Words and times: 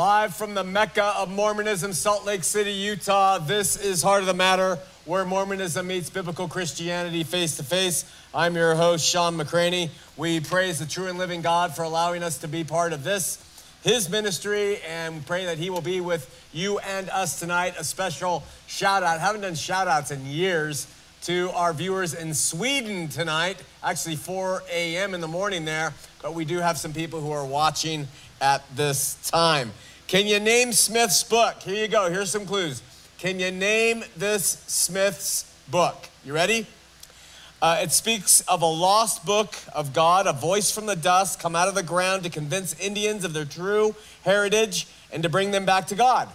Live 0.00 0.34
from 0.34 0.54
the 0.54 0.64
Mecca 0.64 1.12
of 1.18 1.30
Mormonism, 1.30 1.92
Salt 1.92 2.24
Lake 2.24 2.42
City, 2.42 2.72
Utah. 2.72 3.36
This 3.36 3.76
is 3.76 4.02
Heart 4.02 4.22
of 4.22 4.28
the 4.28 4.32
Matter, 4.32 4.78
where 5.04 5.26
Mormonism 5.26 5.86
meets 5.86 6.08
biblical 6.08 6.48
Christianity 6.48 7.22
face 7.22 7.58
to 7.58 7.62
face. 7.62 8.10
I'm 8.32 8.56
your 8.56 8.74
host, 8.74 9.04
Shawn 9.04 9.36
McCraney. 9.36 9.90
We 10.16 10.40
praise 10.40 10.78
the 10.78 10.86
true 10.86 11.08
and 11.08 11.18
living 11.18 11.42
God 11.42 11.76
for 11.76 11.82
allowing 11.82 12.22
us 12.22 12.38
to 12.38 12.48
be 12.48 12.64
part 12.64 12.94
of 12.94 13.04
this, 13.04 13.62
his 13.82 14.08
ministry, 14.08 14.78
and 14.88 15.26
pray 15.26 15.44
that 15.44 15.58
he 15.58 15.68
will 15.68 15.82
be 15.82 16.00
with 16.00 16.48
you 16.54 16.78
and 16.78 17.10
us 17.10 17.38
tonight. 17.38 17.74
A 17.78 17.84
special 17.84 18.42
shout 18.66 19.02
out. 19.02 19.20
haven't 19.20 19.42
done 19.42 19.54
shout 19.54 19.86
outs 19.86 20.10
in 20.10 20.24
years 20.24 20.86
to 21.24 21.50
our 21.50 21.74
viewers 21.74 22.14
in 22.14 22.32
Sweden 22.32 23.08
tonight, 23.08 23.62
actually 23.84 24.16
4 24.16 24.62
a.m. 24.72 25.12
in 25.12 25.20
the 25.20 25.28
morning 25.28 25.66
there, 25.66 25.92
but 26.22 26.32
we 26.32 26.46
do 26.46 26.56
have 26.56 26.78
some 26.78 26.94
people 26.94 27.20
who 27.20 27.32
are 27.32 27.44
watching 27.44 28.08
at 28.40 28.62
this 28.74 29.16
time. 29.30 29.70
Can 30.10 30.26
you 30.26 30.40
name 30.40 30.72
Smith's 30.72 31.22
book? 31.22 31.62
Here 31.62 31.76
you 31.76 31.86
go. 31.86 32.10
Here's 32.10 32.32
some 32.32 32.44
clues. 32.44 32.82
Can 33.18 33.38
you 33.38 33.52
name 33.52 34.02
this 34.16 34.44
Smith's 34.66 35.54
book? 35.70 36.08
You 36.24 36.32
ready? 36.32 36.66
Uh, 37.62 37.78
it 37.80 37.92
speaks 37.92 38.40
of 38.48 38.60
a 38.60 38.66
lost 38.66 39.24
book 39.24 39.54
of 39.72 39.92
God, 39.92 40.26
a 40.26 40.32
voice 40.32 40.72
from 40.72 40.86
the 40.86 40.96
dust 40.96 41.38
come 41.38 41.54
out 41.54 41.68
of 41.68 41.76
the 41.76 41.84
ground 41.84 42.24
to 42.24 42.28
convince 42.28 42.74
Indians 42.80 43.24
of 43.24 43.34
their 43.34 43.44
true 43.44 43.94
heritage 44.24 44.88
and 45.12 45.22
to 45.22 45.28
bring 45.28 45.52
them 45.52 45.64
back 45.64 45.86
to 45.86 45.94
God. 45.94 46.28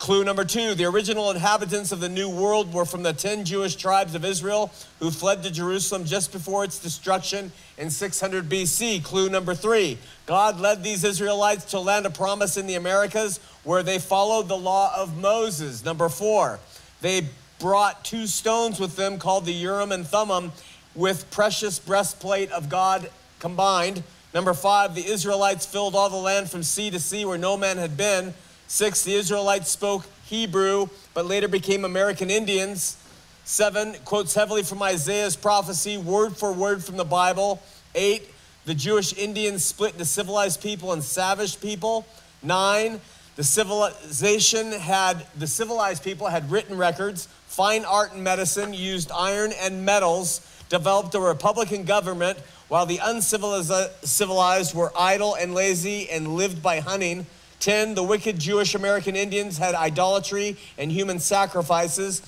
Clue 0.00 0.24
number 0.24 0.46
two 0.46 0.74
the 0.74 0.86
original 0.86 1.30
inhabitants 1.30 1.92
of 1.92 2.00
the 2.00 2.08
New 2.08 2.30
World 2.30 2.72
were 2.72 2.86
from 2.86 3.02
the 3.02 3.12
10 3.12 3.44
Jewish 3.44 3.76
tribes 3.76 4.14
of 4.14 4.24
Israel 4.24 4.72
who 4.98 5.10
fled 5.10 5.42
to 5.42 5.50
Jerusalem 5.50 6.06
just 6.06 6.32
before 6.32 6.64
its 6.64 6.78
destruction 6.78 7.52
in 7.76 7.90
600 7.90 8.48
BC. 8.48 9.04
Clue 9.04 9.28
number 9.28 9.54
three 9.54 9.98
God 10.24 10.58
led 10.58 10.82
these 10.82 11.04
Israelites 11.04 11.66
to 11.66 11.80
land 11.80 12.06
of 12.06 12.14
promise 12.14 12.56
in 12.56 12.66
the 12.66 12.76
Americas 12.76 13.40
where 13.62 13.82
they 13.82 13.98
followed 13.98 14.48
the 14.48 14.56
law 14.56 14.90
of 14.96 15.18
Moses. 15.18 15.84
Number 15.84 16.08
four, 16.08 16.60
they 17.02 17.28
brought 17.58 18.02
two 18.02 18.26
stones 18.26 18.80
with 18.80 18.96
them 18.96 19.18
called 19.18 19.44
the 19.44 19.52
Urim 19.52 19.92
and 19.92 20.06
Thummim 20.06 20.52
with 20.94 21.30
precious 21.30 21.78
breastplate 21.78 22.50
of 22.52 22.70
God 22.70 23.10
combined. 23.38 24.02
Number 24.32 24.54
five, 24.54 24.94
the 24.94 25.04
Israelites 25.04 25.66
filled 25.66 25.94
all 25.94 26.08
the 26.08 26.16
land 26.16 26.50
from 26.50 26.62
sea 26.62 26.90
to 26.90 26.98
sea 26.98 27.26
where 27.26 27.36
no 27.36 27.58
man 27.58 27.76
had 27.76 27.98
been. 27.98 28.32
Six, 28.70 29.02
the 29.02 29.14
Israelites 29.14 29.68
spoke 29.68 30.06
Hebrew, 30.26 30.86
but 31.12 31.26
later 31.26 31.48
became 31.48 31.84
American 31.84 32.30
Indians. 32.30 32.96
Seven, 33.44 33.96
quotes 34.04 34.32
heavily 34.32 34.62
from 34.62 34.80
Isaiah's 34.80 35.34
prophecy, 35.34 35.98
word 35.98 36.36
for 36.36 36.52
word 36.52 36.84
from 36.84 36.96
the 36.96 37.04
Bible. 37.04 37.60
Eight, 37.96 38.32
the 38.66 38.74
Jewish 38.74 39.12
Indians 39.18 39.64
split 39.64 39.94
into 39.94 40.04
civilized 40.04 40.62
people 40.62 40.92
and 40.92 41.02
savage 41.02 41.60
people. 41.60 42.06
Nine, 42.44 43.00
the 43.34 43.42
civilization 43.42 44.70
had, 44.70 45.26
the 45.36 45.48
civilized 45.48 46.04
people 46.04 46.28
had 46.28 46.48
written 46.48 46.78
records, 46.78 47.26
fine 47.48 47.84
art 47.84 48.12
and 48.12 48.22
medicine, 48.22 48.72
used 48.72 49.10
iron 49.10 49.50
and 49.60 49.84
metals, 49.84 50.46
developed 50.68 51.12
a 51.16 51.20
republican 51.20 51.82
government, 51.82 52.38
while 52.68 52.86
the 52.86 53.00
uncivilized 53.02 54.76
were 54.76 54.92
idle 54.96 55.34
and 55.34 55.54
lazy 55.54 56.08
and 56.08 56.36
lived 56.36 56.62
by 56.62 56.78
hunting. 56.78 57.26
10, 57.60 57.94
the 57.94 58.02
wicked 58.02 58.38
Jewish 58.38 58.74
American 58.74 59.14
Indians 59.14 59.58
had 59.58 59.74
idolatry 59.74 60.56
and 60.78 60.90
human 60.90 61.20
sacrifices 61.20 62.22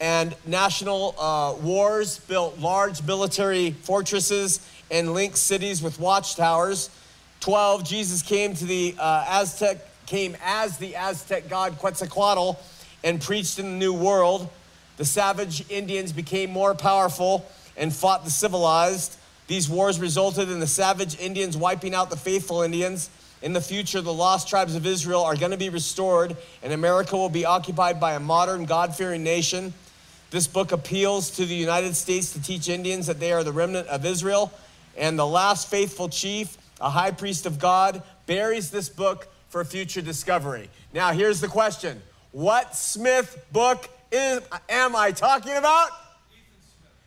and 0.00 0.34
national 0.44 1.14
uh, 1.16 1.54
wars, 1.62 2.18
built 2.18 2.58
large 2.58 3.00
military 3.04 3.70
fortresses 3.70 4.68
and 4.90 5.14
linked 5.14 5.38
cities 5.38 5.80
with 5.80 6.00
watchtowers. 6.00 6.90
12, 7.38 7.84
Jesus 7.84 8.20
came 8.22 8.54
to 8.54 8.64
the 8.64 8.96
uh, 8.98 9.24
Aztec, 9.28 9.78
came 10.06 10.36
as 10.44 10.76
the 10.78 10.96
Aztec 10.96 11.48
god 11.48 11.78
Quetzalcoatl 11.78 12.58
and 13.04 13.20
preached 13.20 13.60
in 13.60 13.66
the 13.66 13.76
New 13.78 13.92
World. 13.92 14.50
The 14.96 15.04
savage 15.04 15.70
Indians 15.70 16.12
became 16.12 16.50
more 16.50 16.74
powerful 16.74 17.46
and 17.76 17.94
fought 17.94 18.24
the 18.24 18.30
civilized. 18.30 19.16
These 19.46 19.68
wars 19.68 20.00
resulted 20.00 20.50
in 20.50 20.58
the 20.58 20.66
savage 20.66 21.18
Indians 21.20 21.56
wiping 21.56 21.94
out 21.94 22.10
the 22.10 22.16
faithful 22.16 22.62
Indians 22.62 23.08
in 23.44 23.52
the 23.52 23.60
future, 23.60 24.00
the 24.00 24.12
lost 24.12 24.48
tribes 24.48 24.74
of 24.74 24.86
Israel 24.86 25.22
are 25.22 25.36
going 25.36 25.50
to 25.50 25.58
be 25.58 25.68
restored, 25.68 26.34
and 26.62 26.72
America 26.72 27.14
will 27.14 27.28
be 27.28 27.44
occupied 27.44 28.00
by 28.00 28.14
a 28.14 28.20
modern, 28.20 28.64
God 28.64 28.96
fearing 28.96 29.22
nation. 29.22 29.74
This 30.30 30.46
book 30.46 30.72
appeals 30.72 31.30
to 31.32 31.44
the 31.44 31.54
United 31.54 31.94
States 31.94 32.32
to 32.32 32.42
teach 32.42 32.70
Indians 32.70 33.06
that 33.06 33.20
they 33.20 33.32
are 33.32 33.44
the 33.44 33.52
remnant 33.52 33.86
of 33.88 34.06
Israel. 34.06 34.50
And 34.96 35.18
the 35.18 35.26
last 35.26 35.68
faithful 35.68 36.08
chief, 36.08 36.56
a 36.80 36.88
high 36.88 37.10
priest 37.10 37.44
of 37.44 37.58
God, 37.58 38.02
buries 38.24 38.70
this 38.70 38.88
book 38.88 39.28
for 39.50 39.62
future 39.62 40.00
discovery. 40.00 40.70
Now, 40.94 41.12
here's 41.12 41.42
the 41.42 41.48
question 41.48 42.00
What 42.32 42.74
Smith 42.74 43.44
book 43.52 43.90
is, 44.10 44.40
am 44.70 44.96
I 44.96 45.10
talking 45.10 45.52
about? 45.52 45.90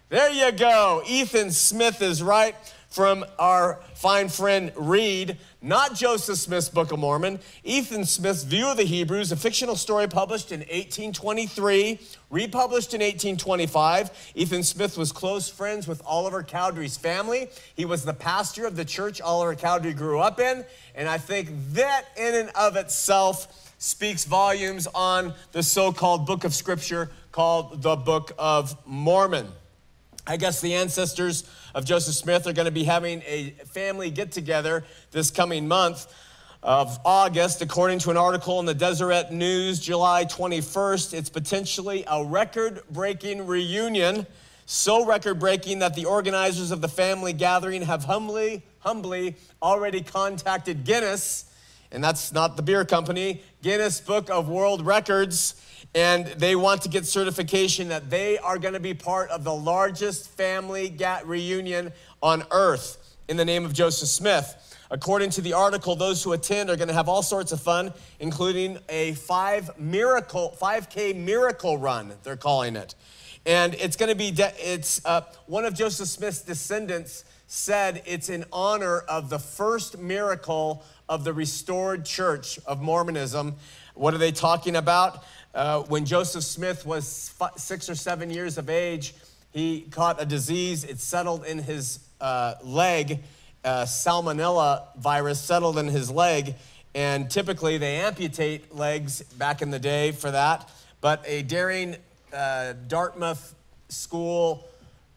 There 0.09 0.29
you 0.29 0.51
go. 0.51 1.01
Ethan 1.07 1.49
Smith 1.49 1.99
is 2.03 2.21
right 2.21 2.55
from 2.89 3.25
our 3.37 3.79
fine 3.95 4.29
friend 4.29 4.71
Reed, 4.75 5.37
not 5.61 5.95
Joseph 5.95 6.37
Smith's 6.37 6.69
Book 6.69 6.91
of 6.91 6.99
Mormon, 6.99 7.39
Ethan 7.63 8.05
Smith's 8.05 8.43
View 8.43 8.67
of 8.67 8.77
the 8.77 8.83
Hebrews, 8.83 9.31
a 9.31 9.35
fictional 9.35 9.75
story 9.75 10.07
published 10.07 10.51
in 10.51 10.59
1823, 10.59 11.99
republished 12.29 12.93
in 12.93 13.01
1825. 13.01 14.31
Ethan 14.35 14.63
Smith 14.63 14.97
was 14.97 15.11
close 15.11 15.49
friends 15.49 15.87
with 15.87 16.01
Oliver 16.05 16.43
Cowdery's 16.43 16.97
family. 16.97 17.49
He 17.75 17.85
was 17.85 18.05
the 18.05 18.13
pastor 18.13 18.65
of 18.65 18.75
the 18.75 18.85
church 18.85 19.19
Oliver 19.19 19.55
Cowdery 19.55 19.93
grew 19.93 20.19
up 20.19 20.39
in, 20.39 20.63
and 20.93 21.09
I 21.09 21.17
think 21.17 21.49
that 21.73 22.05
in 22.15 22.35
and 22.35 22.49
of 22.49 22.75
itself 22.75 23.73
speaks 23.79 24.25
volumes 24.25 24.87
on 24.93 25.33
the 25.51 25.63
so 25.63 25.91
called 25.91 26.25
book 26.25 26.43
of 26.43 26.53
scripture 26.53 27.09
called 27.31 27.81
the 27.81 27.95
Book 27.95 28.31
of 28.37 28.75
Mormon. 28.85 29.47
I 30.25 30.37
guess 30.37 30.59
the 30.59 30.73
ancestors 30.73 31.49
of 31.77 31.85
Joseph 31.85 32.15
Smith 32.15 32.47
are 32.47 32.53
going 32.53 32.65
to 32.65 32.71
be 32.71 32.85
having 32.85 33.21
a 33.27 33.51
family 33.65 34.09
get 34.09 34.31
together 34.31 34.83
this 35.11 35.29
coming 35.29 35.67
month 35.67 36.11
of 36.63 36.97
August, 37.05 37.61
according 37.61 37.99
to 37.99 38.09
an 38.09 38.17
article 38.17 38.59
in 38.59 38.65
the 38.65 38.73
Deseret 38.73 39.31
News, 39.31 39.79
July 39.79 40.25
21st. 40.25 41.13
It's 41.13 41.29
potentially 41.29 42.03
a 42.07 42.25
record 42.25 42.81
breaking 42.89 43.45
reunion, 43.45 44.25
so 44.65 45.05
record 45.05 45.35
breaking 45.35 45.77
that 45.79 45.93
the 45.93 46.05
organizers 46.05 46.71
of 46.71 46.81
the 46.81 46.87
family 46.87 47.31
gathering 47.31 47.83
have 47.83 48.05
humbly, 48.05 48.63
humbly 48.79 49.35
already 49.61 50.01
contacted 50.01 50.83
Guinness, 50.83 51.45
and 51.91 52.03
that's 52.03 52.33
not 52.33 52.57
the 52.57 52.63
beer 52.63 52.85
company, 52.85 53.43
Guinness 53.61 54.01
Book 54.01 54.31
of 54.31 54.49
World 54.49 54.83
Records 54.83 55.61
and 55.95 56.27
they 56.27 56.55
want 56.55 56.81
to 56.83 56.89
get 56.89 57.05
certification 57.05 57.89
that 57.89 58.09
they 58.09 58.37
are 58.37 58.57
going 58.57 58.73
to 58.73 58.79
be 58.79 58.93
part 58.93 59.29
of 59.29 59.43
the 59.43 59.53
largest 59.53 60.29
family 60.29 60.95
reunion 61.25 61.91
on 62.21 62.43
earth 62.51 63.17
in 63.27 63.37
the 63.37 63.45
name 63.45 63.65
of 63.65 63.73
Joseph 63.73 64.09
Smith. 64.09 64.63
According 64.89 65.31
to 65.31 65.41
the 65.41 65.53
article, 65.53 65.95
those 65.95 66.23
who 66.23 66.31
attend 66.31 66.69
are 66.69 66.77
going 66.77 66.87
to 66.87 66.93
have 66.93 67.09
all 67.09 67.21
sorts 67.21 67.51
of 67.51 67.61
fun, 67.61 67.93
including 68.19 68.77
a 68.87 69.13
five 69.13 69.77
miracle, 69.77 70.55
5K 70.61 71.15
miracle 71.15 71.77
run, 71.77 72.13
they're 72.23 72.37
calling 72.37 72.75
it. 72.75 72.95
And 73.45 73.73
it's 73.75 73.97
going 73.97 74.09
to 74.09 74.15
be, 74.15 74.33
it's 74.37 75.05
uh, 75.05 75.21
one 75.45 75.65
of 75.65 75.73
Joseph 75.73 76.07
Smith's 76.07 76.41
descendants 76.41 77.25
said 77.47 78.01
it's 78.05 78.29
in 78.29 78.45
honor 78.51 78.99
of 78.99 79.29
the 79.29 79.39
first 79.39 79.97
miracle 79.97 80.83
of 81.09 81.23
the 81.23 81.33
restored 81.33 82.05
church 82.05 82.59
of 82.65 82.81
Mormonism. 82.81 83.55
What 83.97 84.13
are 84.13 84.19
they 84.19 84.31
talking 84.31 84.75
about? 84.75 85.23
Uh, 85.55 85.81
when 85.81 86.05
Joseph 86.05 86.43
Smith 86.43 86.85
was 86.85 87.33
six 87.55 87.89
or 87.89 87.95
seven 87.95 88.29
years 88.29 88.59
of 88.59 88.69
age, 88.69 89.15
he 89.51 89.81
caught 89.89 90.21
a 90.21 90.25
disease. 90.25 90.83
It 90.83 90.99
settled 90.99 91.45
in 91.45 91.57
his 91.57 91.99
uh, 92.21 92.55
leg. 92.63 93.23
Uh, 93.65 93.85
salmonella 93.85 94.95
virus 94.97 95.39
settled 95.41 95.79
in 95.79 95.87
his 95.87 96.11
leg. 96.11 96.53
And 96.93 97.29
typically 97.29 97.79
they 97.79 97.95
amputate 97.95 98.75
legs 98.75 99.23
back 99.23 99.63
in 99.63 99.71
the 99.71 99.79
day 99.79 100.11
for 100.11 100.29
that. 100.29 100.69
But 101.01 101.23
a 101.25 101.41
daring 101.41 101.95
uh, 102.31 102.73
Dartmouth 102.87 103.55
school 103.89 104.67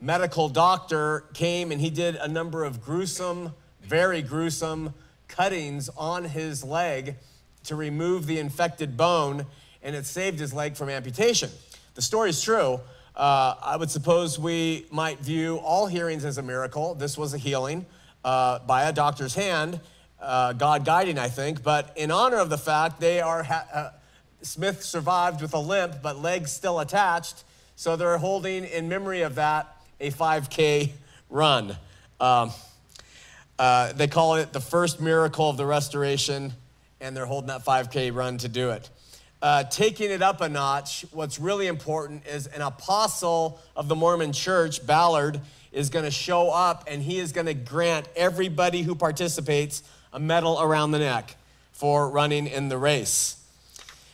medical 0.00 0.49
doctor 0.49 1.25
came 1.35 1.71
and 1.71 1.81
he 1.83 1.91
did 1.91 2.17
a 2.17 2.29
number 2.29 2.65
of 2.65 2.83
gruesome, 2.83 3.53
very 3.83 4.23
gruesome 4.23 4.94
cuttings 5.29 5.91
on 5.99 6.25
his 6.25 6.65
leg 6.65 7.17
to 7.65 7.77
remove 7.77 8.27
the 8.27 8.39
infected 8.39 8.97
bone 8.97 9.47
and 9.83 9.97
it 9.97 10.07
saved 10.07 10.39
his 10.39 10.53
leg 10.53 10.77
from 10.77 10.89
amputation. 10.89 11.51
The 11.95 12.03
story 12.03 12.31
is 12.31 12.43
true. 12.43 12.81
Uh, 13.17 13.55
I 13.62 13.77
would 13.77 13.91
suppose 13.91 14.39
we 14.39 14.87
might 14.91 15.19
view 15.21 15.57
all 15.59 15.87
healings 15.87 16.25
as 16.25 16.39
a 16.39 16.43
miracle. 16.43 16.95
This 16.95 17.19
was 17.19 17.35
a 17.35 17.39
healing 17.39 17.87
uh, 18.25 18.61
by 18.61 18.85
a 18.85 18.93
doctor's 18.93 19.35
hand, 19.35 19.81
uh, 20.21 20.53
God 20.53 20.85
guiding, 20.85 21.19
I 21.19 21.29
think. 21.29 21.62
But 21.62 21.93
in 21.97 22.11
honor 22.11 22.39
of 22.39 22.51
the 22.51 22.59
fact 22.59 23.01
they 23.01 23.21
are, 23.21 23.43
ha- 23.43 23.67
uh, 23.73 23.91
Smith 24.43 24.83
survived 24.83 25.43
with 25.43 25.55
a 25.55 25.59
limp, 25.59 25.97
but 26.03 26.21
legs 26.21 26.53
still 26.53 26.81
attached. 26.81 27.45
So 27.77 27.97
they're 27.97 28.19
holding, 28.19 28.65
in 28.65 28.89
memory 28.89 29.23
of 29.23 29.35
that, 29.37 29.77
a 30.01 30.11
5K 30.11 30.91
run. 31.29 31.77
Um, 32.21 32.53
uh, 33.59 33.93
they 33.93 34.07
call 34.07 34.37
it 34.37 34.53
the 34.53 34.61
first 34.61 35.01
miracle 35.01 35.51
of 35.51 35.57
the 35.57 35.67
restoration 35.67 36.53
and 37.00 37.17
they're 37.17 37.26
holding 37.26 37.49
that 37.49 37.64
5K 37.64 38.14
run 38.14 38.38
to 38.38 38.49
do 38.49 38.70
it. 38.70 38.91
Uh, 39.43 39.64
taking 39.64 40.11
it 40.11 40.20
up 40.20 40.41
a 40.41 40.49
notch, 40.49 41.06
what's 41.12 41.38
really 41.38 41.67
important 41.67 42.26
is 42.26 42.47
an 42.49 42.61
apostle 42.61 43.58
of 43.75 43.88
the 43.88 43.94
Mormon 43.94 44.32
church, 44.32 44.87
Ballard, 44.87 45.41
is 45.73 45.88
going 45.88 46.05
to 46.05 46.11
show 46.11 46.50
up 46.50 46.85
and 46.87 47.02
he 47.02 47.19
is 47.19 47.32
going 47.32 47.47
to 47.47 47.55
grant 47.55 48.08
everybody 48.14 48.82
who 48.82 48.94
participates 48.94 49.82
a 50.12 50.20
medal 50.20 50.61
around 50.61 50.91
the 50.91 50.99
neck 50.99 51.37
for 51.73 52.11
running 52.11 52.47
in 52.47 52.69
the 52.69 52.76
race. 52.76 53.37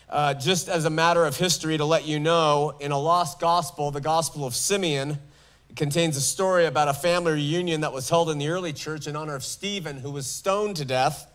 Uh, 0.09 0.35
just 0.35 0.69
as 0.69 0.85
a 0.85 0.91
matter 0.91 1.25
of 1.25 1.37
history, 1.37 1.77
to 1.77 1.85
let 1.85 2.07
you 2.07 2.21
know, 2.21 2.77
in 2.79 2.93
a 2.93 2.99
lost 2.99 3.41
gospel, 3.41 3.91
the 3.91 4.01
Gospel 4.01 4.47
of 4.47 4.55
Simeon, 4.55 5.19
contains 5.75 6.17
a 6.17 6.21
story 6.21 6.67
about 6.67 6.87
a 6.87 6.95
family 6.95 7.33
reunion 7.33 7.81
that 7.81 7.93
was 7.93 8.09
held 8.09 8.31
in 8.31 8.39
the 8.39 8.49
early 8.49 8.73
church 8.73 9.09
in 9.09 9.17
honor 9.17 9.35
of 9.35 9.43
Stephen, 9.43 9.97
who 9.97 10.13
was 10.13 10.27
stoned 10.27 10.77
to 10.77 10.85
death. 10.85 11.27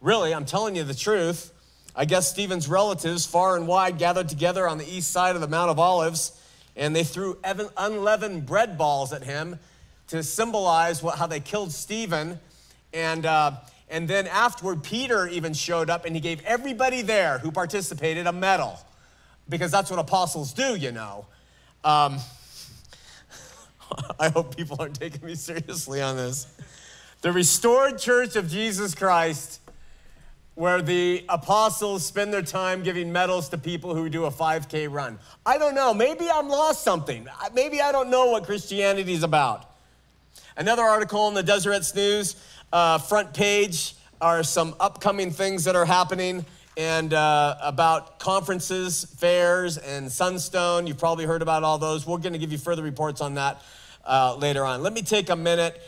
Really, 0.00 0.34
I'm 0.34 0.44
telling 0.44 0.76
you 0.76 0.84
the 0.84 0.94
truth. 0.94 1.52
I 1.94 2.04
guess 2.04 2.30
Stephen's 2.30 2.68
relatives, 2.68 3.24
far 3.24 3.56
and 3.56 3.66
wide, 3.66 3.98
gathered 3.98 4.28
together 4.28 4.68
on 4.68 4.76
the 4.76 4.86
east 4.86 5.10
side 5.10 5.34
of 5.34 5.40
the 5.40 5.48
Mount 5.48 5.70
of 5.70 5.78
Olives, 5.78 6.38
and 6.76 6.94
they 6.94 7.04
threw 7.04 7.38
unleavened 7.76 8.44
bread 8.44 8.76
balls 8.76 9.14
at 9.14 9.22
him 9.24 9.58
to 10.08 10.22
symbolize 10.22 11.02
what, 11.02 11.18
how 11.18 11.26
they 11.26 11.40
killed 11.40 11.72
Stephen. 11.72 12.38
And, 12.92 13.24
uh, 13.24 13.52
and 13.88 14.06
then 14.06 14.26
afterward, 14.26 14.82
Peter 14.82 15.26
even 15.26 15.54
showed 15.54 15.88
up 15.88 16.04
and 16.04 16.14
he 16.14 16.20
gave 16.20 16.44
everybody 16.44 17.00
there 17.02 17.38
who 17.38 17.50
participated 17.50 18.26
a 18.26 18.32
medal 18.32 18.78
because 19.48 19.70
that's 19.70 19.90
what 19.90 19.98
apostles 19.98 20.52
do, 20.52 20.76
you 20.76 20.92
know. 20.92 21.26
Um, 21.82 22.18
I 24.20 24.28
hope 24.28 24.56
people 24.56 24.76
aren't 24.78 24.98
taking 24.98 25.24
me 25.24 25.34
seriously 25.34 26.02
on 26.02 26.16
this. 26.16 26.46
The 27.22 27.32
restored 27.32 27.98
church 27.98 28.36
of 28.36 28.48
Jesus 28.48 28.94
Christ, 28.94 29.60
where 30.56 30.80
the 30.80 31.22
apostles 31.28 32.04
spend 32.04 32.32
their 32.32 32.42
time 32.42 32.82
giving 32.82 33.12
medals 33.12 33.50
to 33.50 33.58
people 33.58 33.94
who 33.94 34.08
do 34.08 34.24
a 34.24 34.30
5K 34.30 34.90
run. 34.90 35.18
I 35.44 35.58
don't 35.58 35.74
know. 35.74 35.92
Maybe 35.92 36.28
I'm 36.30 36.48
lost 36.48 36.82
something. 36.82 37.28
Maybe 37.54 37.82
I 37.82 37.92
don't 37.92 38.08
know 38.08 38.30
what 38.30 38.44
Christianity 38.44 39.12
is 39.12 39.22
about. 39.22 39.70
Another 40.56 40.82
article 40.82 41.28
in 41.28 41.34
the 41.34 41.42
Deseret 41.42 41.94
News, 41.94 42.36
uh, 42.72 42.96
front 42.96 43.34
page, 43.34 43.96
are 44.18 44.42
some 44.42 44.74
upcoming 44.80 45.30
things 45.30 45.64
that 45.64 45.76
are 45.76 45.84
happening 45.84 46.46
and 46.78 47.12
uh, 47.12 47.56
about 47.60 48.18
conferences, 48.18 49.04
fairs, 49.18 49.76
and 49.76 50.10
Sunstone. 50.10 50.86
You've 50.86 50.98
probably 50.98 51.26
heard 51.26 51.42
about 51.42 51.64
all 51.64 51.76
those. 51.76 52.06
We're 52.06 52.16
going 52.16 52.32
to 52.32 52.38
give 52.38 52.50
you 52.50 52.58
further 52.58 52.82
reports 52.82 53.20
on 53.20 53.34
that 53.34 53.60
uh, 54.06 54.36
later 54.36 54.64
on. 54.64 54.82
Let 54.82 54.94
me 54.94 55.02
take 55.02 55.28
a 55.28 55.36
minute 55.36 55.78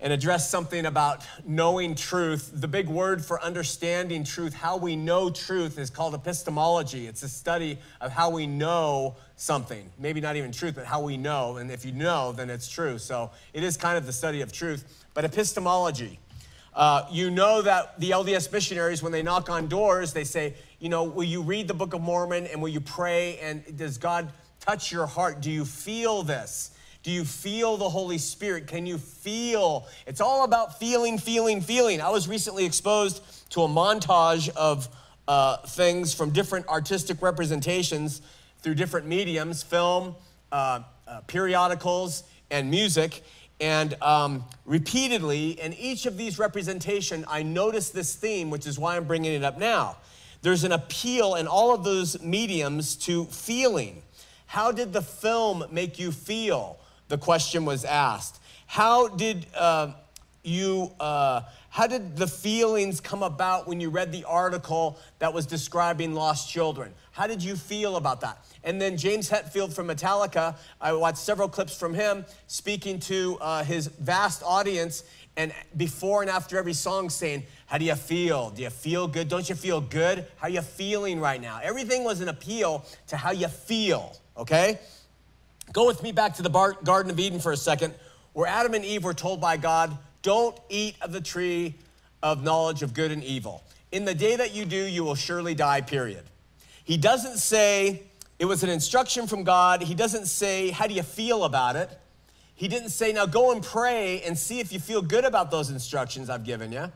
and 0.00 0.12
address 0.12 0.50
something 0.50 0.86
about 0.86 1.24
knowing 1.46 1.94
truth. 1.94 2.50
The 2.52 2.68
big 2.68 2.88
word 2.88 3.24
for 3.24 3.42
understanding 3.42 4.24
truth, 4.24 4.54
how 4.54 4.76
we 4.76 4.96
know 4.96 5.30
truth, 5.30 5.78
is 5.78 5.90
called 5.90 6.14
epistemology. 6.14 7.06
It's 7.06 7.22
a 7.22 7.28
study 7.28 7.78
of 8.00 8.12
how 8.12 8.30
we 8.30 8.46
know 8.46 9.16
something. 9.36 9.90
Maybe 9.98 10.20
not 10.20 10.36
even 10.36 10.52
truth, 10.52 10.74
but 10.74 10.84
how 10.84 11.02
we 11.02 11.16
know. 11.16 11.56
And 11.56 11.70
if 11.70 11.84
you 11.84 11.92
know, 11.92 12.32
then 12.32 12.50
it's 12.50 12.68
true. 12.68 12.98
So 12.98 13.30
it 13.52 13.62
is 13.62 13.76
kind 13.76 13.96
of 13.96 14.06
the 14.06 14.12
study 14.12 14.42
of 14.42 14.52
truth. 14.52 15.04
But 15.14 15.24
epistemology, 15.24 16.18
uh, 16.74 17.06
you 17.10 17.30
know 17.30 17.62
that 17.62 17.98
the 17.98 18.10
LDS 18.10 18.52
missionaries, 18.52 19.02
when 19.02 19.12
they 19.12 19.22
knock 19.22 19.48
on 19.48 19.66
doors, 19.66 20.12
they 20.12 20.24
say, 20.24 20.54
you 20.78 20.90
know, 20.90 21.04
will 21.04 21.24
you 21.24 21.40
read 21.42 21.68
the 21.68 21.74
Book 21.74 21.94
of 21.94 22.02
Mormon 22.02 22.46
and 22.46 22.60
will 22.60 22.68
you 22.68 22.82
pray? 22.82 23.38
And 23.38 23.78
does 23.78 23.96
God 23.96 24.30
touch 24.60 24.92
your 24.92 25.06
heart? 25.06 25.40
Do 25.40 25.50
you 25.50 25.64
feel 25.64 26.22
this? 26.22 26.75
Do 27.06 27.12
you 27.12 27.24
feel 27.24 27.76
the 27.76 27.88
Holy 27.88 28.18
Spirit? 28.18 28.66
Can 28.66 28.84
you 28.84 28.98
feel? 28.98 29.86
It's 30.08 30.20
all 30.20 30.42
about 30.42 30.80
feeling, 30.80 31.18
feeling, 31.18 31.60
feeling. 31.60 32.00
I 32.00 32.10
was 32.10 32.26
recently 32.26 32.64
exposed 32.64 33.22
to 33.50 33.62
a 33.62 33.68
montage 33.68 34.48
of 34.56 34.88
uh, 35.28 35.58
things 35.58 36.12
from 36.12 36.30
different 36.30 36.66
artistic 36.66 37.22
representations 37.22 38.22
through 38.60 38.74
different 38.74 39.06
mediums 39.06 39.62
film, 39.62 40.16
uh, 40.50 40.80
uh, 41.06 41.20
periodicals, 41.28 42.24
and 42.50 42.72
music. 42.72 43.22
And 43.60 43.94
um, 44.02 44.44
repeatedly, 44.64 45.50
in 45.60 45.74
each 45.74 46.06
of 46.06 46.16
these 46.16 46.40
representation, 46.40 47.24
I 47.28 47.44
noticed 47.44 47.94
this 47.94 48.16
theme, 48.16 48.50
which 48.50 48.66
is 48.66 48.80
why 48.80 48.96
I'm 48.96 49.04
bringing 49.04 49.32
it 49.32 49.44
up 49.44 49.58
now. 49.58 49.96
There's 50.42 50.64
an 50.64 50.72
appeal 50.72 51.36
in 51.36 51.46
all 51.46 51.72
of 51.72 51.84
those 51.84 52.20
mediums 52.20 52.96
to 52.96 53.26
feeling. 53.26 54.02
How 54.46 54.72
did 54.72 54.92
the 54.92 55.02
film 55.02 55.66
make 55.70 56.00
you 56.00 56.10
feel? 56.10 56.80
The 57.08 57.18
question 57.18 57.64
was 57.64 57.84
asked. 57.84 58.40
How 58.66 59.08
did 59.08 59.46
uh, 59.54 59.92
you, 60.42 60.90
uh, 60.98 61.42
how 61.70 61.86
did 61.86 62.16
the 62.16 62.26
feelings 62.26 63.00
come 63.00 63.22
about 63.22 63.68
when 63.68 63.80
you 63.80 63.90
read 63.90 64.12
the 64.12 64.24
article 64.24 64.98
that 65.18 65.32
was 65.32 65.46
describing 65.46 66.14
lost 66.14 66.50
children? 66.50 66.92
How 67.12 67.26
did 67.26 67.42
you 67.42 67.56
feel 67.56 67.96
about 67.96 68.20
that? 68.22 68.44
And 68.64 68.80
then 68.80 68.96
James 68.96 69.30
Hetfield 69.30 69.72
from 69.72 69.88
Metallica, 69.88 70.56
I 70.80 70.92
watched 70.92 71.18
several 71.18 71.48
clips 71.48 71.78
from 71.78 71.94
him 71.94 72.24
speaking 72.46 72.98
to 73.00 73.38
uh, 73.40 73.64
his 73.64 73.86
vast 73.86 74.42
audience 74.42 75.04
and 75.36 75.52
before 75.76 76.22
and 76.22 76.30
after 76.30 76.58
every 76.58 76.72
song 76.72 77.10
saying, 77.10 77.44
How 77.66 77.78
do 77.78 77.84
you 77.84 77.94
feel? 77.94 78.50
Do 78.50 78.62
you 78.62 78.70
feel 78.70 79.06
good? 79.06 79.28
Don't 79.28 79.48
you 79.48 79.54
feel 79.54 79.80
good? 79.80 80.26
How 80.36 80.46
are 80.46 80.50
you 80.50 80.62
feeling 80.62 81.20
right 81.20 81.40
now? 81.40 81.60
Everything 81.62 82.04
was 82.04 82.20
an 82.20 82.28
appeal 82.28 82.86
to 83.08 83.16
how 83.16 83.32
you 83.32 83.48
feel, 83.48 84.16
okay? 84.36 84.78
Go 85.72 85.86
with 85.86 86.02
me 86.02 86.12
back 86.12 86.34
to 86.36 86.42
the 86.42 86.76
Garden 86.84 87.10
of 87.10 87.18
Eden 87.18 87.40
for 87.40 87.52
a 87.52 87.56
second, 87.56 87.94
where 88.32 88.46
Adam 88.46 88.74
and 88.74 88.84
Eve 88.84 89.04
were 89.04 89.14
told 89.14 89.40
by 89.40 89.56
God, 89.56 89.96
Don't 90.22 90.58
eat 90.68 90.96
of 91.00 91.12
the 91.12 91.20
tree 91.20 91.74
of 92.22 92.42
knowledge 92.42 92.82
of 92.82 92.94
good 92.94 93.10
and 93.10 93.22
evil. 93.22 93.62
In 93.92 94.04
the 94.04 94.14
day 94.14 94.36
that 94.36 94.54
you 94.54 94.64
do, 94.64 94.76
you 94.76 95.04
will 95.04 95.14
surely 95.14 95.54
die, 95.54 95.80
period. 95.80 96.24
He 96.84 96.96
doesn't 96.96 97.38
say 97.38 98.02
it 98.38 98.44
was 98.44 98.62
an 98.62 98.70
instruction 98.70 99.26
from 99.26 99.44
God. 99.44 99.82
He 99.82 99.94
doesn't 99.94 100.26
say, 100.26 100.70
How 100.70 100.86
do 100.86 100.94
you 100.94 101.02
feel 101.02 101.44
about 101.44 101.76
it? 101.76 101.90
He 102.54 102.68
didn't 102.68 102.90
say, 102.90 103.12
Now 103.12 103.26
go 103.26 103.52
and 103.52 103.62
pray 103.62 104.22
and 104.22 104.38
see 104.38 104.60
if 104.60 104.72
you 104.72 104.80
feel 104.80 105.02
good 105.02 105.24
about 105.24 105.50
those 105.50 105.70
instructions 105.70 106.30
I've 106.30 106.44
given 106.44 106.72
you. 106.72 106.90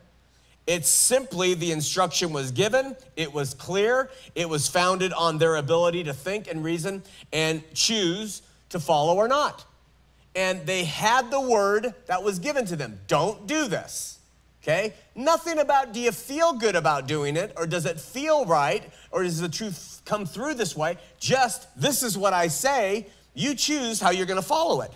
It's 0.67 0.89
simply 0.89 1.55
the 1.55 1.73
instruction 1.73 2.33
was 2.33 2.53
given, 2.53 2.95
it 3.17 3.33
was 3.33 3.55
clear, 3.55 4.11
it 4.35 4.49
was 4.49 4.69
founded 4.69 5.13
on 5.13 5.39
their 5.39 5.57
ability 5.57 6.05
to 6.05 6.13
think 6.13 6.49
and 6.49 6.63
reason 6.63 7.03
and 7.33 7.63
choose 7.75 8.43
to 8.71 8.81
follow 8.81 9.17
or 9.17 9.29
not. 9.29 9.65
And 10.35 10.65
they 10.67 10.85
had 10.85 11.31
the 11.31 11.41
word 11.41 11.95
that 12.07 12.23
was 12.23 12.39
given 12.39 12.65
to 12.67 12.77
them 12.77 13.01
don't 13.07 13.47
do 13.47 13.69
this. 13.69 14.19
Okay? 14.63 14.95
Nothing 15.15 15.59
about 15.59 15.93
do 15.93 16.01
you 16.01 16.13
feel 16.13 16.53
good 16.53 16.77
about 16.77 17.07
doing 17.07 17.37
it 17.37 17.53
or 17.57 17.67
does 17.67 17.87
it 17.87 17.99
feel 17.99 18.45
right 18.45 18.83
or 19.11 19.23
does 19.23 19.41
the 19.41 19.49
truth 19.49 20.03
come 20.05 20.27
through 20.27 20.55
this 20.55 20.77
way? 20.77 20.99
Just 21.19 21.69
this 21.81 22.03
is 22.03 22.17
what 22.17 22.33
I 22.33 22.49
say. 22.49 23.07
You 23.35 23.55
choose 23.55 24.01
how 24.01 24.11
you're 24.11 24.27
going 24.27 24.41
to 24.41 24.47
follow 24.47 24.83
it. 24.83 24.93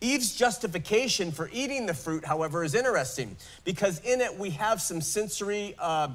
Eve's 0.00 0.36
justification 0.36 1.32
for 1.32 1.50
eating 1.52 1.86
the 1.86 1.94
fruit, 1.94 2.24
however, 2.24 2.62
is 2.62 2.74
interesting 2.74 3.36
because 3.64 3.98
in 4.00 4.20
it 4.20 4.36
we 4.38 4.50
have 4.50 4.80
some 4.80 5.00
sensory 5.00 5.74
uh, 5.78 6.08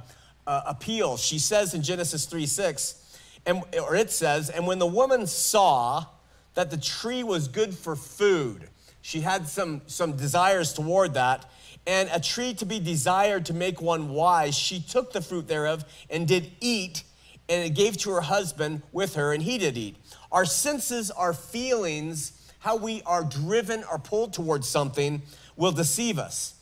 uh, 0.47 0.61
appeal. 0.67 1.17
She 1.17 1.39
says 1.39 1.73
in 1.73 1.81
Genesis 1.81 2.25
3 2.25 2.45
6, 2.45 3.19
and, 3.45 3.61
or 3.77 3.95
it 3.95 4.11
says, 4.11 4.49
and 4.49 4.65
when 4.65 4.79
the 4.79 4.87
woman 4.87 5.27
saw 5.27 6.05
that 6.55 6.69
the 6.71 6.77
tree 6.77 7.23
was 7.23 7.47
good 7.47 7.73
for 7.73 7.95
food, 7.95 8.69
she 9.01 9.21
had 9.21 9.47
some, 9.47 9.81
some 9.87 10.15
desires 10.15 10.73
toward 10.73 11.15
that 11.15 11.49
and 11.85 12.09
a 12.13 12.19
tree 12.19 12.53
to 12.55 12.65
be 12.65 12.79
desired 12.79 13.45
to 13.47 13.53
make 13.53 13.81
one 13.81 14.09
wise, 14.09 14.57
she 14.57 14.79
took 14.79 15.11
the 15.11 15.21
fruit 15.21 15.47
thereof 15.47 15.83
and 16.09 16.27
did 16.27 16.51
eat, 16.61 17.03
and 17.49 17.65
it 17.65 17.75
gave 17.75 17.97
to 17.97 18.11
her 18.11 18.21
husband 18.21 18.81
with 18.91 19.15
her, 19.15 19.33
and 19.33 19.43
he 19.43 19.57
did 19.57 19.77
eat. 19.77 19.97
Our 20.31 20.45
senses, 20.45 21.11
our 21.11 21.33
feelings, 21.33 22.31
how 22.59 22.77
we 22.77 23.01
are 23.05 23.23
driven 23.23 23.83
or 23.91 23.99
pulled 23.99 24.33
towards 24.33 24.67
something 24.67 25.21
will 25.57 25.73
deceive 25.73 26.17
us. 26.17 26.55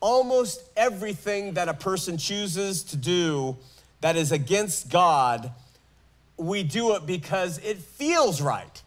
Almost 0.00 0.62
everything 0.76 1.54
that 1.54 1.68
a 1.68 1.74
person 1.74 2.18
chooses 2.18 2.82
to 2.84 2.96
do 2.96 3.56
that 4.00 4.16
is 4.16 4.32
against 4.32 4.90
God, 4.90 5.52
we 6.36 6.64
do 6.64 6.96
it 6.96 7.06
because 7.06 7.58
it 7.58 7.78
feels 7.78 8.42
right, 8.42 8.82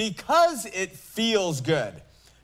because 0.00 0.64
it 0.64 0.92
feels 0.92 1.60
good 1.60 1.92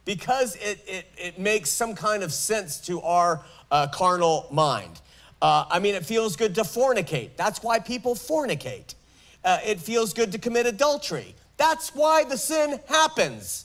because 0.05 0.57
it, 0.57 0.79
it, 0.87 1.07
it 1.17 1.39
makes 1.39 1.71
some 1.71 1.95
kind 1.95 2.23
of 2.23 2.31
sense 2.31 2.79
to 2.79 3.01
our 3.01 3.41
uh, 3.71 3.87
carnal 3.87 4.47
mind. 4.51 5.01
Uh, 5.41 5.65
I 5.71 5.79
mean, 5.79 5.95
it 5.95 6.05
feels 6.05 6.37
good 6.37 6.55
to 6.57 6.65
fornicate. 6.65 7.31
That's 7.39 7.63
why 7.63 7.79
people 7.79 8.15
fornicate. 8.15 8.95
Uh, 9.43 9.57
it 9.65 9.81
feels 9.81 10.13
good 10.13 10.33
to 10.33 10.39
commit 10.39 10.67
adultery. 10.67 11.35
That's 11.57 11.95
why 11.95 12.25
the 12.25 12.37
sin 12.37 12.79
happens. 12.91 13.65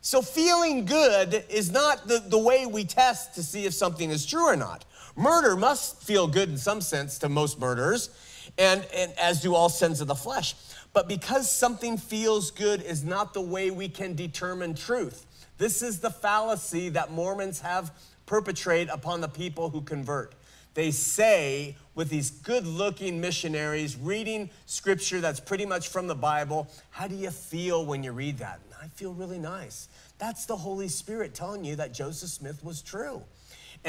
So, 0.00 0.20
feeling 0.20 0.84
good 0.84 1.44
is 1.48 1.70
not 1.70 2.08
the, 2.08 2.18
the 2.18 2.38
way 2.38 2.66
we 2.66 2.84
test 2.84 3.36
to 3.36 3.44
see 3.44 3.66
if 3.66 3.72
something 3.72 4.10
is 4.10 4.26
true 4.26 4.48
or 4.48 4.56
not. 4.56 4.84
Murder 5.14 5.54
must 5.54 6.02
feel 6.02 6.26
good 6.26 6.48
in 6.48 6.56
some 6.58 6.80
sense 6.80 7.18
to 7.18 7.28
most 7.28 7.60
murderers, 7.60 8.10
and, 8.58 8.84
and 8.92 9.12
as 9.16 9.42
do 9.42 9.54
all 9.54 9.68
sins 9.68 10.00
of 10.00 10.08
the 10.08 10.16
flesh. 10.16 10.56
But 10.92 11.08
because 11.08 11.50
something 11.50 11.96
feels 11.96 12.50
good 12.50 12.82
is 12.82 13.04
not 13.04 13.34
the 13.34 13.40
way 13.40 13.70
we 13.70 13.88
can 13.88 14.14
determine 14.14 14.74
truth. 14.74 15.26
This 15.58 15.82
is 15.82 16.00
the 16.00 16.10
fallacy 16.10 16.88
that 16.90 17.10
Mormons 17.10 17.60
have 17.60 17.92
perpetrated 18.26 18.88
upon 18.88 19.20
the 19.20 19.28
people 19.28 19.70
who 19.70 19.80
convert. 19.80 20.34
they 20.74 20.90
say 20.92 21.76
with 21.96 22.08
these 22.08 22.30
good 22.30 22.64
looking 22.66 23.20
missionaries 23.20 23.96
reading 23.96 24.48
scripture 24.66 25.20
that's 25.20 25.40
pretty 25.40 25.66
much 25.66 25.88
from 25.88 26.06
the 26.06 26.14
Bible, 26.14 26.68
how 26.90 27.08
do 27.08 27.16
you 27.16 27.30
feel 27.30 27.84
when 27.84 28.04
you 28.04 28.12
read 28.12 28.38
that? 28.38 28.60
I 28.80 28.86
feel 28.88 29.12
really 29.12 29.38
nice. 29.38 29.88
That's 30.18 30.46
the 30.46 30.56
Holy 30.56 30.88
Spirit 30.88 31.34
telling 31.34 31.64
you 31.64 31.76
that 31.76 31.92
Joseph 31.92 32.30
Smith 32.30 32.62
was 32.62 32.80
true. 32.82 33.22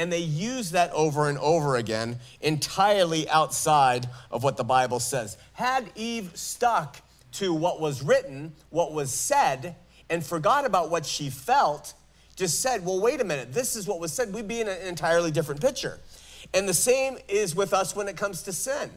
And 0.00 0.10
they 0.10 0.20
use 0.20 0.70
that 0.70 0.90
over 0.92 1.28
and 1.28 1.36
over 1.36 1.76
again, 1.76 2.20
entirely 2.40 3.28
outside 3.28 4.08
of 4.30 4.42
what 4.42 4.56
the 4.56 4.64
Bible 4.64 4.98
says. 4.98 5.36
Had 5.52 5.90
Eve 5.94 6.30
stuck 6.32 7.02
to 7.32 7.52
what 7.52 7.82
was 7.82 8.02
written, 8.02 8.54
what 8.70 8.94
was 8.94 9.12
said, 9.12 9.76
and 10.08 10.24
forgot 10.24 10.64
about 10.64 10.88
what 10.88 11.04
she 11.04 11.28
felt, 11.28 11.92
just 12.34 12.62
said, 12.62 12.82
well, 12.82 12.98
wait 12.98 13.20
a 13.20 13.24
minute, 13.24 13.52
this 13.52 13.76
is 13.76 13.86
what 13.86 14.00
was 14.00 14.10
said, 14.10 14.32
we'd 14.32 14.48
be 14.48 14.62
in 14.62 14.68
an 14.68 14.80
entirely 14.86 15.30
different 15.30 15.60
picture. 15.60 16.00
And 16.54 16.66
the 16.66 16.72
same 16.72 17.18
is 17.28 17.54
with 17.54 17.74
us 17.74 17.94
when 17.94 18.08
it 18.08 18.16
comes 18.16 18.42
to 18.44 18.54
sin. 18.54 18.90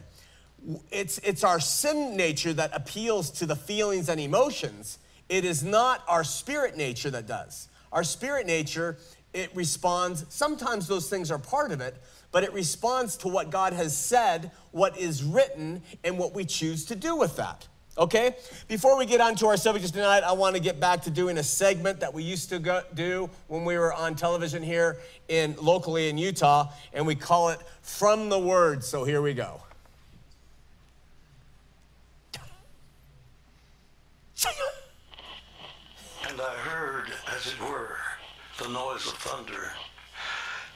It's, 0.90 1.18
it's 1.18 1.44
our 1.44 1.60
sin 1.60 2.16
nature 2.16 2.54
that 2.54 2.70
appeals 2.72 3.30
to 3.32 3.44
the 3.44 3.56
feelings 3.56 4.08
and 4.08 4.18
emotions. 4.18 4.98
It 5.28 5.44
is 5.44 5.62
not 5.62 6.02
our 6.08 6.24
spirit 6.24 6.78
nature 6.78 7.10
that 7.10 7.26
does. 7.26 7.68
Our 7.92 8.04
spirit 8.04 8.46
nature, 8.46 8.96
it 9.34 9.50
responds, 9.54 10.24
sometimes 10.30 10.86
those 10.86 11.10
things 11.10 11.30
are 11.30 11.38
part 11.38 11.72
of 11.72 11.80
it, 11.82 11.96
but 12.32 12.44
it 12.44 12.52
responds 12.52 13.16
to 13.18 13.28
what 13.28 13.50
God 13.50 13.74
has 13.74 13.96
said, 13.96 14.50
what 14.70 14.96
is 14.96 15.22
written, 15.22 15.82
and 16.02 16.18
what 16.18 16.34
we 16.34 16.44
choose 16.44 16.86
to 16.86 16.96
do 16.96 17.16
with 17.16 17.36
that. 17.36 17.68
Okay? 17.98 18.36
Before 18.66 18.96
we 18.96 19.06
get 19.06 19.20
on 19.20 19.34
to 19.36 19.46
our 19.46 19.56
subject 19.56 19.92
tonight, 19.92 20.22
I 20.22 20.32
want 20.32 20.56
to 20.56 20.62
get 20.62 20.80
back 20.80 21.02
to 21.02 21.10
doing 21.10 21.38
a 21.38 21.42
segment 21.42 22.00
that 22.00 22.12
we 22.12 22.22
used 22.22 22.48
to 22.48 22.58
go, 22.58 22.82
do 22.94 23.28
when 23.48 23.64
we 23.64 23.76
were 23.76 23.92
on 23.92 24.14
television 24.14 24.62
here 24.62 24.98
in 25.28 25.54
locally 25.60 26.08
in 26.08 26.18
Utah, 26.18 26.70
and 26.92 27.06
we 27.06 27.14
call 27.14 27.50
it 27.50 27.60
From 27.82 28.30
the 28.30 28.38
Word. 28.38 28.82
So 28.82 29.04
here 29.04 29.20
we 29.20 29.34
go. 29.34 29.60
And 36.28 36.40
I 36.40 36.54
heard, 36.54 37.12
as 37.36 37.46
it 37.46 37.60
were, 37.60 37.96
the 38.58 38.68
noise 38.68 39.06
of 39.06 39.14
thunder. 39.14 39.72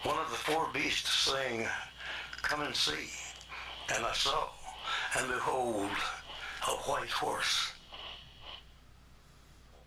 One 0.02 0.18
of 0.18 0.30
the 0.30 0.36
four 0.36 0.68
beasts 0.72 1.10
saying, 1.10 1.66
Come 2.42 2.62
and 2.62 2.74
see. 2.74 3.10
And 3.94 4.04
I 4.04 4.12
saw, 4.12 4.48
and 5.18 5.28
behold, 5.28 5.90
a 6.66 6.70
white 6.70 7.10
horse. 7.10 7.72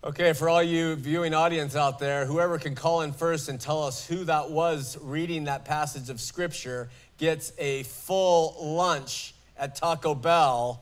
Okay, 0.04 0.34
for 0.34 0.50
all 0.50 0.64
you 0.64 0.96
viewing 0.96 1.34
audience 1.34 1.76
out 1.76 2.00
there, 2.00 2.26
whoever 2.26 2.58
can 2.58 2.74
call 2.74 3.02
in 3.02 3.12
first 3.12 3.50
and 3.50 3.60
tell 3.60 3.84
us 3.84 4.08
who 4.08 4.24
that 4.24 4.50
was 4.50 4.98
reading 5.02 5.44
that 5.44 5.66
passage 5.66 6.10
of 6.10 6.20
scripture 6.20 6.90
gets 7.18 7.54
a 7.60 7.84
full 7.84 8.56
lunch 8.60 9.36
at 9.58 9.76
Taco 9.76 10.16
Bell 10.16 10.82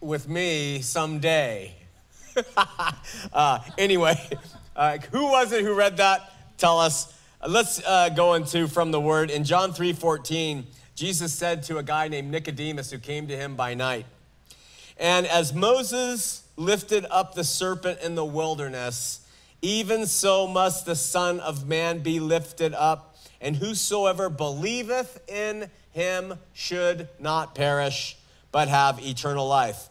with 0.00 0.28
me 0.28 0.80
someday. 0.80 1.74
uh, 3.32 3.58
anyway, 3.76 4.16
uh, 4.76 4.98
who 5.12 5.30
was 5.30 5.52
it 5.52 5.62
who 5.62 5.74
read 5.74 5.96
that? 5.98 6.32
Tell 6.58 6.78
us. 6.78 7.12
Uh, 7.40 7.48
let's 7.48 7.84
uh, 7.84 8.10
go 8.10 8.34
into 8.34 8.68
from 8.68 8.90
the 8.90 9.00
word. 9.00 9.30
In 9.30 9.44
John 9.44 9.72
3 9.72 9.92
14, 9.92 10.66
Jesus 10.94 11.32
said 11.32 11.62
to 11.64 11.78
a 11.78 11.82
guy 11.82 12.08
named 12.08 12.30
Nicodemus 12.30 12.90
who 12.90 12.98
came 12.98 13.26
to 13.28 13.36
him 13.36 13.56
by 13.56 13.74
night, 13.74 14.06
and 14.98 15.26
as 15.26 15.52
Moses 15.54 16.44
lifted 16.56 17.06
up 17.10 17.34
the 17.34 17.44
serpent 17.44 18.00
in 18.00 18.14
the 18.14 18.24
wilderness, 18.24 19.26
even 19.62 20.06
so 20.06 20.46
must 20.46 20.86
the 20.86 20.94
Son 20.94 21.40
of 21.40 21.66
Man 21.66 22.00
be 22.00 22.20
lifted 22.20 22.74
up, 22.74 23.16
and 23.40 23.56
whosoever 23.56 24.28
believeth 24.28 25.20
in 25.28 25.70
him 25.90 26.34
should 26.52 27.08
not 27.18 27.54
perish, 27.54 28.16
but 28.52 28.68
have 28.68 29.04
eternal 29.04 29.48
life. 29.48 29.88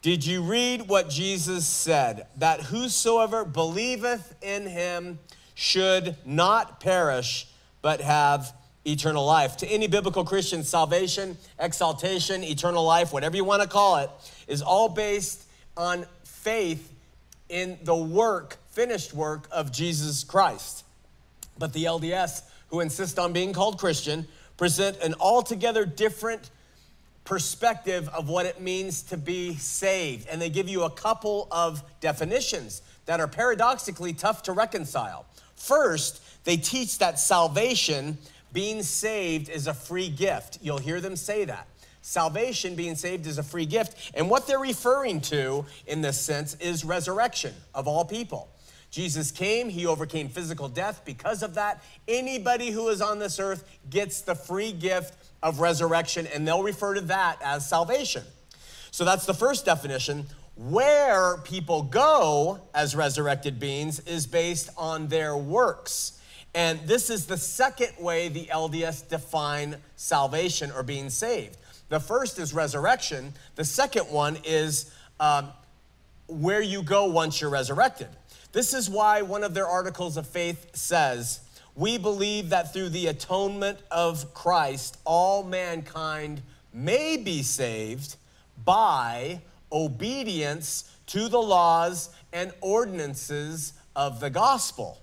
Did 0.00 0.24
you 0.24 0.42
read 0.42 0.88
what 0.88 1.10
Jesus 1.10 1.66
said? 1.66 2.26
That 2.36 2.60
whosoever 2.60 3.44
believeth 3.44 4.36
in 4.42 4.66
him 4.66 5.18
should 5.54 6.16
not 6.24 6.78
perish, 6.78 7.48
but 7.82 8.00
have 8.00 8.52
eternal 8.84 9.26
life. 9.26 9.56
To 9.58 9.66
any 9.66 9.88
biblical 9.88 10.24
Christian, 10.24 10.62
salvation, 10.62 11.36
exaltation, 11.58 12.44
eternal 12.44 12.84
life, 12.84 13.12
whatever 13.12 13.36
you 13.36 13.44
want 13.44 13.62
to 13.62 13.68
call 13.68 13.96
it, 13.96 14.10
is 14.46 14.62
all 14.62 14.88
based 14.88 15.44
on 15.76 16.06
faith 16.22 16.94
in 17.48 17.76
the 17.82 17.96
work, 17.96 18.56
finished 18.70 19.12
work 19.12 19.48
of 19.50 19.72
Jesus 19.72 20.22
Christ. 20.22 20.84
But 21.58 21.72
the 21.72 21.84
LDS, 21.84 22.42
who 22.68 22.78
insist 22.80 23.18
on 23.18 23.32
being 23.32 23.52
called 23.52 23.78
Christian, 23.78 24.28
present 24.56 24.96
an 24.98 25.14
altogether 25.18 25.84
different 25.84 26.50
perspective 27.28 28.08
of 28.08 28.30
what 28.30 28.46
it 28.46 28.58
means 28.58 29.02
to 29.02 29.16
be 29.18 29.54
saved. 29.56 30.26
And 30.28 30.40
they 30.40 30.48
give 30.48 30.66
you 30.66 30.84
a 30.84 30.90
couple 30.90 31.46
of 31.50 31.82
definitions 32.00 32.80
that 33.04 33.20
are 33.20 33.28
paradoxically 33.28 34.14
tough 34.14 34.44
to 34.44 34.52
reconcile. 34.52 35.26
First, 35.54 36.22
they 36.44 36.56
teach 36.56 36.96
that 36.98 37.18
salvation 37.18 38.16
being 38.54 38.82
saved 38.82 39.50
is 39.50 39.66
a 39.66 39.74
free 39.74 40.08
gift. 40.08 40.58
You'll 40.62 40.78
hear 40.78 41.02
them 41.02 41.16
say 41.16 41.44
that. 41.44 41.68
Salvation, 42.00 42.74
being 42.74 42.94
saved, 42.94 43.26
is 43.26 43.36
a 43.36 43.42
free 43.42 43.66
gift. 43.66 44.12
And 44.14 44.30
what 44.30 44.46
they're 44.46 44.58
referring 44.58 45.20
to 45.22 45.66
in 45.86 46.00
this 46.00 46.18
sense 46.18 46.54
is 46.54 46.82
resurrection 46.82 47.52
of 47.74 47.86
all 47.86 48.06
people. 48.06 48.48
Jesus 48.90 49.30
came, 49.30 49.68
he 49.68 49.86
overcame 49.86 50.28
physical 50.28 50.68
death. 50.68 51.02
Because 51.04 51.42
of 51.42 51.54
that, 51.54 51.82
anybody 52.06 52.70
who 52.70 52.88
is 52.88 53.00
on 53.02 53.18
this 53.18 53.38
earth 53.38 53.64
gets 53.90 54.22
the 54.22 54.34
free 54.34 54.72
gift 54.72 55.14
of 55.42 55.60
resurrection, 55.60 56.26
and 56.26 56.46
they'll 56.46 56.62
refer 56.62 56.94
to 56.94 57.00
that 57.02 57.38
as 57.42 57.68
salvation. 57.68 58.24
So 58.90 59.04
that's 59.04 59.26
the 59.26 59.34
first 59.34 59.64
definition. 59.64 60.26
Where 60.56 61.36
people 61.38 61.82
go 61.82 62.60
as 62.74 62.96
resurrected 62.96 63.60
beings 63.60 64.00
is 64.00 64.26
based 64.26 64.70
on 64.76 65.08
their 65.08 65.36
works. 65.36 66.18
And 66.54 66.80
this 66.88 67.10
is 67.10 67.26
the 67.26 67.36
second 67.36 67.92
way 68.00 68.28
the 68.28 68.46
LDS 68.46 69.08
define 69.08 69.76
salvation 69.96 70.72
or 70.72 70.82
being 70.82 71.10
saved. 71.10 71.56
The 71.88 72.00
first 72.00 72.38
is 72.38 72.52
resurrection, 72.52 73.34
the 73.54 73.64
second 73.64 74.10
one 74.10 74.38
is 74.44 74.92
um, 75.20 75.48
where 76.26 76.60
you 76.60 76.82
go 76.82 77.06
once 77.06 77.40
you're 77.40 77.50
resurrected. 77.50 78.08
This 78.52 78.72
is 78.72 78.88
why 78.88 79.22
one 79.22 79.44
of 79.44 79.54
their 79.54 79.66
articles 79.66 80.16
of 80.16 80.26
faith 80.26 80.74
says, 80.74 81.40
We 81.74 81.98
believe 81.98 82.50
that 82.50 82.72
through 82.72 82.88
the 82.90 83.08
atonement 83.08 83.78
of 83.90 84.32
Christ, 84.32 84.98
all 85.04 85.42
mankind 85.42 86.42
may 86.72 87.16
be 87.18 87.42
saved 87.42 88.16
by 88.64 89.42
obedience 89.70 90.90
to 91.06 91.28
the 91.28 91.40
laws 91.40 92.10
and 92.32 92.52
ordinances 92.60 93.74
of 93.94 94.20
the 94.20 94.30
gospel. 94.30 94.98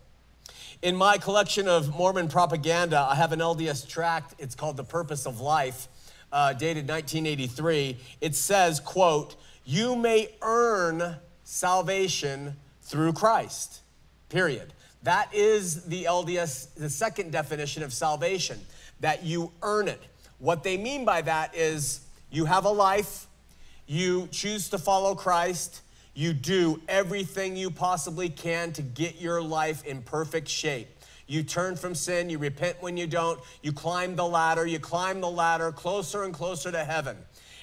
In 0.81 0.95
my 0.95 1.17
collection 1.17 1.67
of 1.67 1.95
Mormon 1.95 2.27
propaganda, 2.27 2.99
I 2.99 3.15
have 3.15 3.31
an 3.31 3.39
LDS 3.39 3.87
tract. 3.87 4.35
It's 4.39 4.55
called 4.55 4.77
The 4.77 4.83
Purpose 4.83 5.25
of 5.25 5.41
Life, 5.41 5.87
uh, 6.31 6.53
dated 6.53 6.87
1983. 6.87 7.97
It 8.21 8.35
says, 8.35 8.79
quote, 8.79 9.35
you 9.63 9.95
may 9.95 10.29
earn 10.41 11.15
salvation 11.43 12.55
through 12.85 13.13
Christ, 13.13 13.81
period. 14.29 14.73
That 15.03 15.33
is 15.33 15.83
the 15.83 16.05
LDS, 16.05 16.73
the 16.75 16.89
second 16.89 17.31
definition 17.31 17.83
of 17.83 17.93
salvation, 17.93 18.59
that 19.01 19.23
you 19.23 19.51
earn 19.61 19.87
it. 19.87 20.01
What 20.39 20.63
they 20.63 20.77
mean 20.77 21.05
by 21.05 21.21
that 21.21 21.55
is 21.55 22.01
you 22.31 22.45
have 22.45 22.65
a 22.65 22.71
life, 22.71 23.27
you 23.87 24.27
choose 24.31 24.69
to 24.69 24.77
follow 24.77 25.15
Christ, 25.15 25.81
you 26.13 26.33
do 26.33 26.81
everything 26.87 27.55
you 27.57 27.69
possibly 27.69 28.29
can 28.29 28.71
to 28.73 28.81
get 28.81 29.19
your 29.19 29.41
life 29.41 29.85
in 29.85 30.01
perfect 30.01 30.47
shape. 30.47 30.87
You 31.27 31.43
turn 31.43 31.75
from 31.75 31.95
sin, 31.95 32.29
you 32.29 32.37
repent 32.37 32.77
when 32.81 32.97
you 32.97 33.07
don't, 33.07 33.39
you 33.61 33.73
climb 33.73 34.15
the 34.15 34.25
ladder, 34.25 34.65
you 34.65 34.79
climb 34.79 35.21
the 35.21 35.29
ladder 35.29 35.71
closer 35.71 36.23
and 36.23 36.33
closer 36.33 36.71
to 36.71 36.83
heaven. 36.83 37.17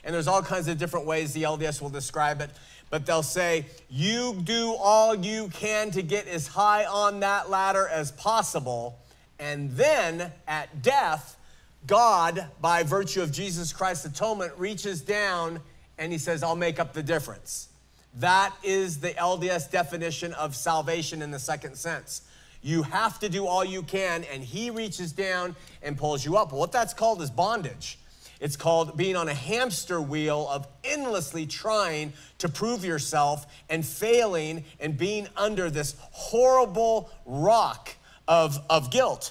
And 0.05 0.14
there's 0.14 0.26
all 0.26 0.43
kinds 0.43 0.69
of 0.69 0.79
different 0.79 1.07
ways 1.07 1.33
the 1.33 1.45
LDS 1.45 1.81
will 1.81 1.88
describe 1.88 2.41
it, 2.41 2.50
but 2.92 3.06
they'll 3.06 3.22
say, 3.22 3.64
You 3.88 4.34
do 4.44 4.76
all 4.78 5.14
you 5.14 5.49
can 5.49 5.90
to 5.92 6.02
get 6.02 6.28
as 6.28 6.46
high 6.46 6.84
on 6.84 7.20
that 7.20 7.49
ladder 7.49 7.88
as 7.88 8.12
possible. 8.12 8.99
And 9.38 9.70
then 9.70 10.30
at 10.46 10.82
death, 10.82 11.38
God, 11.87 12.49
by 12.61 12.82
virtue 12.82 13.22
of 13.22 13.32
Jesus 13.32 13.72
Christ's 13.72 14.04
atonement, 14.04 14.52
reaches 14.58 15.00
down 15.00 15.61
and 15.96 16.12
he 16.12 16.18
says, 16.18 16.42
I'll 16.42 16.54
make 16.54 16.78
up 16.78 16.92
the 16.92 17.02
difference. 17.02 17.70
That 18.16 18.54
is 18.62 19.00
the 19.00 19.11
LDS 19.11 19.70
definition 19.70 20.34
of 20.34 20.54
salvation 20.54 21.22
in 21.22 21.30
the 21.30 21.38
second 21.38 21.76
sense. 21.76 22.20
You 22.61 22.82
have 22.82 23.18
to 23.20 23.30
do 23.30 23.46
all 23.46 23.64
you 23.64 23.82
can, 23.82 24.22
and 24.25 24.44
He 24.44 24.68
reaches 24.68 25.12
down 25.12 25.56
and 25.82 25.96
pulls 25.96 26.25
you 26.26 26.37
up. 26.37 26.52
what 26.52 26.72
that's 26.72 26.92
called 26.92 27.22
is 27.22 27.30
bondage. 27.30 27.99
It's 28.42 28.56
called 28.56 28.96
being 28.96 29.14
on 29.14 29.28
a 29.28 29.34
hamster 29.34 30.02
wheel 30.02 30.49
of 30.50 30.66
endlessly 30.82 31.46
trying 31.46 32.12
to 32.38 32.49
prove 32.49 32.84
yourself 32.84 33.46
and 33.70 33.87
failing 33.87 34.64
and 34.80 34.99
being 34.99 35.28
under 35.37 35.70
this 35.70 35.94
horrible 36.11 37.08
rock 37.25 37.94
of, 38.26 38.58
of 38.68 38.90
guilt. 38.90 39.30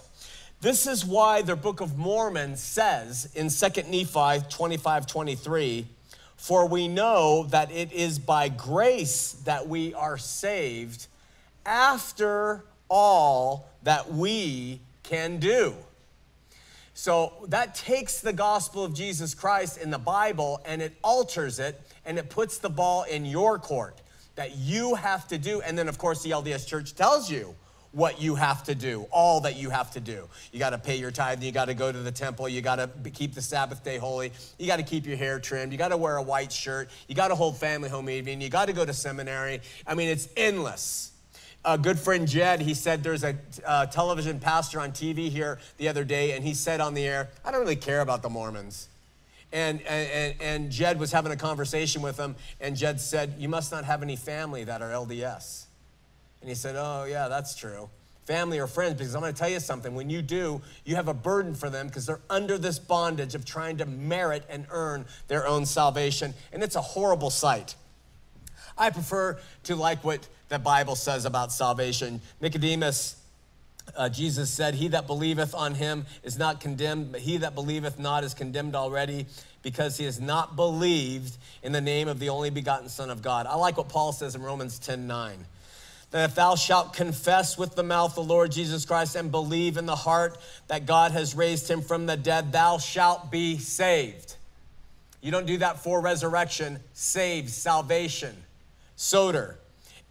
This 0.62 0.88
is 0.88 1.06
why 1.06 1.42
the 1.42 1.58
Book 1.58 1.82
of 1.82 1.98
Mormon 1.98 2.56
says 2.56 3.30
in 3.36 3.50
2 3.50 3.82
Nephi 3.90 4.48
25 4.50 5.08
23, 5.08 5.88
for 6.38 6.66
we 6.70 6.88
know 6.88 7.44
that 7.50 7.70
it 7.70 7.92
is 7.92 8.18
by 8.18 8.48
grace 8.48 9.34
that 9.44 9.68
we 9.68 9.94
are 9.94 10.18
saved 10.18 11.08
after 11.66 12.64
all 12.88 13.70
that 13.84 14.14
we 14.14 14.80
can 15.04 15.38
do. 15.38 15.76
So 17.02 17.34
that 17.48 17.74
takes 17.74 18.22
the 18.22 18.32
gospel 18.32 18.84
of 18.84 18.94
Jesus 18.94 19.34
Christ 19.34 19.80
in 19.80 19.90
the 19.90 19.98
Bible 19.98 20.62
and 20.66 20.84
it 20.84 20.96
alters 21.04 21.58
it 21.58 21.82
and 22.06 22.20
it 22.20 22.30
puts 22.30 22.60
the 22.60 22.70
ball 22.70 23.06
in 23.06 23.26
your 23.26 23.58
court 23.58 24.00
that 24.36 24.56
you 24.56 24.94
have 24.94 25.28
to 25.30 25.40
do. 25.40 25.62
And 25.62 25.76
then, 25.76 25.88
of 25.88 25.98
course, 25.98 26.22
the 26.22 26.30
LDS 26.30 26.68
Church 26.68 26.94
tells 26.94 27.28
you 27.28 27.56
what 27.92 28.22
you 28.22 28.36
have 28.36 28.64
to 28.66 28.76
do, 28.76 29.08
all 29.10 29.42
that 29.42 29.56
you 29.56 29.72
have 29.72 29.90
to 29.94 30.00
do. 30.00 30.30
You 30.52 30.60
got 30.60 30.70
to 30.70 30.78
pay 30.78 30.96
your 30.98 31.10
tithe, 31.10 31.42
you 31.42 31.52
got 31.52 31.66
to 31.66 31.74
go 31.74 31.92
to 31.92 31.98
the 31.98 32.12
temple, 32.12 32.48
you 32.48 32.62
got 32.62 32.76
to 32.76 33.10
keep 33.10 33.34
the 33.34 33.42
Sabbath 33.42 33.84
day 33.84 33.98
holy, 33.98 34.32
you 34.60 34.68
got 34.68 34.78
to 34.78 34.84
keep 34.84 35.08
your 35.08 35.18
hair 35.18 35.40
trimmed, 35.40 35.72
you 35.72 35.80
got 35.80 35.88
to 35.88 35.98
wear 35.98 36.18
a 36.18 36.22
white 36.22 36.52
shirt, 36.52 36.92
you 37.08 37.16
got 37.16 37.30
to 37.30 37.36
hold 37.36 37.58
family 37.58 37.90
home 37.90 38.12
evening, 38.12 38.42
you 38.42 38.50
got 38.50 38.68
to 38.68 38.74
go 38.74 38.86
to 38.86 38.94
seminary. 38.94 39.62
I 39.88 39.96
mean, 39.96 40.08
it's 40.08 40.30
endless. 40.38 41.11
A 41.64 41.78
good 41.78 42.00
friend 42.00 42.28
Jed, 42.28 42.62
he 42.62 42.74
said 42.74 43.04
there's 43.04 43.24
a 43.24 43.38
uh, 43.66 43.86
television 43.86 44.40
pastor 44.40 44.80
on 44.80 44.92
TV 44.92 45.30
here 45.30 45.60
the 45.78 45.88
other 45.90 46.04
day, 46.04 46.32
and 46.32 46.44
he 46.44 46.56
said 46.56 46.82
on 46.82 46.96
the 46.96 47.06
air, 47.06 47.30
I 47.46 47.52
don't 47.52 47.60
really 47.60 47.76
care 47.76 48.02
about 48.02 48.24
the 48.24 48.30
Mormons. 48.30 48.88
And, 49.54 49.82
and, 49.84 50.36
and 50.40 50.72
Jed 50.72 51.00
was 51.00 51.12
having 51.12 51.32
a 51.32 51.36
conversation 51.36 52.02
with 52.02 52.18
him, 52.18 52.36
and 52.60 52.76
Jed 52.76 53.00
said, 53.00 53.36
You 53.38 53.50
must 53.50 53.72
not 53.72 53.86
have 53.86 54.02
any 54.02 54.16
family 54.16 54.64
that 54.64 54.82
are 54.82 54.90
LDS. 54.90 55.66
And 56.42 56.50
he 56.50 56.56
said, 56.56 56.76
Oh, 56.78 57.04
yeah, 57.04 57.28
that's 57.28 57.56
true. 57.56 57.90
Family 58.26 58.60
or 58.60 58.68
friends, 58.68 58.98
because 58.98 59.14
I'm 59.14 59.22
going 59.22 59.34
to 59.34 59.38
tell 59.38 59.50
you 59.50 59.60
something. 59.60 59.94
When 59.94 60.10
you 60.10 60.22
do, 60.22 60.62
you 60.86 60.96
have 60.96 61.08
a 61.10 61.14
burden 61.14 61.54
for 61.54 61.70
them 61.70 61.88
because 61.88 62.06
they're 62.06 62.22
under 62.30 62.58
this 62.58 62.80
bondage 62.80 63.36
of 63.36 63.46
trying 63.46 63.78
to 63.78 63.86
merit 63.86 64.44
and 64.50 64.66
earn 64.72 65.06
their 65.28 65.46
own 65.46 65.66
salvation. 65.66 66.34
And 66.54 66.64
it's 66.64 66.76
a 66.76 66.82
horrible 66.82 67.30
sight. 67.30 67.76
I 68.78 68.90
prefer 68.90 69.38
to 69.64 69.76
like 69.76 70.04
what 70.04 70.28
the 70.52 70.60
Bible 70.60 70.98
says 70.98 71.24
about 71.24 71.54
salvation. 71.54 72.20
Nicodemus 72.42 73.16
uh, 73.96 74.10
Jesus 74.10 74.50
said, 74.50 74.76
He 74.76 74.90
that 74.90 75.08
believeth 75.08 75.56
on 75.56 75.74
him 75.74 76.06
is 76.24 76.38
not 76.38 76.60
condemned, 76.60 77.14
but 77.14 77.22
he 77.22 77.38
that 77.38 77.56
believeth 77.56 77.98
not 77.98 78.24
is 78.24 78.34
condemned 78.34 78.76
already 78.76 79.26
because 79.64 79.98
he 79.98 80.06
has 80.06 80.20
not 80.20 80.56
believed 80.56 81.38
in 81.64 81.72
the 81.72 81.82
name 81.82 82.08
of 82.08 82.20
the 82.20 82.30
only 82.30 82.50
begotten 82.50 82.90
Son 82.90 83.10
of 83.10 83.22
God. 83.22 83.48
I 83.48 83.56
like 83.56 83.78
what 83.78 83.90
Paul 83.90 84.12
says 84.12 84.36
in 84.36 84.44
Romans 84.44 84.78
10 84.80 85.08
9 85.08 85.46
that 86.12 86.30
if 86.30 86.36
thou 86.36 86.56
shalt 86.56 86.94
confess 86.94 87.58
with 87.58 87.76
the 87.76 87.84
mouth 87.84 88.16
the 88.16 88.22
Lord 88.22 88.52
Jesus 88.52 88.84
Christ 88.84 89.16
and 89.16 89.32
believe 89.32 89.78
in 89.78 89.86
the 89.86 89.96
heart 89.96 90.38
that 90.68 90.86
God 90.86 91.14
has 91.14 91.34
raised 91.34 91.72
him 91.72 91.82
from 91.82 92.06
the 92.06 92.18
dead, 92.18 92.52
thou 92.52 92.78
shalt 92.78 93.32
be 93.32 93.58
saved. 93.58 94.36
You 95.22 95.32
don't 95.32 95.46
do 95.46 95.58
that 95.60 95.82
for 95.82 96.02
resurrection, 96.02 96.82
saved, 96.94 97.50
salvation, 97.50 98.36
soter. 98.98 99.58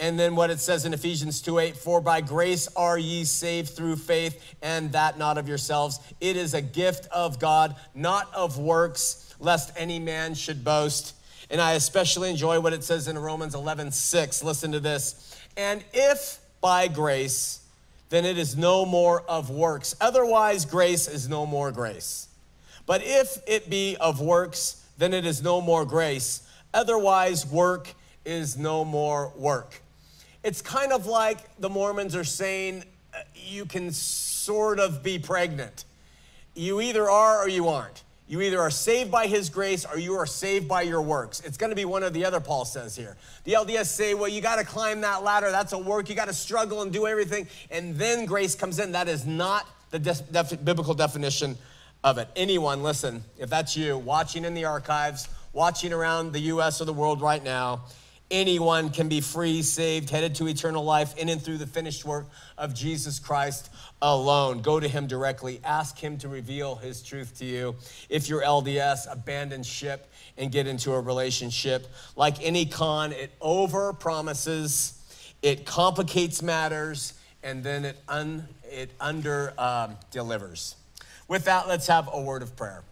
And 0.01 0.19
then 0.19 0.35
what 0.35 0.49
it 0.49 0.61
says 0.61 0.87
in 0.87 0.95
Ephesians 0.95 1.43
2 1.43 1.59
8, 1.59 1.77
for 1.77 2.01
by 2.01 2.23
grace 2.23 2.69
are 2.75 2.99
ye 2.99 3.25
saved 3.25 3.69
through 3.69 3.97
faith, 3.97 4.57
and 4.63 4.91
that 4.93 5.19
not 5.19 5.37
of 5.37 5.47
yourselves. 5.47 6.01
It 6.23 6.37
is 6.37 6.55
a 6.55 6.63
gift 6.63 7.07
of 7.13 7.39
God, 7.39 7.77
not 7.95 8.33
of 8.35 8.59
works, 8.59 9.35
lest 9.39 9.73
any 9.77 9.99
man 9.99 10.33
should 10.35 10.65
boast. 10.65 11.15
And 11.51 11.61
I 11.61 11.73
especially 11.73 12.31
enjoy 12.31 12.61
what 12.61 12.73
it 12.73 12.83
says 12.83 13.09
in 13.09 13.19
Romans 13.19 13.55
11 13.55 13.93
6. 13.93 14.43
Listen 14.43 14.73
to 14.73 14.81
this. 14.81 15.39
And 15.59 15.85
if 15.93 16.39
by 16.63 16.89
grace, 16.89 17.61
then 18.09 18.25
it 18.25 18.39
is 18.39 18.57
no 18.57 18.87
more 18.87 19.21
of 19.29 19.51
works. 19.51 19.95
Otherwise, 20.01 20.65
grace 20.65 21.09
is 21.09 21.29
no 21.29 21.45
more 21.45 21.71
grace. 21.73 22.27
But 22.87 23.03
if 23.05 23.39
it 23.47 23.69
be 23.69 23.97
of 24.01 24.21
works, 24.21 24.83
then 24.97 25.13
it 25.13 25.27
is 25.27 25.43
no 25.43 25.61
more 25.61 25.85
grace. 25.85 26.43
Otherwise, 26.73 27.47
work 27.47 27.93
is 28.25 28.57
no 28.57 28.85
more 28.85 29.33
work. 29.37 29.83
It's 30.43 30.63
kind 30.63 30.93
of 30.93 31.07
like 31.07 31.39
the 31.59 31.69
Mormons 31.69 32.17
are 32.17 32.25
saying 32.25 32.85
uh, 33.15 33.19
you 33.35 33.67
can 33.67 33.93
sort 33.93 34.81
of 34.81 35.03
be 35.03 35.19
pregnant. 35.19 35.85
You 36.55 36.81
either 36.81 37.09
are 37.11 37.45
or 37.45 37.49
you 37.49 37.69
aren't. 37.69 38.03
You 38.27 38.41
either 38.43 38.61
are 38.61 38.71
saved 38.71 39.11
by 39.11 39.27
his 39.27 39.51
grace 39.51 39.85
or 39.85 39.99
you 39.99 40.15
are 40.15 40.27
saved 40.27 40.69
by 40.69 40.83
your 40.83 41.03
works. 41.03 41.41
It's 41.41 41.57
going 41.57 41.71
to 41.71 41.77
be 41.77 41.85
one 41.85 42.05
or 42.05 42.11
the 42.11 42.25
other, 42.25 42.39
Paul 42.39 42.65
says 42.65 42.95
here. 42.95 43.17
The 43.43 43.55
LDS 43.55 43.87
say, 43.87 44.15
well, 44.15 44.29
you 44.29 44.41
got 44.41 44.57
to 44.57 44.65
climb 44.65 45.01
that 45.01 45.25
ladder. 45.25 45.51
That's 45.51 45.73
a 45.73 45.79
work. 45.79 46.09
You 46.09 46.15
got 46.15 46.29
to 46.29 46.33
struggle 46.33 46.83
and 46.83 46.93
do 46.93 47.09
everything. 47.09 47.49
And 47.73 47.97
then 47.97 48.27
grace 48.27 48.55
comes 48.55 48.79
in. 48.79 48.93
That 48.93 49.09
is 49.09 49.27
not 49.27 49.67
the 49.91 49.99
def- 49.99 50.65
biblical 50.65 50.95
definition 50.95 51.59
of 52.05 52.19
it. 52.19 52.29
Anyone, 52.37 52.85
listen, 52.85 53.25
if 53.37 53.51
that's 53.51 53.77
you, 53.77 53.99
watching 53.99 54.45
in 54.45 54.55
the 54.55 54.65
archives, 54.65 55.29
watching 55.53 55.93
around 55.93 56.33
the 56.33 56.41
US 56.41 56.81
or 56.81 56.85
the 56.85 56.93
world 56.93 57.21
right 57.21 57.43
now, 57.43 57.83
anyone 58.31 58.91
can 58.91 59.09
be 59.09 59.21
free, 59.21 59.63
saved, 59.63 60.11
headed 60.11 60.35
to 60.37 60.47
eternal 60.49 60.85
life 60.85 61.17
in 61.17 61.29
and 61.29 61.43
through 61.43 61.59
the 61.59 61.67
finished 61.67 62.05
work 62.05 62.27
of 62.57 62.75
Jesus 62.75 63.19
Christ 63.19 63.71
alone. 64.01 64.63
Go 64.63 64.81
to 64.81 64.89
him 64.89 65.07
directly. 65.07 65.61
Ask 65.65 65.99
him 65.99 66.17
to 66.19 66.29
reveal 66.29 66.77
his 66.77 67.03
truth 67.03 67.39
to 67.39 67.45
you. 67.45 67.77
If 68.09 68.29
you're 68.29 68.43
LDS, 68.43 69.13
abandon 69.13 69.63
ship 69.63 70.11
and 70.39 70.51
get 70.53 70.67
into 70.67 70.93
a 70.93 71.01
relationship. 71.01 71.87
Like 72.17 72.43
any 72.45 72.67
con, 72.67 73.13
it 73.13 73.33
over 73.41 73.93
promises, 73.93 74.99
it 75.43 75.67
complicates 75.67 76.43
matters, 76.43 77.15
and 77.43 77.65
then 77.65 77.85
it, 77.85 77.97
un, 78.09 78.47
it 78.65 78.91
under 79.01 79.55
um, 79.59 79.97
delivers. 80.11 80.77
With 81.29 81.45
that, 81.45 81.69
let's 81.69 81.87
have 81.87 82.09
a 82.13 82.21
word 82.21 82.43
of 82.43 82.57
prayer. 82.57 82.83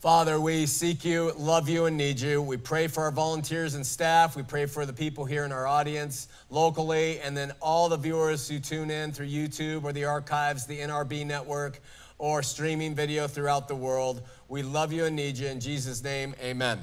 Father, 0.00 0.38
we 0.38 0.64
seek 0.66 1.04
you, 1.04 1.32
love 1.36 1.68
you, 1.68 1.86
and 1.86 1.96
need 1.96 2.20
you. 2.20 2.40
We 2.40 2.56
pray 2.56 2.86
for 2.86 3.02
our 3.02 3.10
volunteers 3.10 3.74
and 3.74 3.84
staff. 3.84 4.36
We 4.36 4.44
pray 4.44 4.66
for 4.66 4.86
the 4.86 4.92
people 4.92 5.24
here 5.24 5.44
in 5.44 5.50
our 5.50 5.66
audience 5.66 6.28
locally, 6.50 7.18
and 7.18 7.36
then 7.36 7.50
all 7.60 7.88
the 7.88 7.96
viewers 7.96 8.48
who 8.48 8.60
tune 8.60 8.92
in 8.92 9.10
through 9.10 9.26
YouTube 9.26 9.82
or 9.82 9.92
the 9.92 10.04
archives, 10.04 10.66
the 10.66 10.78
NRB 10.78 11.26
network, 11.26 11.80
or 12.18 12.44
streaming 12.44 12.94
video 12.94 13.26
throughout 13.26 13.66
the 13.66 13.74
world. 13.74 14.22
We 14.46 14.62
love 14.62 14.92
you 14.92 15.04
and 15.06 15.16
need 15.16 15.36
you. 15.36 15.48
In 15.48 15.58
Jesus' 15.58 16.04
name, 16.04 16.32
amen. 16.40 16.78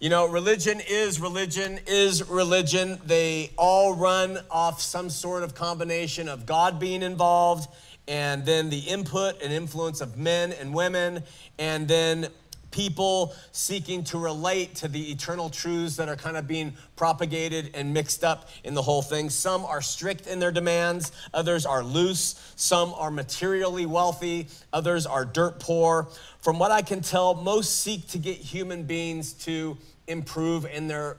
You 0.00 0.08
know, 0.08 0.26
religion 0.26 0.80
is 0.88 1.20
religion 1.20 1.78
is 1.86 2.26
religion. 2.26 2.98
They 3.04 3.50
all 3.58 3.94
run 3.94 4.38
off 4.50 4.80
some 4.80 5.10
sort 5.10 5.42
of 5.42 5.54
combination 5.54 6.30
of 6.30 6.46
God 6.46 6.80
being 6.80 7.02
involved 7.02 7.68
and 8.08 8.44
then 8.44 8.70
the 8.70 8.80
input 8.80 9.40
and 9.42 9.52
influence 9.52 10.00
of 10.00 10.16
men 10.16 10.52
and 10.52 10.74
women, 10.74 11.22
and 11.58 11.88
then 11.88 12.28
people 12.74 13.32
seeking 13.52 14.02
to 14.02 14.18
relate 14.18 14.74
to 14.74 14.88
the 14.88 15.12
eternal 15.12 15.48
truths 15.48 15.96
that 15.96 16.08
are 16.08 16.16
kind 16.16 16.36
of 16.36 16.48
being 16.48 16.74
propagated 16.96 17.70
and 17.74 17.94
mixed 17.94 18.24
up 18.24 18.48
in 18.64 18.74
the 18.74 18.82
whole 18.82 19.00
thing. 19.00 19.30
Some 19.30 19.64
are 19.64 19.80
strict 19.80 20.26
in 20.26 20.40
their 20.40 20.50
demands, 20.50 21.12
others 21.32 21.64
are 21.66 21.84
loose, 21.84 22.52
some 22.56 22.92
are 22.94 23.12
materially 23.12 23.86
wealthy, 23.86 24.48
others 24.72 25.06
are 25.06 25.24
dirt 25.24 25.60
poor. 25.60 26.08
From 26.40 26.58
what 26.58 26.72
I 26.72 26.82
can 26.82 27.00
tell, 27.00 27.34
most 27.34 27.80
seek 27.80 28.08
to 28.08 28.18
get 28.18 28.38
human 28.38 28.82
beings 28.82 29.32
to 29.44 29.78
improve 30.08 30.66
in 30.66 30.88
their 30.88 31.16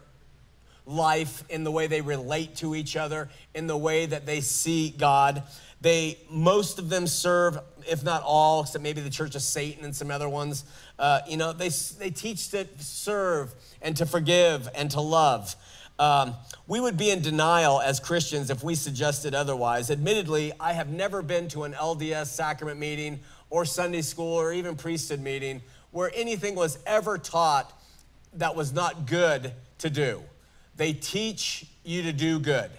life, 0.85 1.43
in 1.49 1.63
the 1.63 1.71
way 1.71 1.87
they 1.87 2.01
relate 2.01 2.55
to 2.57 2.75
each 2.75 2.95
other, 2.95 3.29
in 3.53 3.67
the 3.67 3.77
way 3.77 4.05
that 4.05 4.25
they 4.25 4.41
see 4.41 4.89
God. 4.89 5.43
They, 5.81 6.17
most 6.29 6.79
of 6.79 6.89
them 6.89 7.07
serve, 7.07 7.59
if 7.87 8.03
not 8.03 8.23
all, 8.23 8.61
except 8.61 8.83
maybe 8.83 9.01
the 9.01 9.09
Church 9.09 9.35
of 9.35 9.41
Satan 9.41 9.85
and 9.85 9.95
some 9.95 10.09
other 10.09 10.29
ones, 10.29 10.63
uh, 10.97 11.19
you 11.27 11.37
know, 11.37 11.53
they, 11.53 11.69
they 11.99 12.09
teach 12.09 12.49
to 12.49 12.67
serve 12.79 13.53
and 13.81 13.95
to 13.97 14.05
forgive 14.05 14.69
and 14.75 14.89
to 14.91 15.01
love. 15.01 15.55
Um, 15.97 16.35
we 16.67 16.79
would 16.79 16.97
be 16.97 17.09
in 17.09 17.21
denial 17.21 17.81
as 17.81 17.99
Christians 17.99 18.49
if 18.49 18.63
we 18.63 18.75
suggested 18.75 19.33
otherwise. 19.33 19.89
Admittedly, 19.89 20.51
I 20.59 20.73
have 20.73 20.89
never 20.89 21.21
been 21.21 21.47
to 21.49 21.63
an 21.63 21.73
LDS 21.73 22.27
sacrament 22.27 22.79
meeting 22.79 23.19
or 23.49 23.63
Sunday 23.63 24.01
school 24.01 24.33
or 24.33 24.51
even 24.51 24.75
priesthood 24.75 25.21
meeting 25.21 25.61
where 25.91 26.11
anything 26.13 26.55
was 26.55 26.77
ever 26.85 27.17
taught 27.17 27.71
that 28.33 28.55
was 28.55 28.73
not 28.73 29.05
good 29.05 29.53
to 29.77 29.89
do. 29.89 30.21
They 30.77 30.93
teach 30.93 31.65
you 31.83 32.03
to 32.03 32.13
do 32.13 32.39
good 32.39 32.71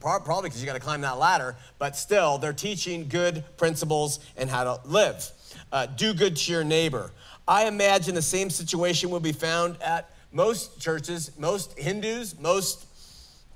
probably 0.00 0.48
because 0.48 0.60
you 0.60 0.66
got 0.66 0.74
to 0.74 0.80
climb 0.80 1.02
that 1.02 1.18
ladder, 1.18 1.56
but 1.78 1.96
still, 1.96 2.38
they're 2.38 2.52
teaching 2.52 3.08
good 3.08 3.44
principles 3.56 4.20
and 4.36 4.48
how 4.48 4.64
to 4.64 4.80
live. 4.88 5.30
Uh, 5.72 5.86
do 5.86 6.14
good 6.14 6.36
to 6.36 6.52
your 6.52 6.64
neighbor. 6.64 7.12
I 7.46 7.66
imagine 7.66 8.14
the 8.14 8.22
same 8.22 8.50
situation 8.50 9.10
will 9.10 9.20
be 9.20 9.32
found 9.32 9.80
at 9.82 10.10
most 10.32 10.80
churches, 10.80 11.32
most 11.38 11.78
Hindus, 11.78 12.38
most 12.38 12.86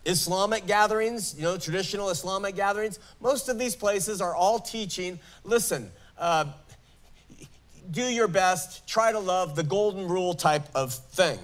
Islamic 0.05 0.67
gatherings, 0.67 1.35
you 1.37 1.43
know, 1.43 1.57
traditional 1.57 2.11
Islamic 2.11 2.57
gatherings. 2.57 2.99
Most 3.21 3.49
of 3.49 3.59
these 3.59 3.75
places 3.75 4.21
are 4.21 4.35
all 4.35 4.59
teaching 4.59 5.19
listen, 5.45 5.91
uh, 6.19 6.47
do 7.91 8.03
your 8.03 8.29
best, 8.29 8.87
try 8.87 9.13
to 9.13 9.19
love 9.19 9.57
the 9.57 9.63
golden 9.63 10.09
rule 10.09 10.35
type 10.35 10.65
of 10.75 10.93
thing. 10.93 11.39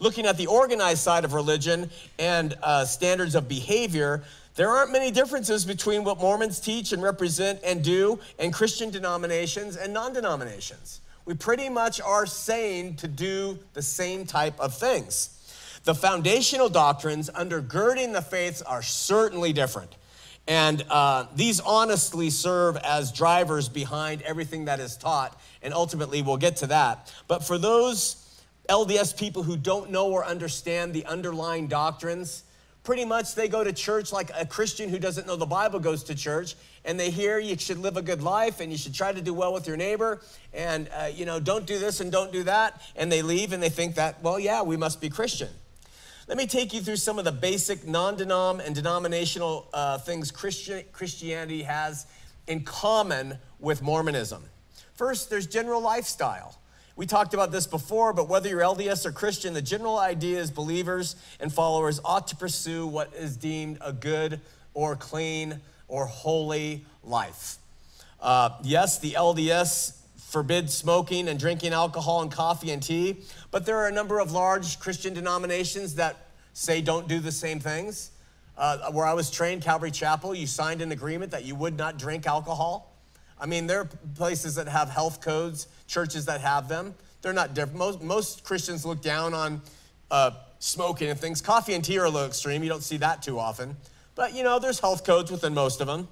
Looking 0.00 0.26
at 0.26 0.36
the 0.36 0.48
organized 0.48 1.02
side 1.02 1.24
of 1.24 1.32
religion 1.32 1.88
and 2.18 2.56
uh, 2.62 2.84
standards 2.84 3.36
of 3.36 3.48
behavior, 3.48 4.24
there 4.56 4.68
aren't 4.68 4.90
many 4.90 5.12
differences 5.12 5.64
between 5.64 6.02
what 6.02 6.18
Mormons 6.18 6.58
teach 6.58 6.92
and 6.92 7.02
represent 7.02 7.60
and 7.62 7.84
do 7.84 8.18
and 8.38 8.52
Christian 8.52 8.90
denominations 8.90 9.76
and 9.76 9.94
non 9.94 10.12
denominations. 10.12 11.00
We 11.24 11.34
pretty 11.34 11.68
much 11.68 12.00
are 12.00 12.26
saying 12.26 12.96
to 12.96 13.08
do 13.08 13.58
the 13.74 13.82
same 13.82 14.26
type 14.26 14.58
of 14.58 14.74
things. 14.74 15.36
The 15.84 15.94
foundational 15.94 16.68
doctrines 16.68 17.30
undergirding 17.30 18.12
the 18.12 18.22
faiths 18.22 18.62
are 18.62 18.82
certainly 18.82 19.52
different. 19.52 19.94
And 20.48 20.84
uh, 20.90 21.26
these 21.36 21.60
honestly 21.60 22.28
serve 22.30 22.76
as 22.78 23.12
drivers 23.12 23.68
behind 23.68 24.22
everything 24.22 24.64
that 24.64 24.80
is 24.80 24.96
taught. 24.96 25.40
And 25.62 25.72
ultimately, 25.72 26.22
we'll 26.22 26.38
get 26.38 26.56
to 26.56 26.66
that. 26.68 27.14
But 27.28 27.44
for 27.44 27.56
those 27.56 28.19
LDS 28.70 29.18
people 29.18 29.42
who 29.42 29.56
don't 29.56 29.90
know 29.90 30.10
or 30.10 30.24
understand 30.24 30.94
the 30.94 31.04
underlying 31.06 31.66
doctrines, 31.66 32.44
pretty 32.84 33.04
much 33.04 33.34
they 33.34 33.48
go 33.48 33.64
to 33.64 33.72
church 33.72 34.12
like 34.12 34.30
a 34.38 34.46
Christian 34.46 34.88
who 34.88 34.98
doesn't 35.00 35.26
know 35.26 35.34
the 35.34 35.44
Bible 35.44 35.80
goes 35.80 36.04
to 36.04 36.14
church, 36.14 36.54
and 36.84 36.98
they 36.98 37.10
hear 37.10 37.40
you 37.40 37.58
should 37.58 37.78
live 37.78 37.96
a 37.96 38.02
good 38.02 38.22
life 38.22 38.60
and 38.60 38.70
you 38.70 38.78
should 38.78 38.94
try 38.94 39.12
to 39.12 39.20
do 39.20 39.34
well 39.34 39.52
with 39.52 39.66
your 39.66 39.76
neighbor, 39.76 40.22
and 40.54 40.88
uh, 40.94 41.10
you 41.12 41.26
know 41.26 41.40
don't 41.40 41.66
do 41.66 41.80
this 41.80 42.00
and 42.00 42.12
don't 42.12 42.32
do 42.32 42.44
that, 42.44 42.80
and 42.94 43.10
they 43.10 43.22
leave 43.22 43.52
and 43.52 43.60
they 43.60 43.68
think 43.68 43.96
that 43.96 44.22
well 44.22 44.38
yeah 44.38 44.62
we 44.62 44.76
must 44.76 45.00
be 45.00 45.08
Christian. 45.08 45.48
Let 46.28 46.38
me 46.38 46.46
take 46.46 46.72
you 46.72 46.80
through 46.80 46.96
some 46.96 47.18
of 47.18 47.24
the 47.24 47.32
basic 47.32 47.88
non-denom 47.88 48.64
and 48.64 48.72
denominational 48.72 49.66
uh, 49.74 49.98
things 49.98 50.30
Christian, 50.30 50.84
Christianity 50.92 51.64
has 51.64 52.06
in 52.46 52.62
common 52.62 53.36
with 53.58 53.82
Mormonism. 53.82 54.44
First, 54.94 55.28
there's 55.28 55.48
general 55.48 55.80
lifestyle. 55.80 56.56
We 56.96 57.06
talked 57.06 57.34
about 57.34 57.52
this 57.52 57.66
before, 57.66 58.12
but 58.12 58.28
whether 58.28 58.48
you're 58.48 58.60
LDS 58.60 59.06
or 59.06 59.12
Christian, 59.12 59.54
the 59.54 59.62
general 59.62 59.98
idea 59.98 60.38
is 60.38 60.50
believers 60.50 61.16
and 61.38 61.52
followers 61.52 62.00
ought 62.04 62.28
to 62.28 62.36
pursue 62.36 62.86
what 62.86 63.12
is 63.14 63.36
deemed 63.36 63.78
a 63.80 63.92
good 63.92 64.40
or 64.74 64.96
clean 64.96 65.60
or 65.88 66.06
holy 66.06 66.84
life. 67.04 67.56
Uh, 68.20 68.50
yes, 68.62 68.98
the 68.98 69.12
LDS 69.12 69.96
forbids 70.16 70.74
smoking 70.74 71.28
and 71.28 71.40
drinking 71.40 71.72
alcohol 71.72 72.22
and 72.22 72.30
coffee 72.30 72.70
and 72.70 72.82
tea, 72.82 73.16
but 73.50 73.66
there 73.66 73.78
are 73.78 73.88
a 73.88 73.92
number 73.92 74.20
of 74.20 74.32
large 74.32 74.78
Christian 74.78 75.14
denominations 75.14 75.94
that 75.96 76.16
say 76.52 76.80
don't 76.80 77.08
do 77.08 77.18
the 77.18 77.32
same 77.32 77.60
things. 77.60 78.10
Uh, 78.56 78.90
where 78.92 79.06
I 79.06 79.14
was 79.14 79.30
trained, 79.30 79.62
Calvary 79.62 79.90
Chapel, 79.90 80.34
you 80.34 80.46
signed 80.46 80.82
an 80.82 80.92
agreement 80.92 81.32
that 81.32 81.44
you 81.44 81.54
would 81.54 81.78
not 81.78 81.98
drink 81.98 82.26
alcohol. 82.26 82.89
I 83.40 83.46
mean, 83.46 83.66
there 83.66 83.80
are 83.80 83.88
places 84.14 84.54
that 84.56 84.68
have 84.68 84.90
health 84.90 85.20
codes, 85.20 85.66
churches 85.86 86.26
that 86.26 86.40
have 86.40 86.68
them. 86.68 86.94
They're 87.22 87.32
not 87.32 87.54
different. 87.54 87.78
Most, 87.78 88.02
most 88.02 88.44
Christians 88.44 88.84
look 88.84 89.02
down 89.02 89.34
on 89.34 89.62
uh, 90.10 90.32
smoking 90.58 91.08
and 91.08 91.18
things. 91.18 91.40
Coffee 91.40 91.74
and 91.74 91.84
tea 91.84 91.98
are 91.98 92.04
a 92.04 92.10
little 92.10 92.28
extreme. 92.28 92.62
You 92.62 92.68
don't 92.68 92.82
see 92.82 92.98
that 92.98 93.22
too 93.22 93.38
often. 93.38 93.76
But, 94.14 94.34
you 94.34 94.42
know, 94.42 94.58
there's 94.58 94.78
health 94.78 95.04
codes 95.04 95.30
within 95.30 95.54
most 95.54 95.80
of 95.80 95.86
them. 95.86 96.08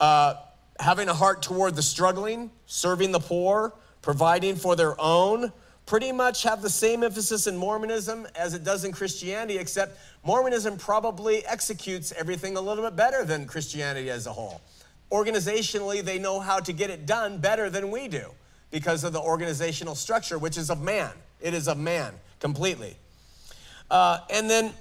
Uh, 0.00 0.34
having 0.80 1.08
a 1.08 1.14
heart 1.14 1.42
toward 1.42 1.74
the 1.76 1.82
struggling, 1.82 2.50
serving 2.66 3.12
the 3.12 3.20
poor, 3.20 3.74
providing 4.00 4.56
for 4.56 4.76
their 4.76 4.98
own, 5.00 5.52
pretty 5.86 6.12
much 6.12 6.42
have 6.42 6.62
the 6.62 6.70
same 6.70 7.02
emphasis 7.02 7.46
in 7.46 7.56
Mormonism 7.56 8.26
as 8.36 8.54
it 8.54 8.62
does 8.62 8.84
in 8.84 8.92
Christianity, 8.92 9.58
except 9.58 9.98
Mormonism 10.22 10.76
probably 10.76 11.44
executes 11.46 12.12
everything 12.12 12.56
a 12.56 12.60
little 12.60 12.84
bit 12.84 12.94
better 12.94 13.24
than 13.24 13.46
Christianity 13.46 14.10
as 14.10 14.26
a 14.26 14.32
whole. 14.32 14.60
Organizationally, 15.10 16.02
they 16.02 16.18
know 16.18 16.40
how 16.40 16.60
to 16.60 16.72
get 16.72 16.90
it 16.90 17.06
done 17.06 17.38
better 17.38 17.70
than 17.70 17.90
we 17.90 18.08
do 18.08 18.30
because 18.70 19.04
of 19.04 19.12
the 19.12 19.20
organizational 19.20 19.94
structure, 19.94 20.38
which 20.38 20.58
is 20.58 20.70
of 20.70 20.82
man. 20.82 21.10
It 21.40 21.54
is 21.54 21.68
of 21.68 21.78
man 21.78 22.12
completely. 22.40 22.96
Uh, 23.90 24.18
and 24.30 24.50
then, 24.50 24.72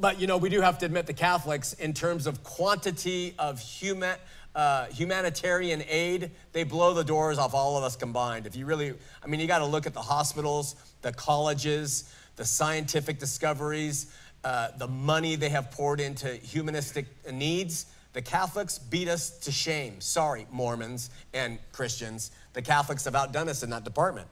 but 0.00 0.20
you 0.20 0.26
know, 0.26 0.36
we 0.36 0.48
do 0.48 0.60
have 0.60 0.78
to 0.78 0.86
admit 0.86 1.06
the 1.06 1.12
Catholics, 1.12 1.74
in 1.74 1.92
terms 1.92 2.26
of 2.26 2.42
quantity 2.42 3.34
of 3.38 3.60
human, 3.60 4.16
uh, 4.56 4.86
humanitarian 4.86 5.82
aid, 5.88 6.30
they 6.52 6.64
blow 6.64 6.94
the 6.94 7.04
doors 7.04 7.38
off 7.38 7.54
all 7.54 7.76
of 7.76 7.84
us 7.84 7.94
combined. 7.94 8.46
If 8.46 8.56
you 8.56 8.66
really, 8.66 8.94
I 9.22 9.26
mean, 9.28 9.38
you 9.38 9.46
got 9.46 9.58
to 9.58 9.66
look 9.66 9.86
at 9.86 9.94
the 9.94 10.00
hospitals, 10.00 10.74
the 11.02 11.12
colleges, 11.12 12.12
the 12.36 12.44
scientific 12.44 13.18
discoveries, 13.18 14.12
uh, 14.44 14.68
the 14.78 14.88
money 14.88 15.36
they 15.36 15.48
have 15.50 15.70
poured 15.70 16.00
into 16.00 16.34
humanistic 16.34 17.06
needs. 17.32 17.86
The 18.16 18.22
Catholics 18.22 18.78
beat 18.78 19.08
us 19.08 19.28
to 19.40 19.52
shame. 19.52 20.00
Sorry, 20.00 20.46
Mormons 20.50 21.10
and 21.34 21.58
Christians. 21.72 22.30
The 22.54 22.62
Catholics 22.62 23.04
have 23.04 23.14
outdone 23.14 23.50
us 23.50 23.62
in 23.62 23.68
that 23.68 23.84
department. 23.84 24.26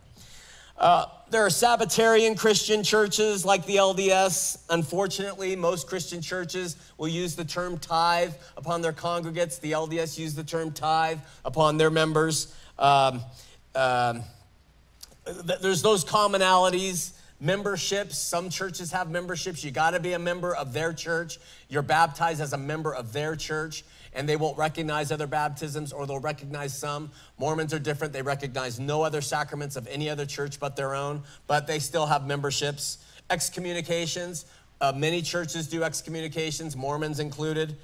Uh, 0.78 1.04
there 1.28 1.44
are 1.44 1.50
Sabbatarian 1.50 2.34
Christian 2.34 2.82
churches 2.82 3.44
like 3.44 3.66
the 3.66 3.76
LDS. 3.76 4.62
Unfortunately, 4.70 5.54
most 5.54 5.86
Christian 5.86 6.22
churches 6.22 6.78
will 6.96 7.08
use 7.08 7.36
the 7.36 7.44
term 7.44 7.76
tithe 7.76 8.32
upon 8.56 8.80
their 8.80 8.94
congregates. 8.94 9.58
The 9.58 9.72
LDS 9.72 10.18
use 10.18 10.34
the 10.34 10.44
term 10.44 10.72
tithe 10.72 11.18
upon 11.44 11.76
their 11.76 11.90
members. 11.90 12.56
Um, 12.78 13.20
um, 13.74 14.22
there's 15.60 15.82
those 15.82 16.06
commonalities 16.06 17.13
memberships. 17.40 18.18
Some 18.18 18.48
churches 18.48 18.92
have 18.92 19.10
memberships. 19.10 19.64
You 19.64 19.70
got 19.70 19.90
to 19.90 20.00
be 20.00 20.12
a 20.12 20.18
member 20.18 20.54
of 20.54 20.72
their 20.72 20.92
church. 20.92 21.38
You're 21.68 21.82
baptized 21.82 22.40
as 22.40 22.52
a 22.52 22.58
member 22.58 22.94
of 22.94 23.12
their 23.12 23.36
church, 23.36 23.84
and 24.12 24.28
they 24.28 24.36
won't 24.36 24.56
recognize 24.56 25.12
other 25.12 25.26
baptisms 25.26 25.92
or 25.92 26.06
they'll 26.06 26.18
recognize 26.18 26.76
some. 26.76 27.10
Mormons 27.38 27.74
are 27.74 27.78
different. 27.78 28.12
They 28.12 28.22
recognize 28.22 28.78
no 28.78 29.02
other 29.02 29.20
sacraments 29.20 29.76
of 29.76 29.86
any 29.88 30.08
other 30.08 30.26
church 30.26 30.60
but 30.60 30.76
their 30.76 30.94
own, 30.94 31.22
but 31.46 31.66
they 31.66 31.78
still 31.78 32.06
have 32.06 32.26
memberships. 32.26 32.98
Excommunications. 33.30 34.46
Uh, 34.80 34.92
many 34.94 35.22
churches 35.22 35.68
do 35.68 35.82
excommunications, 35.82 36.76
Mormons 36.76 37.20
included. 37.20 37.76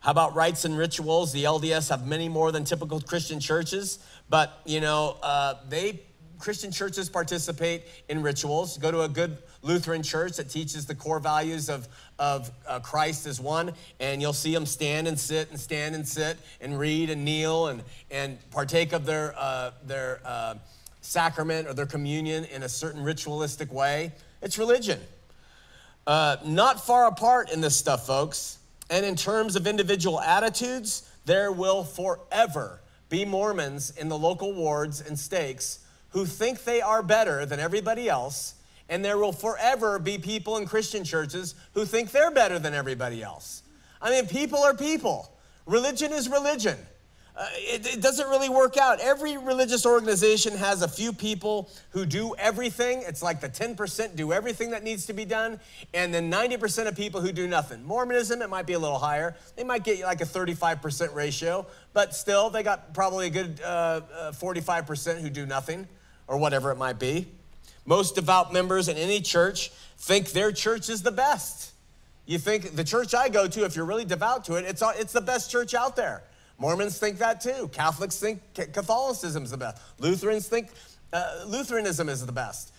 How 0.00 0.10
about 0.10 0.34
rites 0.34 0.64
and 0.64 0.76
rituals? 0.76 1.32
The 1.32 1.44
LDS 1.44 1.88
have 1.90 2.06
many 2.06 2.28
more 2.28 2.50
than 2.50 2.64
typical 2.64 3.00
Christian 3.00 3.38
churches, 3.38 4.00
but 4.28 4.60
you 4.64 4.80
know, 4.80 5.16
uh, 5.22 5.54
they 5.68 6.00
Christian 6.42 6.72
churches 6.72 7.08
participate 7.08 7.84
in 8.08 8.20
rituals. 8.20 8.76
Go 8.76 8.90
to 8.90 9.02
a 9.02 9.08
good 9.08 9.38
Lutheran 9.62 10.02
church 10.02 10.38
that 10.38 10.50
teaches 10.50 10.86
the 10.86 10.94
core 10.94 11.20
values 11.20 11.70
of, 11.70 11.86
of 12.18 12.50
uh, 12.66 12.80
Christ 12.80 13.28
as 13.28 13.40
one, 13.40 13.72
and 14.00 14.20
you'll 14.20 14.32
see 14.32 14.52
them 14.52 14.66
stand 14.66 15.06
and 15.06 15.16
sit 15.16 15.50
and 15.50 15.60
stand 15.60 15.94
and 15.94 16.06
sit 16.06 16.36
and 16.60 16.76
read 16.76 17.10
and 17.10 17.24
kneel 17.24 17.68
and, 17.68 17.84
and 18.10 18.38
partake 18.50 18.92
of 18.92 19.06
their, 19.06 19.32
uh, 19.38 19.70
their 19.86 20.18
uh, 20.24 20.54
sacrament 21.00 21.68
or 21.68 21.74
their 21.74 21.86
communion 21.86 22.44
in 22.46 22.64
a 22.64 22.68
certain 22.68 23.04
ritualistic 23.04 23.72
way. 23.72 24.10
It's 24.42 24.58
religion. 24.58 24.98
Uh, 26.08 26.38
not 26.44 26.84
far 26.84 27.06
apart 27.06 27.52
in 27.52 27.60
this 27.60 27.76
stuff, 27.76 28.04
folks. 28.04 28.58
And 28.90 29.06
in 29.06 29.14
terms 29.14 29.54
of 29.54 29.68
individual 29.68 30.20
attitudes, 30.20 31.08
there 31.24 31.52
will 31.52 31.84
forever 31.84 32.80
be 33.08 33.24
Mormons 33.24 33.90
in 33.96 34.08
the 34.08 34.18
local 34.18 34.52
wards 34.52 35.00
and 35.00 35.16
stakes 35.16 35.78
who 36.12 36.26
think 36.26 36.64
they 36.64 36.80
are 36.80 37.02
better 37.02 37.44
than 37.46 37.58
everybody 37.60 38.08
else, 38.08 38.54
and 38.88 39.04
there 39.04 39.18
will 39.18 39.32
forever 39.32 39.98
be 39.98 40.18
people 40.18 40.58
in 40.58 40.66
Christian 40.66 41.04
churches 41.04 41.54
who 41.74 41.84
think 41.84 42.10
they're 42.10 42.30
better 42.30 42.58
than 42.58 42.74
everybody 42.74 43.22
else. 43.22 43.62
I 44.00 44.10
mean, 44.10 44.26
people 44.26 44.58
are 44.58 44.74
people. 44.74 45.32
Religion 45.66 46.12
is 46.12 46.28
religion. 46.28 46.76
Uh, 47.34 47.46
it, 47.54 47.94
it, 47.94 48.02
doesn't 48.02 48.28
really 48.28 48.50
work 48.50 48.76
out. 48.76 49.00
Every 49.00 49.38
religious 49.38 49.86
organization 49.86 50.54
has 50.58 50.82
a 50.82 50.88
few 50.88 51.14
people 51.14 51.70
who 51.88 52.04
do 52.04 52.34
everything. 52.34 53.02
It's 53.06 53.22
like 53.22 53.40
the 53.40 53.48
10% 53.48 54.16
do 54.16 54.34
everything 54.34 54.70
that 54.72 54.82
needs 54.82 55.06
to 55.06 55.14
be 55.14 55.24
done, 55.24 55.58
and 55.94 56.12
then 56.12 56.30
90% 56.30 56.88
of 56.88 56.94
people 56.94 57.22
who 57.22 57.32
do 57.32 57.48
nothing. 57.48 57.82
Mormonism, 57.84 58.42
it 58.42 58.50
might 58.50 58.66
be 58.66 58.74
a 58.74 58.78
little 58.78 58.98
higher. 58.98 59.34
They 59.56 59.64
might 59.64 59.82
get 59.82 60.00
like 60.00 60.20
a 60.20 60.26
35% 60.26 61.14
ratio, 61.14 61.64
but 61.94 62.14
still, 62.14 62.50
they 62.50 62.62
got 62.62 62.92
probably 62.92 63.28
a 63.28 63.30
good 63.30 63.62
uh, 63.62 64.02
uh, 64.14 64.32
45% 64.32 65.22
who 65.22 65.30
do 65.30 65.46
nothing 65.46 65.88
or 66.26 66.38
whatever 66.38 66.70
it 66.70 66.78
might 66.78 66.98
be. 66.98 67.28
Most 67.84 68.14
devout 68.14 68.52
members 68.52 68.88
in 68.88 68.96
any 68.96 69.20
church 69.20 69.70
think 69.98 70.30
their 70.30 70.52
church 70.52 70.88
is 70.88 71.02
the 71.02 71.10
best. 71.10 71.72
You 72.26 72.38
think 72.38 72.76
the 72.76 72.84
church 72.84 73.14
I 73.14 73.28
go 73.28 73.48
to, 73.48 73.64
if 73.64 73.74
you're 73.74 73.84
really 73.84 74.04
devout 74.04 74.44
to 74.44 74.54
it, 74.54 74.64
it's, 74.64 74.82
it's 74.96 75.12
the 75.12 75.20
best 75.20 75.50
church 75.50 75.74
out 75.74 75.96
there. 75.96 76.22
Mormons 76.58 76.98
think 76.98 77.18
that 77.18 77.40
too. 77.40 77.68
Catholics 77.72 78.18
think 78.18 78.40
Catholicism 78.54 79.42
is 79.42 79.50
the 79.50 79.56
best. 79.56 79.82
Lutherans 79.98 80.46
think 80.46 80.68
uh, 81.12 81.44
Lutheranism 81.46 82.08
is 82.08 82.24
the 82.24 82.32
best. 82.32 82.72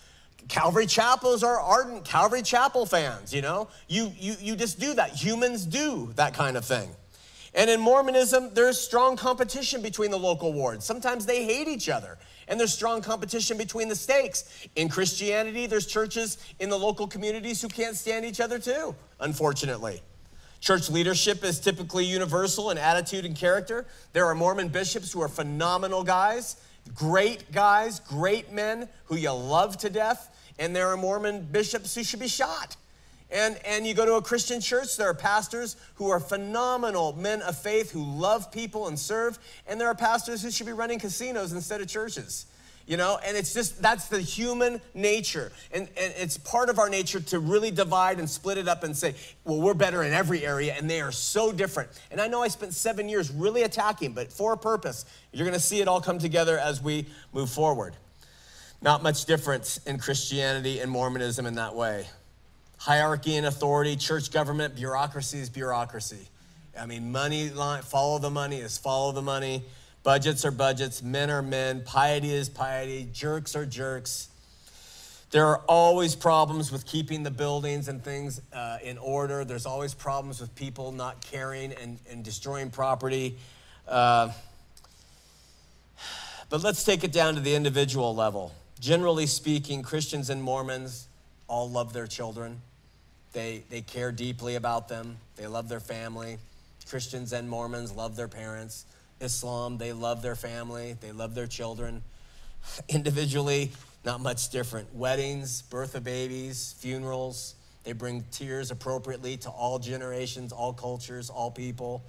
Calvary 0.48 0.86
Chapels 0.86 1.42
are 1.42 1.60
ardent 1.60 2.04
Calvary 2.04 2.42
Chapel 2.42 2.86
fans, 2.86 3.32
you 3.32 3.42
know? 3.42 3.68
You, 3.88 4.12
you, 4.18 4.36
you 4.40 4.56
just 4.56 4.78
do 4.80 4.94
that. 4.94 5.10
Humans 5.10 5.66
do 5.66 6.12
that 6.16 6.34
kind 6.34 6.56
of 6.56 6.64
thing. 6.64 6.88
And 7.54 7.70
in 7.70 7.80
Mormonism, 7.80 8.52
there's 8.52 8.80
strong 8.80 9.16
competition 9.16 9.80
between 9.80 10.10
the 10.10 10.18
local 10.18 10.52
wards. 10.52 10.84
Sometimes 10.84 11.24
they 11.24 11.44
hate 11.44 11.68
each 11.68 11.88
other 11.88 12.18
and 12.48 12.58
there's 12.58 12.72
strong 12.72 13.00
competition 13.00 13.56
between 13.56 13.88
the 13.88 13.94
stakes. 13.94 14.66
In 14.76 14.88
Christianity, 14.88 15.66
there's 15.66 15.86
churches 15.86 16.38
in 16.58 16.68
the 16.68 16.78
local 16.78 17.06
communities 17.06 17.62
who 17.62 17.68
can't 17.68 17.96
stand 17.96 18.24
each 18.24 18.40
other 18.40 18.58
too, 18.58 18.94
unfortunately. 19.20 20.02
Church 20.60 20.90
leadership 20.90 21.44
is 21.44 21.60
typically 21.60 22.04
universal 22.04 22.70
in 22.70 22.78
attitude 22.78 23.24
and 23.24 23.36
character. 23.36 23.86
There 24.12 24.26
are 24.26 24.34
Mormon 24.34 24.68
bishops 24.68 25.12
who 25.12 25.20
are 25.20 25.28
phenomenal 25.28 26.02
guys, 26.02 26.56
great 26.94 27.52
guys, 27.52 28.00
great 28.00 28.52
men 28.52 28.88
who 29.04 29.16
you 29.16 29.32
love 29.32 29.76
to 29.78 29.90
death. 29.90 30.30
and 30.58 30.74
there 30.74 30.88
are 30.88 30.96
Mormon 30.96 31.42
bishops 31.50 31.96
who 31.96 32.04
should 32.04 32.20
be 32.20 32.28
shot. 32.28 32.76
And, 33.34 33.58
and 33.66 33.84
you 33.84 33.94
go 33.94 34.06
to 34.06 34.14
a 34.14 34.22
Christian 34.22 34.60
church, 34.60 34.96
there 34.96 35.08
are 35.08 35.14
pastors 35.14 35.76
who 35.96 36.08
are 36.08 36.20
phenomenal 36.20 37.14
men 37.14 37.42
of 37.42 37.58
faith 37.58 37.90
who 37.90 38.04
love 38.04 38.52
people 38.52 38.86
and 38.86 38.96
serve, 38.96 39.40
and 39.66 39.80
there 39.80 39.88
are 39.88 39.94
pastors 39.94 40.40
who 40.40 40.52
should 40.52 40.66
be 40.66 40.72
running 40.72 41.00
casinos 41.00 41.52
instead 41.52 41.80
of 41.80 41.88
churches. 41.88 42.46
You 42.86 42.96
know, 42.96 43.18
and 43.24 43.36
it's 43.36 43.52
just 43.52 43.80
that's 43.82 44.08
the 44.08 44.20
human 44.20 44.80
nature. 44.92 45.50
And, 45.72 45.88
and 45.96 46.12
it's 46.16 46.36
part 46.36 46.68
of 46.68 46.78
our 46.78 46.90
nature 46.90 47.18
to 47.18 47.38
really 47.40 47.70
divide 47.70 48.18
and 48.18 48.28
split 48.30 48.58
it 48.58 48.68
up 48.68 48.84
and 48.84 48.96
say, 48.96 49.14
well, 49.42 49.60
we're 49.60 49.74
better 49.74 50.04
in 50.04 50.12
every 50.12 50.46
area, 50.46 50.74
and 50.78 50.88
they 50.88 51.00
are 51.00 51.10
so 51.10 51.50
different. 51.50 51.90
And 52.12 52.20
I 52.20 52.28
know 52.28 52.42
I 52.42 52.48
spent 52.48 52.72
seven 52.72 53.08
years 53.08 53.32
really 53.32 53.62
attacking, 53.62 54.12
but 54.12 54.32
for 54.32 54.52
a 54.52 54.56
purpose. 54.56 55.06
You're 55.32 55.46
gonna 55.46 55.58
see 55.58 55.80
it 55.80 55.88
all 55.88 56.00
come 56.00 56.20
together 56.20 56.56
as 56.56 56.80
we 56.80 57.06
move 57.32 57.50
forward. 57.50 57.96
Not 58.80 59.02
much 59.02 59.24
difference 59.24 59.78
in 59.86 59.98
Christianity 59.98 60.78
and 60.78 60.90
Mormonism 60.90 61.46
in 61.46 61.54
that 61.54 61.74
way. 61.74 62.06
Hierarchy 62.84 63.36
and 63.36 63.46
authority, 63.46 63.96
church 63.96 64.30
government, 64.30 64.76
bureaucracy 64.76 65.38
is 65.38 65.48
bureaucracy. 65.48 66.28
I 66.78 66.84
mean, 66.84 67.10
money 67.10 67.48
line, 67.48 67.80
follow 67.80 68.18
the 68.18 68.28
money 68.28 68.58
is 68.58 68.76
follow 68.76 69.10
the 69.10 69.22
money. 69.22 69.64
Budgets 70.02 70.44
are 70.44 70.50
budgets, 70.50 71.02
men 71.02 71.30
are 71.30 71.40
men, 71.40 71.82
piety 71.86 72.30
is 72.30 72.50
piety, 72.50 73.08
jerks 73.10 73.56
are 73.56 73.64
jerks. 73.64 74.28
There 75.30 75.46
are 75.46 75.62
always 75.66 76.14
problems 76.14 76.70
with 76.70 76.84
keeping 76.84 77.22
the 77.22 77.30
buildings 77.30 77.88
and 77.88 78.04
things 78.04 78.42
uh, 78.52 78.76
in 78.82 78.98
order. 78.98 79.46
There's 79.46 79.64
always 79.64 79.94
problems 79.94 80.42
with 80.42 80.54
people 80.54 80.92
not 80.92 81.22
caring 81.22 81.72
and, 81.72 81.98
and 82.10 82.22
destroying 82.22 82.68
property. 82.68 83.38
Uh, 83.88 84.30
but 86.50 86.62
let's 86.62 86.84
take 86.84 87.02
it 87.02 87.12
down 87.12 87.34
to 87.36 87.40
the 87.40 87.54
individual 87.54 88.14
level. 88.14 88.52
Generally 88.78 89.28
speaking, 89.28 89.82
Christians 89.82 90.28
and 90.28 90.42
Mormons 90.42 91.08
all 91.48 91.70
love 91.70 91.94
their 91.94 92.06
children. 92.06 92.60
They, 93.34 93.64
they 93.68 93.82
care 93.82 94.12
deeply 94.12 94.54
about 94.54 94.88
them. 94.88 95.18
They 95.36 95.46
love 95.46 95.68
their 95.68 95.80
family. 95.80 96.38
Christians 96.88 97.32
and 97.32 97.50
Mormons 97.50 97.92
love 97.92 98.16
their 98.16 98.28
parents. 98.28 98.86
Islam, 99.20 99.76
they 99.76 99.92
love 99.92 100.22
their 100.22 100.36
family, 100.36 100.96
they 101.00 101.12
love 101.12 101.34
their 101.34 101.46
children. 101.46 102.02
Individually, 102.88 103.72
not 104.04 104.20
much 104.20 104.50
different. 104.50 104.94
Weddings, 104.94 105.62
birth 105.62 105.94
of 105.94 106.04
babies, 106.04 106.74
funerals, 106.78 107.54
they 107.84 107.92
bring 107.92 108.24
tears 108.30 108.70
appropriately 108.70 109.36
to 109.38 109.50
all 109.50 109.78
generations, 109.78 110.52
all 110.52 110.72
cultures, 110.72 111.28
all 111.28 111.50
people. 111.50 112.02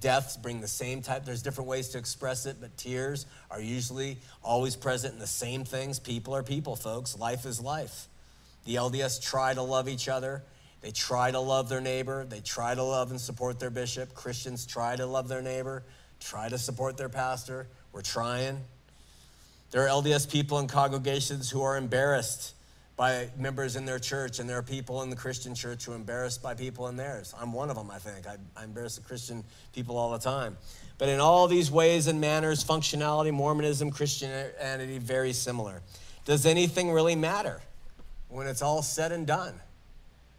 Deaths 0.00 0.36
bring 0.36 0.60
the 0.60 0.68
same 0.68 1.02
type. 1.02 1.24
There's 1.24 1.42
different 1.42 1.68
ways 1.68 1.88
to 1.90 1.98
express 1.98 2.46
it, 2.46 2.56
but 2.60 2.76
tears 2.76 3.26
are 3.50 3.60
usually 3.60 4.18
always 4.42 4.74
present 4.74 5.12
in 5.14 5.20
the 5.20 5.26
same 5.26 5.64
things. 5.64 5.98
People 5.98 6.34
are 6.34 6.42
people, 6.42 6.76
folks. 6.76 7.18
Life 7.18 7.44
is 7.44 7.60
life. 7.60 8.06
The 8.64 8.76
LDS 8.76 9.20
try 9.20 9.54
to 9.54 9.62
love 9.62 9.88
each 9.88 10.08
other. 10.08 10.42
They 10.80 10.90
try 10.90 11.30
to 11.30 11.40
love 11.40 11.68
their 11.68 11.80
neighbor. 11.80 12.24
They 12.24 12.40
try 12.40 12.74
to 12.74 12.82
love 12.82 13.10
and 13.10 13.20
support 13.20 13.58
their 13.58 13.70
bishop. 13.70 14.14
Christians 14.14 14.64
try 14.64 14.96
to 14.96 15.06
love 15.06 15.28
their 15.28 15.42
neighbor 15.42 15.82
try 16.20 16.48
to 16.48 16.58
support 16.58 16.96
their 16.96 17.08
pastor. 17.08 17.66
We're 17.92 18.02
trying. 18.02 18.58
There 19.70 19.82
are 19.84 19.88
LDS 19.88 20.30
people 20.30 20.58
in 20.58 20.66
congregations 20.66 21.50
who 21.50 21.62
are 21.62 21.76
embarrassed 21.76 22.54
by 22.96 23.28
members 23.36 23.76
in 23.76 23.84
their 23.84 23.98
church, 23.98 24.40
and 24.40 24.48
there 24.48 24.58
are 24.58 24.62
people 24.62 25.02
in 25.02 25.10
the 25.10 25.16
Christian 25.16 25.54
church 25.54 25.84
who 25.84 25.92
are 25.92 25.96
embarrassed 25.96 26.42
by 26.42 26.54
people 26.54 26.88
in 26.88 26.96
theirs. 26.96 27.32
I'm 27.38 27.52
one 27.52 27.70
of 27.70 27.76
them, 27.76 27.90
I 27.90 27.98
think. 27.98 28.26
I, 28.26 28.36
I 28.56 28.64
embarrass 28.64 28.96
the 28.96 29.02
Christian 29.02 29.44
people 29.72 29.96
all 29.96 30.10
the 30.10 30.18
time. 30.18 30.56
But 30.96 31.08
in 31.08 31.20
all 31.20 31.46
these 31.46 31.70
ways 31.70 32.08
and 32.08 32.20
manners, 32.20 32.64
functionality, 32.64 33.32
Mormonism, 33.32 33.92
Christianity, 33.92 34.98
very 34.98 35.32
similar. 35.32 35.80
Does 36.24 36.44
anything 36.44 36.90
really 36.90 37.14
matter 37.14 37.60
when 38.28 38.48
it's 38.48 38.62
all 38.62 38.82
said 38.82 39.12
and 39.12 39.26
done? 39.26 39.54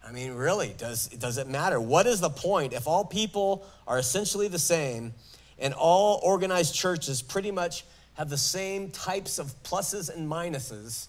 I 0.06 0.12
mean, 0.12 0.34
really, 0.34 0.74
does, 0.76 1.08
does 1.08 1.38
it 1.38 1.46
matter? 1.46 1.80
What 1.80 2.06
is 2.06 2.20
the 2.20 2.30
point 2.30 2.72
if 2.72 2.86
all 2.88 3.04
people 3.04 3.66
are 3.86 3.98
essentially 3.98 4.48
the 4.48 4.58
same? 4.58 5.12
and 5.60 5.74
all 5.74 6.18
organized 6.22 6.74
churches 6.74 7.22
pretty 7.22 7.50
much 7.50 7.84
have 8.14 8.30
the 8.30 8.38
same 8.38 8.90
types 8.90 9.38
of 9.38 9.54
pluses 9.62 10.12
and 10.12 10.28
minuses. 10.28 11.06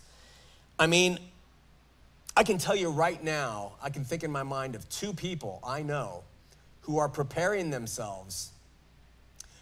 I 0.77 0.87
mean, 0.87 1.17
I 2.35 2.43
can 2.43 2.57
tell 2.57 2.75
you 2.75 2.89
right 2.89 3.21
now, 3.23 3.73
I 3.81 3.89
can 3.89 4.03
think 4.03 4.23
in 4.23 4.31
my 4.31 4.43
mind 4.43 4.75
of 4.75 4.87
two 4.89 5.13
people 5.13 5.59
I 5.65 5.81
know 5.81 6.23
who 6.81 6.99
are 6.99 7.09
preparing 7.09 7.69
themselves 7.69 8.51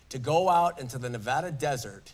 to 0.09 0.17
go 0.17 0.49
out 0.49 0.79
into 0.79 0.97
the 0.97 1.09
Nevada 1.09 1.51
desert 1.51 2.13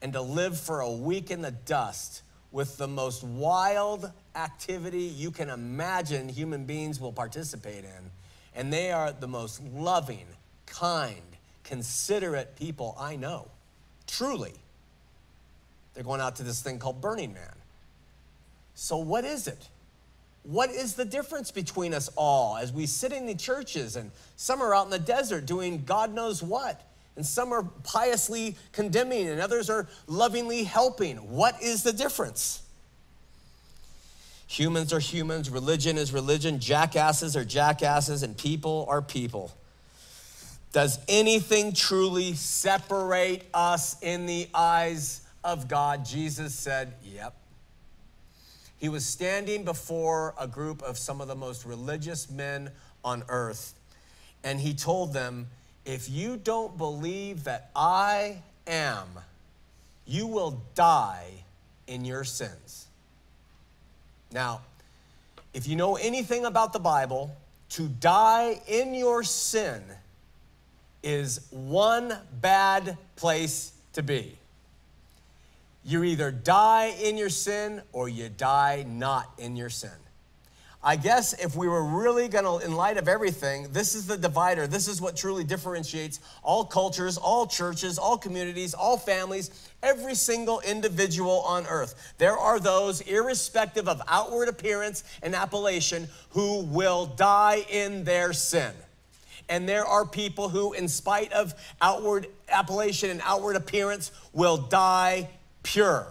and 0.00 0.12
to 0.14 0.20
live 0.20 0.58
for 0.58 0.80
a 0.80 0.90
week 0.90 1.30
in 1.30 1.42
the 1.42 1.50
dust 1.50 2.22
with 2.54 2.76
the 2.76 2.86
most 2.86 3.24
wild 3.24 4.12
activity 4.36 5.02
you 5.02 5.32
can 5.32 5.50
imagine 5.50 6.28
human 6.28 6.64
beings 6.64 7.00
will 7.00 7.12
participate 7.12 7.82
in. 7.82 8.10
And 8.54 8.72
they 8.72 8.92
are 8.92 9.10
the 9.10 9.26
most 9.26 9.60
loving, 9.74 10.24
kind, 10.64 11.20
considerate 11.64 12.54
people 12.54 12.94
I 12.96 13.16
know. 13.16 13.48
Truly. 14.06 14.54
They're 15.94 16.04
going 16.04 16.20
out 16.20 16.36
to 16.36 16.44
this 16.44 16.62
thing 16.62 16.78
called 16.78 17.00
Burning 17.00 17.34
Man. 17.34 17.56
So, 18.76 18.98
what 18.98 19.24
is 19.24 19.48
it? 19.48 19.68
What 20.44 20.70
is 20.70 20.94
the 20.94 21.04
difference 21.04 21.50
between 21.50 21.92
us 21.92 22.08
all 22.14 22.56
as 22.56 22.72
we 22.72 22.86
sit 22.86 23.12
in 23.12 23.26
the 23.26 23.34
churches 23.34 23.96
and 23.96 24.12
some 24.36 24.62
are 24.62 24.72
out 24.72 24.84
in 24.84 24.90
the 24.90 24.98
desert 25.00 25.46
doing 25.46 25.82
God 25.84 26.14
knows 26.14 26.40
what? 26.40 26.80
And 27.16 27.24
some 27.24 27.52
are 27.52 27.62
piously 27.84 28.56
condemning 28.72 29.28
and 29.28 29.40
others 29.40 29.70
are 29.70 29.86
lovingly 30.06 30.64
helping. 30.64 31.16
What 31.18 31.62
is 31.62 31.82
the 31.82 31.92
difference? 31.92 32.62
Humans 34.46 34.92
are 34.92 35.00
humans, 35.00 35.48
religion 35.50 35.96
is 35.96 36.12
religion, 36.12 36.60
jackasses 36.60 37.36
are 37.36 37.44
jackasses, 37.44 38.22
and 38.22 38.36
people 38.36 38.86
are 38.88 39.00
people. 39.02 39.50
Does 40.72 40.98
anything 41.08 41.72
truly 41.72 42.34
separate 42.34 43.44
us 43.54 44.00
in 44.02 44.26
the 44.26 44.48
eyes 44.52 45.22
of 45.42 45.68
God? 45.68 46.04
Jesus 46.04 46.54
said, 46.54 46.94
Yep. 47.04 47.34
He 48.78 48.88
was 48.88 49.06
standing 49.06 49.64
before 49.64 50.34
a 50.38 50.46
group 50.46 50.82
of 50.82 50.98
some 50.98 51.20
of 51.20 51.28
the 51.28 51.34
most 51.34 51.64
religious 51.64 52.30
men 52.30 52.70
on 53.04 53.22
earth, 53.28 53.74
and 54.42 54.60
he 54.60 54.74
told 54.74 55.12
them, 55.12 55.46
If 55.84 56.08
you 56.08 56.36
don't 56.36 56.76
believe 56.78 57.44
that 57.44 57.70
I 57.76 58.38
am, 58.66 59.08
you 60.06 60.26
will 60.26 60.62
die 60.74 61.30
in 61.86 62.04
your 62.04 62.24
sins. 62.24 62.86
Now, 64.32 64.62
if 65.52 65.68
you 65.68 65.76
know 65.76 65.96
anything 65.96 66.44
about 66.44 66.72
the 66.72 66.78
Bible, 66.78 67.36
to 67.70 67.88
die 67.88 68.60
in 68.66 68.94
your 68.94 69.22
sin 69.22 69.82
is 71.02 71.46
one 71.50 72.16
bad 72.40 72.96
place 73.16 73.72
to 73.92 74.02
be. 74.02 74.36
You 75.84 76.02
either 76.02 76.30
die 76.30 76.94
in 77.00 77.18
your 77.18 77.28
sin 77.28 77.82
or 77.92 78.08
you 78.08 78.30
die 78.30 78.86
not 78.88 79.30
in 79.38 79.54
your 79.54 79.68
sin. 79.68 79.90
I 80.86 80.96
guess 80.96 81.32
if 81.32 81.56
we 81.56 81.66
were 81.66 81.82
really 81.82 82.28
gonna, 82.28 82.58
in 82.58 82.74
light 82.74 82.98
of 82.98 83.08
everything, 83.08 83.68
this 83.72 83.94
is 83.94 84.06
the 84.06 84.18
divider. 84.18 84.66
This 84.66 84.86
is 84.86 85.00
what 85.00 85.16
truly 85.16 85.42
differentiates 85.42 86.20
all 86.42 86.62
cultures, 86.62 87.16
all 87.16 87.46
churches, 87.46 87.98
all 87.98 88.18
communities, 88.18 88.74
all 88.74 88.98
families, 88.98 89.70
every 89.82 90.14
single 90.14 90.60
individual 90.60 91.40
on 91.40 91.66
earth. 91.68 92.12
There 92.18 92.36
are 92.36 92.60
those, 92.60 93.00
irrespective 93.00 93.88
of 93.88 94.02
outward 94.06 94.48
appearance 94.48 95.04
and 95.22 95.34
appellation, 95.34 96.06
who 96.30 96.64
will 96.64 97.06
die 97.06 97.64
in 97.70 98.04
their 98.04 98.34
sin. 98.34 98.72
And 99.48 99.66
there 99.66 99.86
are 99.86 100.04
people 100.04 100.50
who, 100.50 100.74
in 100.74 100.88
spite 100.88 101.32
of 101.32 101.54
outward 101.80 102.26
appellation 102.50 103.08
and 103.08 103.22
outward 103.24 103.56
appearance, 103.56 104.12
will 104.34 104.58
die 104.58 105.30
pure. 105.62 106.06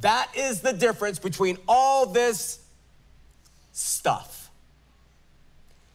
That 0.00 0.30
is 0.34 0.62
the 0.62 0.72
difference 0.72 1.18
between 1.18 1.58
all 1.68 2.06
this 2.06 2.60
stuff. 3.72 4.50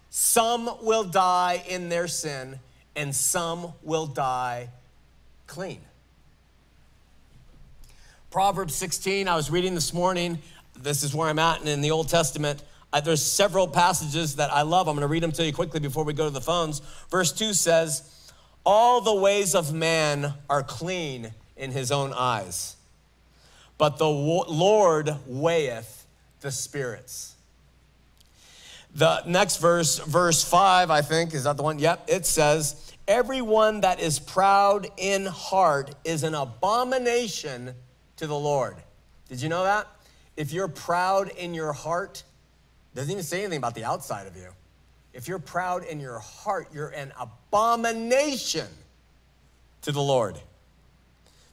Some 0.10 0.70
will 0.82 1.04
die 1.04 1.64
in 1.68 1.90
their 1.90 2.08
sin, 2.08 2.60
and 2.96 3.14
some 3.14 3.74
will 3.84 4.08
die 4.08 4.70
clean. 5.48 5.82
Proverbs 8.32 8.76
16, 8.76 9.28
I 9.28 9.36
was 9.36 9.50
reading 9.50 9.76
this 9.76 9.94
morning. 9.94 10.40
This 10.78 11.04
is 11.04 11.14
where 11.14 11.30
I'm 11.30 11.40
at 11.40 11.60
and 11.60 11.70
in 11.70 11.82
the 11.82 11.92
Old 11.92 12.10
Testament. 12.10 12.64
Uh, 12.92 13.02
there's 13.02 13.22
several 13.22 13.68
passages 13.68 14.38
that 14.38 14.54
I 14.54 14.62
love. 14.62 14.88
I'm 14.88 14.96
going 14.96 15.02
to 15.02 15.08
read 15.08 15.24
them 15.24 15.32
to 15.34 15.46
you 15.46 15.54
quickly 15.54 15.80
before 15.80 16.04
we 16.04 16.14
go 16.14 16.26
to 16.26 16.34
the 16.34 16.42
phones. 16.42 16.82
Verse 17.10 17.32
2 17.32 17.54
says, 17.54 18.32
All 18.66 19.02
the 19.02 19.14
ways 19.14 19.54
of 19.54 19.74
man 19.74 20.34
are 20.50 20.64
clean 20.64 21.32
in 21.58 21.72
his 21.72 21.92
own 21.92 22.14
eyes, 22.14 22.76
but 23.78 23.98
the 23.98 24.08
Lord 24.08 25.14
weigheth 25.28 26.06
the 26.42 26.52
spirits. 26.52 27.35
The 28.96 29.24
next 29.26 29.58
verse, 29.58 30.00
verse 30.00 30.44
5, 30.44 30.90
I 30.90 31.02
think, 31.02 31.34
is 31.34 31.44
that 31.44 31.58
the 31.58 31.64
one? 31.64 31.80
Yep, 31.80 32.06
it 32.08 32.26
says, 32.26 32.94
Everyone 33.08 33.82
that 33.82 34.00
is 34.00 34.18
proud 34.18 34.88
in 34.98 35.26
heart 35.26 35.94
is 36.04 36.24
an 36.24 36.34
abomination 36.34 37.76
to 38.18 38.26
the 38.26 38.36
Lord. 38.36 38.78
Did 39.30 39.42
you 39.42 39.50
know 39.50 39.64
that? 39.64 39.88
if 40.38 40.52
you're 40.52 40.68
proud 40.68 41.30
in 41.30 41.54
your 41.54 41.74
heart, 41.74 42.24
doesn't 42.94 43.12
even 43.12 43.24
say 43.24 43.40
anything 43.40 43.58
about 43.58 43.76
the 43.76 43.84
outside 43.84 44.28
of 44.28 44.36
you. 44.36 44.50
If 45.14 45.28
you're 45.28 45.40
proud 45.40 45.86
in 45.86 46.00
your 46.00 46.20
heart, 46.20 46.68
you're 46.74 46.90
an 46.90 47.14
abomination 47.20 48.68
to 49.82 49.92
the 49.92 50.02
Lord. 50.02 50.38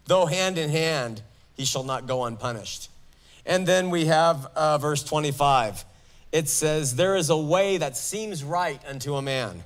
Though 0.06 0.26
hand 0.26 0.58
in 0.58 0.70
hand, 0.70 1.22
he 1.54 1.64
shall 1.64 1.84
not 1.84 2.06
go 2.06 2.24
unpunished. 2.24 2.90
And 3.46 3.66
then 3.66 3.90
we 3.90 4.06
have 4.06 4.46
uh, 4.56 4.78
verse 4.78 5.04
25. 5.04 5.84
It 6.32 6.48
says, 6.48 6.96
There 6.96 7.14
is 7.14 7.30
a 7.30 7.36
way 7.36 7.76
that 7.76 7.96
seems 7.96 8.42
right 8.42 8.80
unto 8.88 9.14
a 9.14 9.22
man, 9.22 9.62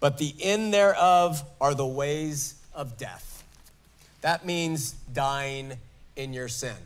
but 0.00 0.18
the 0.18 0.34
end 0.40 0.74
thereof 0.74 1.42
are 1.60 1.74
the 1.74 1.86
ways 1.86 2.56
of 2.74 2.98
death. 2.98 3.44
That 4.20 4.44
means 4.44 4.92
dying 5.12 5.74
in 6.16 6.32
your 6.32 6.48
sin. 6.48 6.76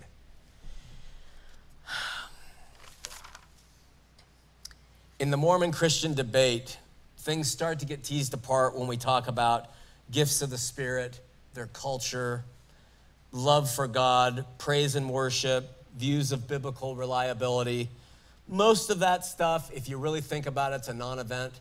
In 5.19 5.31
the 5.31 5.37
Mormon 5.37 5.73
Christian 5.73 6.15
debate, 6.15 6.77
things 7.19 7.49
start 7.49 7.79
to 7.79 7.87
get 7.87 8.03
teased 8.03 8.35
apart 8.35 8.77
when 8.77 8.89
we 8.89 8.97
talk 8.97 9.29
about 9.29 9.67
gifts 10.11 10.43
of 10.43 10.51
the 10.51 10.59
Spirit, 10.59 11.21
their 11.55 11.69
culture, 11.69 12.45
love 13.31 13.71
for 13.71 13.87
God, 13.87 14.45
praise 14.59 14.97
and 14.97 15.09
worship, 15.09 15.85
views 15.97 16.33
of 16.33 16.49
biblical 16.49 16.97
reliability. 16.97 17.89
Most 18.53 18.91
of 18.91 18.99
that 18.99 19.25
stuff, 19.25 19.71
if 19.73 19.89
you 19.89 19.97
really 19.97 20.21
think 20.21 20.45
about 20.45 20.75
it, 20.75 20.77
it's 20.77 20.89
a 20.89 20.93
non 20.93 21.19
event. 21.19 21.55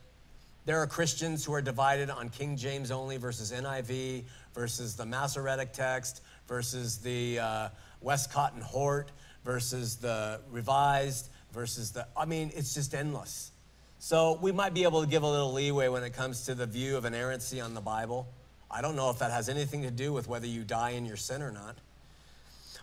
There 0.66 0.80
are 0.80 0.88
Christians 0.88 1.46
who 1.46 1.54
are 1.54 1.62
divided 1.62 2.10
on 2.10 2.28
King 2.28 2.58
James 2.58 2.92
only 2.92 3.16
versus 3.16 3.54
NIV 3.54 4.26
versus 4.54 4.98
the 4.98 5.06
Masoretic 5.06 5.72
text 5.72 6.22
versus 6.50 6.98
the 6.98 7.40
uh, 7.40 7.70
Westcott 8.02 8.56
and 8.56 8.62
Hort 8.62 9.14
versus 9.46 9.96
the 9.96 10.42
Revised 10.52 11.30
versus 11.54 11.92
the, 11.92 12.06
I 12.18 12.26
mean, 12.26 12.52
it's 12.54 12.74
just 12.74 12.94
endless. 12.94 13.54
So 14.00 14.38
we 14.42 14.52
might 14.52 14.74
be 14.74 14.84
able 14.84 15.00
to 15.00 15.08
give 15.08 15.24
a 15.24 15.32
little 15.32 15.54
leeway 15.54 15.88
when 15.88 16.04
it 16.04 16.12
comes 16.12 16.46
to 16.48 16.56
the 16.56 16.66
view 16.66 16.98
of 16.98 17.06
inerrancy 17.06 17.62
on 17.62 17.74
the 17.74 17.80
Bible. 17.80 18.28
I 18.70 18.82
don't 18.82 18.98
know 18.98 19.10
if 19.10 19.20
that 19.20 19.32
has 19.32 19.48
anything 19.48 19.84
to 19.84 19.92
do 19.92 20.12
with 20.12 20.28
whether 20.28 20.46
you 20.46 20.66
die 20.66 20.90
in 20.90 21.06
your 21.06 21.16
sin 21.16 21.42
or 21.42 21.54
not. 21.54 21.78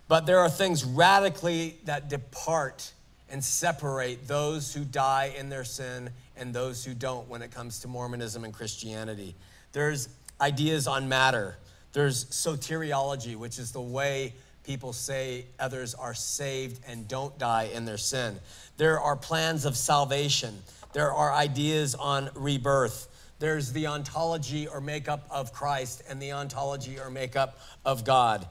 But 0.09 0.25
there 0.25 0.38
are 0.38 0.49
things 0.49 0.83
radically 0.83 1.77
that 1.85 2.09
depart 2.09 2.94
and 3.31 3.43
separate 3.43 4.27
those 4.27 4.73
who 4.73 4.85
die 4.85 5.33
in 5.38 5.49
their 5.49 5.64
sin 5.64 6.11
and 6.37 6.55
those 6.55 6.85
who 6.85 6.95
don't 6.95 7.29
when 7.29 7.43
it 7.43 7.51
comes 7.51 7.81
to 7.81 7.88
Mormonism 7.88 8.45
and 8.45 8.55
Christianity. 8.55 9.35
There's 9.73 10.09
ideas 10.41 10.87
on 10.87 11.09
matter. 11.09 11.57
There's 11.93 12.27
soteriology, 12.27 13.37
which 13.37 13.59
is 13.59 13.73
the 13.73 13.81
way 13.81 14.35
people 14.64 14.93
say 14.93 15.47
others 15.59 15.95
are 15.95 16.14
saved 16.14 16.81
and 16.87 17.09
don't 17.09 17.37
die 17.38 17.71
in 17.73 17.85
their 17.85 17.97
sin. 17.97 18.38
There 18.77 19.01
are 19.01 19.17
plans 19.17 19.64
of 19.64 19.77
salvation. 19.77 20.62
There 20.93 21.12
are 21.12 21.33
ideas 21.33 21.95
on 21.95 22.31
rebirth. 22.35 23.09
There's 23.38 23.73
the 23.73 23.87
ontology 23.87 24.67
or 24.67 24.81
makeup 24.81 25.27
of 25.31 25.53
Christ 25.53 26.03
and 26.09 26.21
the 26.21 26.33
ontology 26.33 26.99
or 26.99 27.09
makeup 27.09 27.59
of 27.85 28.05
God 28.05 28.47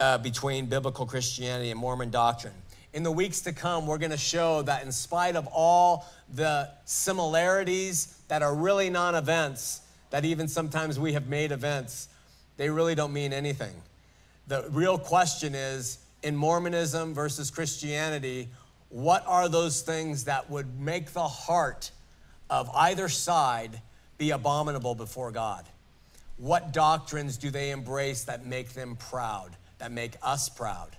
uh, 0.00 0.18
between 0.18 0.66
biblical 0.66 1.06
Christianity 1.06 1.70
and 1.70 1.78
Mormon 1.78 2.10
doctrine. 2.10 2.54
In 2.94 3.02
the 3.02 3.10
weeks 3.10 3.40
to 3.42 3.52
come, 3.52 3.86
we're 3.86 3.98
going 3.98 4.12
to 4.12 4.16
show 4.16 4.62
that 4.62 4.84
in 4.84 4.92
spite 4.92 5.34
of 5.34 5.48
all 5.48 6.06
the 6.32 6.70
similarities 6.84 8.18
that 8.28 8.40
are 8.40 8.54
really 8.54 8.88
non 8.88 9.16
events, 9.16 9.82
that 10.10 10.24
even 10.24 10.48
sometimes 10.48 10.98
we 10.98 11.12
have 11.12 11.26
made 11.28 11.50
events, 11.52 12.08
they 12.56 12.70
really 12.70 12.94
don't 12.94 13.12
mean 13.12 13.32
anything. 13.32 13.74
The 14.46 14.66
real 14.70 14.96
question 14.96 15.56
is 15.56 15.98
in 16.22 16.36
Mormonism 16.36 17.14
versus 17.14 17.50
Christianity, 17.50 18.48
what 18.90 19.24
are 19.26 19.48
those 19.48 19.82
things 19.82 20.24
that 20.24 20.48
would 20.48 20.80
make 20.80 21.12
the 21.12 21.26
heart 21.26 21.90
of 22.48 22.70
either 22.74 23.08
side 23.08 23.82
be 24.18 24.30
abominable 24.30 24.94
before 24.94 25.32
God? 25.32 25.66
What 26.36 26.72
doctrines 26.72 27.36
do 27.36 27.50
they 27.50 27.72
embrace 27.72 28.24
that 28.24 28.46
make 28.46 28.72
them 28.72 28.96
proud? 28.96 29.56
that 29.78 29.92
make 29.92 30.14
us 30.22 30.48
proud 30.48 30.96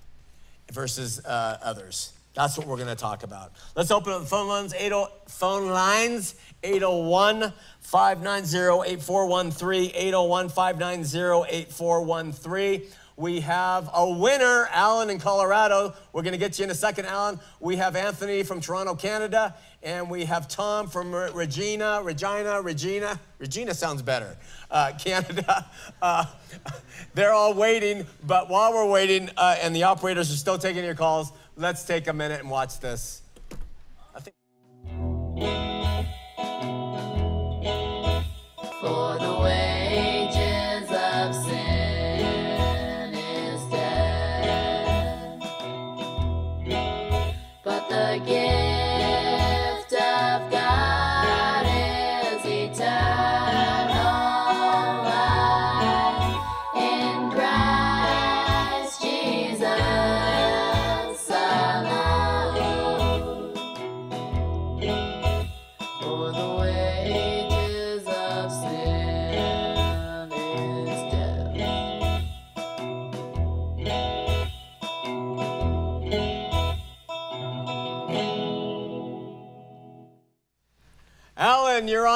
versus 0.72 1.24
uh, 1.24 1.58
others. 1.62 2.12
That's 2.34 2.58
what 2.58 2.66
we're 2.66 2.76
going 2.76 2.88
to 2.88 2.94
talk 2.94 3.22
about. 3.22 3.52
Let's 3.74 3.90
open 3.90 4.12
up 4.12 4.20
the 4.20 4.26
phone 4.26 4.48
lines. 4.48 4.74
80, 4.74 5.06
phone 5.28 5.70
lines 5.70 6.34
801 6.62 7.52
590 7.80 8.90
8413. 8.90 9.90
801 9.94 10.48
590 10.50 11.56
8413. 11.56 12.82
We 13.18 13.40
have 13.40 13.88
a 13.94 14.10
winner, 14.10 14.68
Alan 14.70 15.08
in 15.08 15.18
Colorado. 15.18 15.94
We're 16.12 16.20
going 16.20 16.34
to 16.34 16.38
get 16.38 16.58
you 16.58 16.64
in 16.64 16.70
a 16.70 16.74
second, 16.74 17.06
Alan. 17.06 17.40
We 17.60 17.76
have 17.76 17.96
Anthony 17.96 18.42
from 18.42 18.60
Toronto, 18.60 18.94
Canada, 18.94 19.54
and 19.82 20.10
we 20.10 20.26
have 20.26 20.48
Tom 20.48 20.86
from 20.86 21.14
Regina, 21.14 22.02
Regina, 22.02 22.60
Regina. 22.60 23.18
Regina 23.38 23.72
sounds 23.72 24.02
better. 24.02 24.36
Uh, 24.70 24.92
Canada. 24.98 25.64
Uh, 26.02 26.26
they're 27.14 27.32
all 27.32 27.54
waiting, 27.54 28.06
but 28.26 28.50
while 28.50 28.74
we're 28.74 28.90
waiting, 28.90 29.30
uh, 29.38 29.56
and 29.62 29.74
the 29.74 29.84
operators 29.84 30.30
are 30.30 30.36
still 30.36 30.58
taking 30.58 30.84
your 30.84 30.94
calls, 30.94 31.32
let's 31.56 31.84
take 31.84 32.08
a 32.08 32.12
minute 32.12 32.40
and 32.40 32.50
watch 32.50 32.80
this. 32.80 33.22
For 38.80 39.18
the 39.18 39.38
wages 39.42 39.65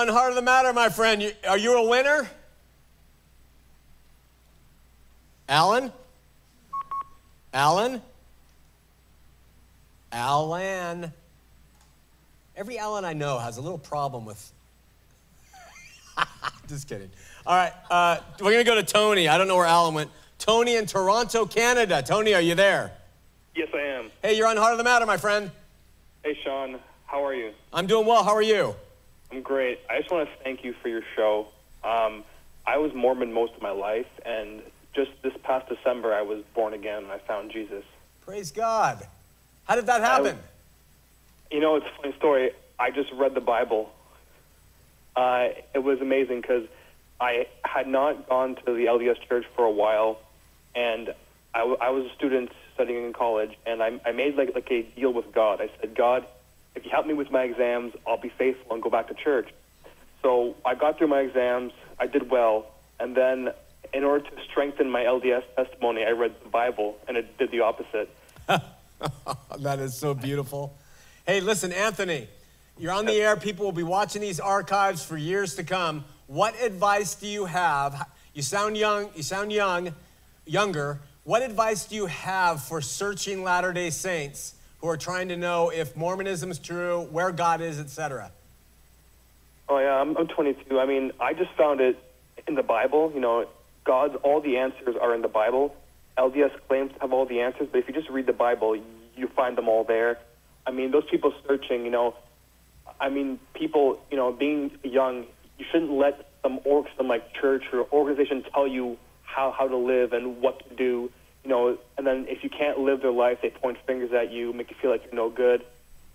On 0.00 0.08
Heart 0.08 0.30
of 0.30 0.36
the 0.36 0.40
Matter, 0.40 0.72
my 0.72 0.88
friend. 0.88 1.20
You, 1.20 1.32
are 1.46 1.58
you 1.58 1.76
a 1.76 1.86
winner? 1.86 2.26
Alan? 5.46 5.92
Alan? 7.52 8.00
Alan? 10.10 11.12
Every 12.56 12.78
Alan 12.78 13.04
I 13.04 13.12
know 13.12 13.38
has 13.38 13.58
a 13.58 13.60
little 13.60 13.76
problem 13.76 14.24
with. 14.24 14.50
Just 16.66 16.88
kidding. 16.88 17.10
All 17.44 17.54
right, 17.54 17.74
uh, 17.90 18.20
we're 18.40 18.52
gonna 18.52 18.64
go 18.64 18.76
to 18.76 18.82
Tony. 18.82 19.28
I 19.28 19.36
don't 19.36 19.48
know 19.48 19.56
where 19.56 19.66
Alan 19.66 19.92
went. 19.92 20.10
Tony 20.38 20.76
in 20.76 20.86
Toronto, 20.86 21.44
Canada. 21.44 22.02
Tony, 22.02 22.32
are 22.32 22.40
you 22.40 22.54
there? 22.54 22.90
Yes, 23.54 23.68
I 23.74 23.80
am. 23.80 24.10
Hey, 24.22 24.34
you're 24.34 24.48
on 24.48 24.56
Heart 24.56 24.72
of 24.72 24.78
the 24.78 24.84
Matter, 24.84 25.04
my 25.04 25.18
friend. 25.18 25.50
Hey, 26.24 26.38
Shawn. 26.42 26.80
How 27.04 27.22
are 27.22 27.34
you? 27.34 27.52
I'm 27.70 27.86
doing 27.86 28.06
well. 28.06 28.24
How 28.24 28.32
are 28.32 28.40
you? 28.40 28.74
I'm 29.32 29.42
great. 29.42 29.80
I 29.88 29.98
just 29.98 30.10
want 30.10 30.28
to 30.28 30.34
thank 30.42 30.64
you 30.64 30.72
for 30.82 30.88
your 30.88 31.02
show. 31.16 31.46
Um, 31.84 32.24
I 32.66 32.78
was 32.78 32.92
Mormon 32.94 33.32
most 33.32 33.54
of 33.54 33.62
my 33.62 33.70
life, 33.70 34.06
and 34.24 34.60
just 34.92 35.10
this 35.22 35.32
past 35.42 35.68
December, 35.68 36.12
I 36.14 36.22
was 36.22 36.42
born 36.54 36.74
again 36.74 37.04
and 37.04 37.12
I 37.12 37.18
found 37.18 37.50
Jesus. 37.52 37.84
Praise 38.26 38.50
God. 38.50 39.06
How 39.64 39.76
did 39.76 39.86
that 39.86 40.00
happen? 40.00 40.36
You 41.50 41.60
know, 41.60 41.76
it's 41.76 41.86
a 41.86 42.02
funny 42.02 42.14
story. 42.16 42.52
I 42.78 42.90
just 42.90 43.12
read 43.12 43.34
the 43.34 43.40
Bible. 43.40 43.90
Uh, 45.16 45.48
it 45.74 45.82
was 45.82 46.00
amazing 46.00 46.40
because 46.40 46.64
I 47.20 47.46
had 47.64 47.86
not 47.86 48.28
gone 48.28 48.56
to 48.56 48.62
the 48.64 48.86
LDS 48.86 49.20
church 49.28 49.44
for 49.54 49.64
a 49.64 49.70
while, 49.70 50.18
and 50.74 51.14
I, 51.54 51.58
w- 51.60 51.76
I 51.80 51.90
was 51.90 52.04
a 52.06 52.14
student 52.14 52.50
studying 52.74 53.04
in 53.04 53.12
college, 53.12 53.56
and 53.66 53.82
I, 53.82 54.00
I 54.04 54.12
made 54.12 54.36
like 54.36 54.54
like 54.54 54.70
a 54.70 54.82
deal 54.82 55.12
with 55.12 55.32
God. 55.32 55.60
I 55.60 55.70
said, 55.80 55.94
God, 55.94 56.24
if 56.74 56.84
you 56.84 56.90
help 56.90 57.06
me 57.06 57.14
with 57.14 57.30
my 57.30 57.42
exams, 57.42 57.94
I'll 58.06 58.20
be 58.20 58.32
faithful 58.36 58.74
and 58.74 58.82
go 58.82 58.90
back 58.90 59.08
to 59.08 59.14
church. 59.14 59.48
So 60.22 60.56
I 60.64 60.74
got 60.74 60.98
through 60.98 61.08
my 61.08 61.20
exams, 61.20 61.72
I 61.98 62.06
did 62.06 62.30
well, 62.30 62.66
and 62.98 63.16
then 63.16 63.50
in 63.92 64.04
order 64.04 64.28
to 64.28 64.36
strengthen 64.50 64.90
my 64.90 65.02
LDS 65.02 65.42
testimony, 65.56 66.04
I 66.04 66.10
read 66.10 66.34
the 66.42 66.48
Bible, 66.48 66.96
and 67.08 67.16
it 67.16 67.36
did 67.38 67.50
the 67.50 67.60
opposite. 67.60 68.14
that 68.46 69.78
is 69.78 69.96
so 69.96 70.14
beautiful. 70.14 70.76
Hey, 71.26 71.40
listen, 71.40 71.72
Anthony, 71.72 72.28
you're 72.78 72.92
on 72.92 73.06
the 73.06 73.14
air. 73.14 73.36
People 73.36 73.64
will 73.64 73.72
be 73.72 73.82
watching 73.82 74.20
these 74.20 74.38
archives 74.38 75.04
for 75.04 75.16
years 75.16 75.54
to 75.56 75.64
come. 75.64 76.04
What 76.26 76.54
advice 76.62 77.14
do 77.14 77.26
you 77.26 77.46
have? 77.46 78.08
You 78.34 78.42
sound 78.42 78.76
young, 78.76 79.10
you 79.14 79.22
sound 79.22 79.52
young, 79.52 79.94
younger. 80.46 81.00
What 81.24 81.42
advice 81.42 81.84
do 81.84 81.96
you 81.96 82.06
have 82.06 82.62
for 82.62 82.80
searching 82.80 83.42
Latter 83.42 83.72
day 83.72 83.90
Saints 83.90 84.54
who 84.80 84.88
are 84.88 84.96
trying 84.96 85.28
to 85.28 85.36
know 85.36 85.70
if 85.70 85.96
Mormonism 85.96 86.50
is 86.50 86.58
true, 86.58 87.06
where 87.10 87.32
God 87.32 87.60
is, 87.60 87.78
etc.? 87.78 88.32
Oh 89.68 89.78
yeah, 89.78 90.00
I'm, 90.00 90.16
I'm 90.16 90.26
22. 90.26 90.78
I 90.78 90.86
mean, 90.86 91.12
I 91.20 91.32
just 91.32 91.52
found 91.52 91.80
it 91.80 91.96
in 92.48 92.54
the 92.54 92.62
Bible. 92.62 93.12
You 93.14 93.20
know, 93.20 93.46
God's 93.84 94.16
all 94.22 94.40
the 94.40 94.56
answers 94.56 94.96
are 95.00 95.14
in 95.14 95.22
the 95.22 95.28
Bible. 95.28 95.74
LDS 96.18 96.52
claims 96.68 96.92
to 96.92 97.00
have 97.00 97.12
all 97.12 97.24
the 97.24 97.40
answers, 97.40 97.68
but 97.70 97.78
if 97.78 97.88
you 97.88 97.94
just 97.94 98.10
read 98.10 98.26
the 98.26 98.32
Bible, 98.32 98.76
you 99.16 99.28
find 99.28 99.56
them 99.56 99.68
all 99.68 99.84
there. 99.84 100.18
I 100.66 100.70
mean, 100.70 100.90
those 100.90 101.04
people 101.10 101.32
searching, 101.46 101.84
you 101.84 101.90
know, 101.90 102.14
I 103.00 103.08
mean, 103.08 103.38
people, 103.54 104.00
you 104.10 104.16
know, 104.16 104.32
being 104.32 104.70
young, 104.82 105.24
you 105.58 105.64
shouldn't 105.70 105.92
let 105.92 106.28
some 106.42 106.60
org, 106.64 106.86
some 106.96 107.08
like 107.08 107.32
church 107.34 107.64
or 107.72 107.86
organization 107.92 108.44
tell 108.52 108.66
you 108.66 108.98
how 109.22 109.54
how 109.56 109.68
to 109.68 109.76
live 109.76 110.12
and 110.12 110.40
what 110.42 110.68
to 110.68 110.74
do. 110.74 111.10
You 111.44 111.50
know, 111.50 111.78
and 111.96 112.06
then 112.06 112.26
if 112.28 112.44
you 112.44 112.50
can't 112.50 112.78
live 112.78 113.00
their 113.00 113.12
life, 113.12 113.38
they 113.42 113.50
point 113.50 113.78
fingers 113.86 114.12
at 114.12 114.30
you, 114.30 114.52
make 114.52 114.70
you 114.70 114.76
feel 114.80 114.90
like 114.90 115.04
you're 115.04 115.14
no 115.14 115.30
good. 115.30 115.64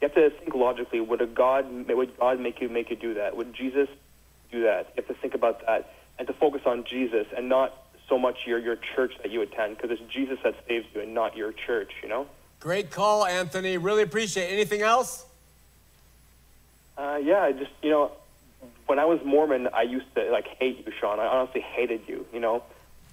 You 0.02 0.10
have 0.10 0.16
to 0.16 0.30
think 0.30 0.54
logically. 0.54 1.00
Would 1.00 1.22
a 1.22 1.26
God 1.26 1.66
would 1.88 2.20
God 2.20 2.40
make 2.40 2.62
you 2.62 2.70
make 2.70 2.90
you 2.90 2.96
do 2.96 3.16
that? 3.16 3.36
Would 3.36 3.54
Jesus 3.54 3.90
do 4.52 4.64
that? 4.64 4.92
You 4.96 5.04
have 5.04 5.08
to 5.08 5.14
think 5.16 5.34
about 5.34 5.66
that 5.66 5.94
and 6.18 6.28
to 6.28 6.34
focus 6.34 6.62
on 6.66 6.84
Jesus 6.84 7.28
and 7.36 7.50
not 7.50 7.74
so 8.08 8.18
much 8.18 8.40
your 8.46 8.60
your 8.60 8.78
church 8.96 9.14
that 9.22 9.32
you 9.32 9.42
attend 9.42 9.78
because 9.78 9.92
it's 9.92 10.14
Jesus 10.14 10.38
that 10.44 10.56
saves 10.68 10.86
you 10.94 11.02
and 11.02 11.14
not 11.14 11.36
your 11.36 11.52
church. 11.52 11.92
You 12.04 12.10
know. 12.10 12.28
Great 12.60 12.92
call, 12.92 13.26
Anthony. 13.26 13.78
Really 13.78 14.04
appreciate. 14.04 14.50
It. 14.50 14.54
Anything 14.54 14.82
else? 14.82 15.26
Uh, 16.98 17.20
yeah, 17.22 17.42
I 17.42 17.52
just 17.52 17.72
you 17.82 17.90
know, 17.90 18.12
when 18.86 19.00
I 19.00 19.06
was 19.06 19.20
Mormon, 19.26 19.70
I 19.74 19.84
used 19.84 20.14
to 20.16 20.32
like 20.32 20.48
hate 20.48 20.86
you, 20.86 20.94
Shawn. 21.00 21.20
I 21.20 21.26
honestly 21.26 21.62
hated 21.62 22.02
you. 22.08 22.26
You 22.34 22.40
know, 22.40 22.64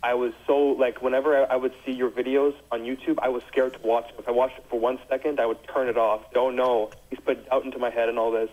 I 0.05 0.15
was 0.15 0.33
so 0.47 0.57
like 0.59 1.01
whenever 1.01 1.51
I 1.51 1.55
would 1.55 1.73
see 1.87 1.93
your 1.93 2.11
videos 2.11 2.55
on 2.73 2.81
YouTube, 2.81 3.19
I 3.23 3.29
was 3.29 3.43
scared 3.45 3.75
to 3.75 3.79
watch. 3.81 4.11
If 4.19 4.29
I 4.29 4.33
watched 4.33 4.59
it 4.59 4.65
for 4.69 4.79
one 4.79 4.99
second, 5.09 5.39
I 5.39 5.47
would 5.47 5.59
turn 5.69 5.89
it 5.89 5.97
off. 5.97 6.23
Oh 6.35 6.51
no, 6.51 6.91
he's 7.11 7.21
put 7.21 7.49
doubt 7.49 7.65
into 7.65 7.79
my 7.79 7.91
head 7.91 8.09
and 8.09 8.19
all 8.19 8.33
this. 8.33 8.51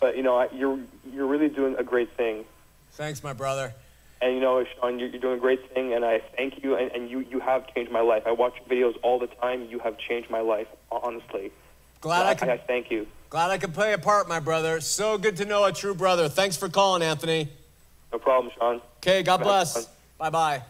But 0.00 0.16
you 0.16 0.24
know, 0.24 0.48
you're 0.52 0.80
you're 1.12 1.26
really 1.26 1.48
doing 1.48 1.76
a 1.78 1.84
great 1.84 2.16
thing. 2.16 2.44
Thanks, 2.92 3.22
my 3.22 3.32
brother. 3.32 3.72
And 4.20 4.34
you 4.34 4.40
know, 4.40 4.64
Shawn, 4.64 4.98
you're, 4.98 5.08
you're 5.08 5.20
doing 5.20 5.38
a 5.38 5.40
great 5.40 5.72
thing, 5.72 5.94
and 5.94 6.04
I 6.04 6.20
thank 6.36 6.62
you. 6.64 6.76
And, 6.76 6.90
and 6.90 7.08
you 7.08 7.20
you 7.20 7.38
have 7.38 7.72
changed 7.74 7.92
my 7.92 8.00
life. 8.00 8.24
I 8.26 8.32
watch 8.32 8.54
your 8.58 8.66
videos 8.66 8.96
all 9.02 9.20
the 9.20 9.28
time. 9.28 9.68
You 9.70 9.78
have 9.78 9.96
changed 9.98 10.30
my 10.30 10.40
life, 10.40 10.68
honestly. 10.90 11.52
Glad 12.00 12.26
I, 12.26 12.30
I 12.30 12.34
can. 12.34 12.50
I 12.50 12.56
thank 12.56 12.90
you. 12.90 13.06
Glad 13.30 13.52
I 13.52 13.58
could 13.58 13.72
play 13.72 13.92
a 13.92 13.98
part, 13.98 14.28
my 14.28 14.40
brother. 14.40 14.80
So 14.80 15.16
good 15.16 15.36
to 15.36 15.44
know 15.44 15.64
a 15.64 15.72
true 15.72 15.94
brother. 15.94 16.28
Thanks 16.28 16.56
for 16.56 16.68
calling, 16.68 17.02
Anthony. 17.02 17.48
No 18.12 18.18
problem, 18.18 18.52
Shawn. 18.58 18.80
Okay, 18.98 19.22
God 19.22 19.42
bless. 19.42 19.88
Bye 20.18 20.30
bye. 20.30 20.62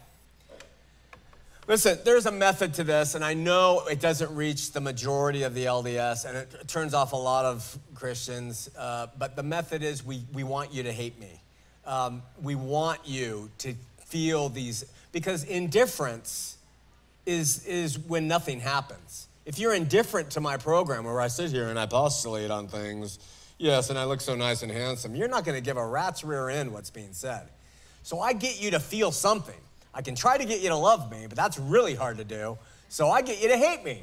Listen, 1.68 1.96
there's 2.04 2.26
a 2.26 2.32
method 2.32 2.74
to 2.74 2.84
this, 2.84 3.14
and 3.14 3.24
I 3.24 3.34
know 3.34 3.84
it 3.88 4.00
doesn't 4.00 4.34
reach 4.34 4.72
the 4.72 4.80
majority 4.80 5.44
of 5.44 5.54
the 5.54 5.66
LDS, 5.66 6.24
and 6.24 6.36
it 6.36 6.66
turns 6.66 6.92
off 6.92 7.12
a 7.12 7.16
lot 7.16 7.44
of 7.44 7.78
Christians. 7.94 8.68
Uh, 8.76 9.06
but 9.16 9.36
the 9.36 9.44
method 9.44 9.84
is 9.84 10.04
we, 10.04 10.22
we 10.32 10.42
want 10.42 10.74
you 10.74 10.82
to 10.82 10.92
hate 10.92 11.20
me. 11.20 11.40
Um, 11.86 12.22
we 12.42 12.56
want 12.56 13.00
you 13.04 13.48
to 13.58 13.74
feel 14.06 14.48
these, 14.48 14.84
because 15.12 15.44
indifference 15.44 16.58
is, 17.26 17.64
is 17.64 17.96
when 17.96 18.26
nothing 18.26 18.58
happens. 18.58 19.28
If 19.46 19.60
you're 19.60 19.74
indifferent 19.74 20.30
to 20.32 20.40
my 20.40 20.56
program 20.56 21.04
where 21.04 21.20
I 21.20 21.28
sit 21.28 21.52
here 21.52 21.68
and 21.68 21.78
I 21.78 21.86
postulate 21.86 22.50
on 22.50 22.66
things, 22.66 23.20
yes, 23.58 23.88
and 23.88 23.98
I 23.98 24.04
look 24.04 24.20
so 24.20 24.34
nice 24.34 24.62
and 24.62 24.70
handsome, 24.72 25.14
you're 25.14 25.28
not 25.28 25.44
going 25.44 25.56
to 25.56 25.64
give 25.64 25.76
a 25.76 25.86
rat's 25.86 26.24
rear 26.24 26.48
end 26.48 26.72
what's 26.72 26.90
being 26.90 27.12
said. 27.12 27.48
So 28.02 28.20
I 28.20 28.32
get 28.32 28.60
you 28.60 28.72
to 28.72 28.80
feel 28.80 29.12
something. 29.12 29.54
I 29.94 30.02
can 30.02 30.14
try 30.14 30.38
to 30.38 30.44
get 30.44 30.60
you 30.60 30.68
to 30.70 30.76
love 30.76 31.10
me, 31.10 31.26
but 31.28 31.36
that's 31.36 31.58
really 31.58 31.94
hard 31.94 32.18
to 32.18 32.24
do. 32.24 32.58
So 32.88 33.10
I 33.10 33.22
get 33.22 33.40
you 33.40 33.48
to 33.48 33.56
hate 33.56 33.84
me. 33.84 34.02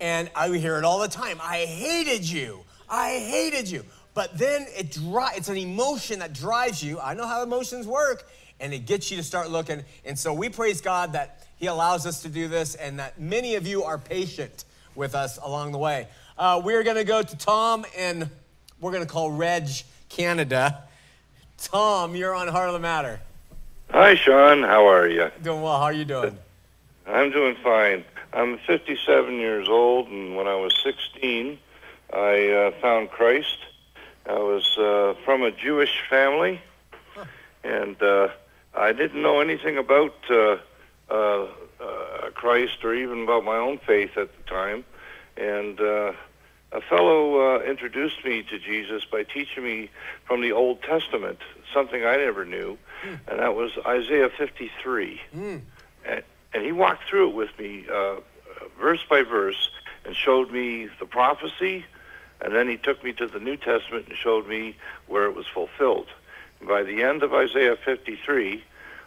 And 0.00 0.30
I 0.34 0.48
hear 0.48 0.76
it 0.78 0.84
all 0.84 0.98
the 0.98 1.08
time. 1.08 1.38
I 1.42 1.58
hated 1.58 2.28
you. 2.28 2.60
I 2.88 3.18
hated 3.18 3.70
you. 3.70 3.84
But 4.14 4.36
then 4.38 4.66
it 4.76 4.92
dri- 4.92 5.36
it's 5.36 5.48
an 5.48 5.56
emotion 5.56 6.20
that 6.20 6.32
drives 6.32 6.82
you. 6.82 7.00
I 7.00 7.14
know 7.14 7.26
how 7.26 7.42
emotions 7.42 7.86
work, 7.86 8.28
and 8.60 8.72
it 8.72 8.86
gets 8.86 9.10
you 9.10 9.16
to 9.16 9.22
start 9.22 9.50
looking. 9.50 9.84
And 10.04 10.18
so 10.18 10.32
we 10.32 10.48
praise 10.48 10.80
God 10.80 11.12
that 11.12 11.46
He 11.56 11.66
allows 11.66 12.06
us 12.06 12.22
to 12.22 12.28
do 12.28 12.48
this 12.48 12.76
and 12.76 12.98
that 12.98 13.20
many 13.20 13.56
of 13.56 13.66
you 13.66 13.84
are 13.84 13.98
patient 13.98 14.64
with 14.94 15.14
us 15.14 15.38
along 15.38 15.72
the 15.72 15.78
way. 15.78 16.08
Uh, 16.38 16.60
we're 16.64 16.82
going 16.82 16.96
to 16.96 17.04
go 17.04 17.22
to 17.22 17.36
Tom, 17.36 17.84
and 17.96 18.28
we're 18.80 18.92
going 18.92 19.04
to 19.04 19.12
call 19.12 19.30
Reg, 19.30 19.68
Canada. 20.08 20.84
Tom, 21.58 22.14
you're 22.14 22.34
on 22.34 22.48
Heart 22.48 22.68
of 22.68 22.74
the 22.74 22.80
Matter. 22.80 23.20
Hi, 23.94 24.16
Shawn. 24.16 24.64
How 24.64 24.88
are 24.88 25.06
you? 25.06 25.30
Doing 25.40 25.62
well. 25.62 25.78
How 25.78 25.84
are 25.84 25.92
you 25.92 26.04
doing? 26.04 26.36
I'm 27.06 27.30
doing 27.30 27.54
fine. 27.62 28.04
I'm 28.32 28.58
57 28.66 29.34
years 29.34 29.68
old, 29.68 30.08
and 30.08 30.34
when 30.34 30.48
I 30.48 30.56
was 30.56 30.76
16, 30.82 31.56
I 32.12 32.48
uh, 32.48 32.80
found 32.80 33.12
Christ. 33.12 33.56
I 34.28 34.32
was 34.32 34.76
uh, 34.78 35.14
from 35.24 35.42
a 35.44 35.52
Jewish 35.52 36.02
family, 36.10 36.60
and 37.62 38.02
uh, 38.02 38.30
I 38.74 38.90
didn't 38.90 39.22
know 39.22 39.38
anything 39.38 39.78
about 39.78 40.16
uh, 40.28 40.56
uh, 41.08 41.46
uh, 41.80 42.30
Christ 42.34 42.84
or 42.84 42.96
even 42.96 43.22
about 43.22 43.44
my 43.44 43.58
own 43.58 43.78
faith 43.78 44.16
at 44.16 44.28
the 44.36 44.50
time. 44.50 44.84
And 45.36 45.80
uh, 45.80 46.14
a 46.74 46.80
fellow 46.80 47.56
uh, 47.56 47.60
introduced 47.60 48.24
me 48.24 48.42
to 48.42 48.58
Jesus 48.58 49.04
by 49.04 49.22
teaching 49.22 49.62
me 49.62 49.90
from 50.26 50.42
the 50.42 50.50
Old 50.50 50.82
Testament 50.82 51.38
something 51.72 52.04
I 52.04 52.16
never 52.16 52.44
knew, 52.44 52.76
mm. 53.04 53.18
and 53.28 53.38
that 53.38 53.54
was 53.54 53.70
Isaiah 53.86 54.28
53. 54.28 55.20
Mm. 55.34 55.60
And, 56.04 56.22
and 56.52 56.64
he 56.64 56.72
walked 56.72 57.08
through 57.08 57.30
it 57.30 57.34
with 57.36 57.56
me, 57.58 57.86
uh, 57.90 58.16
verse 58.78 59.04
by 59.08 59.22
verse, 59.22 59.70
and 60.04 60.16
showed 60.16 60.50
me 60.50 60.88
the 60.98 61.06
prophecy, 61.06 61.84
and 62.40 62.52
then 62.52 62.68
he 62.68 62.76
took 62.76 63.02
me 63.04 63.12
to 63.14 63.28
the 63.28 63.38
New 63.38 63.56
Testament 63.56 64.06
and 64.08 64.16
showed 64.16 64.48
me 64.48 64.76
where 65.06 65.24
it 65.26 65.34
was 65.34 65.46
fulfilled. 65.46 66.08
And 66.58 66.68
by 66.68 66.82
the 66.82 67.04
end 67.04 67.22
of 67.22 67.32
Isaiah 67.32 67.76
53, 67.76 68.64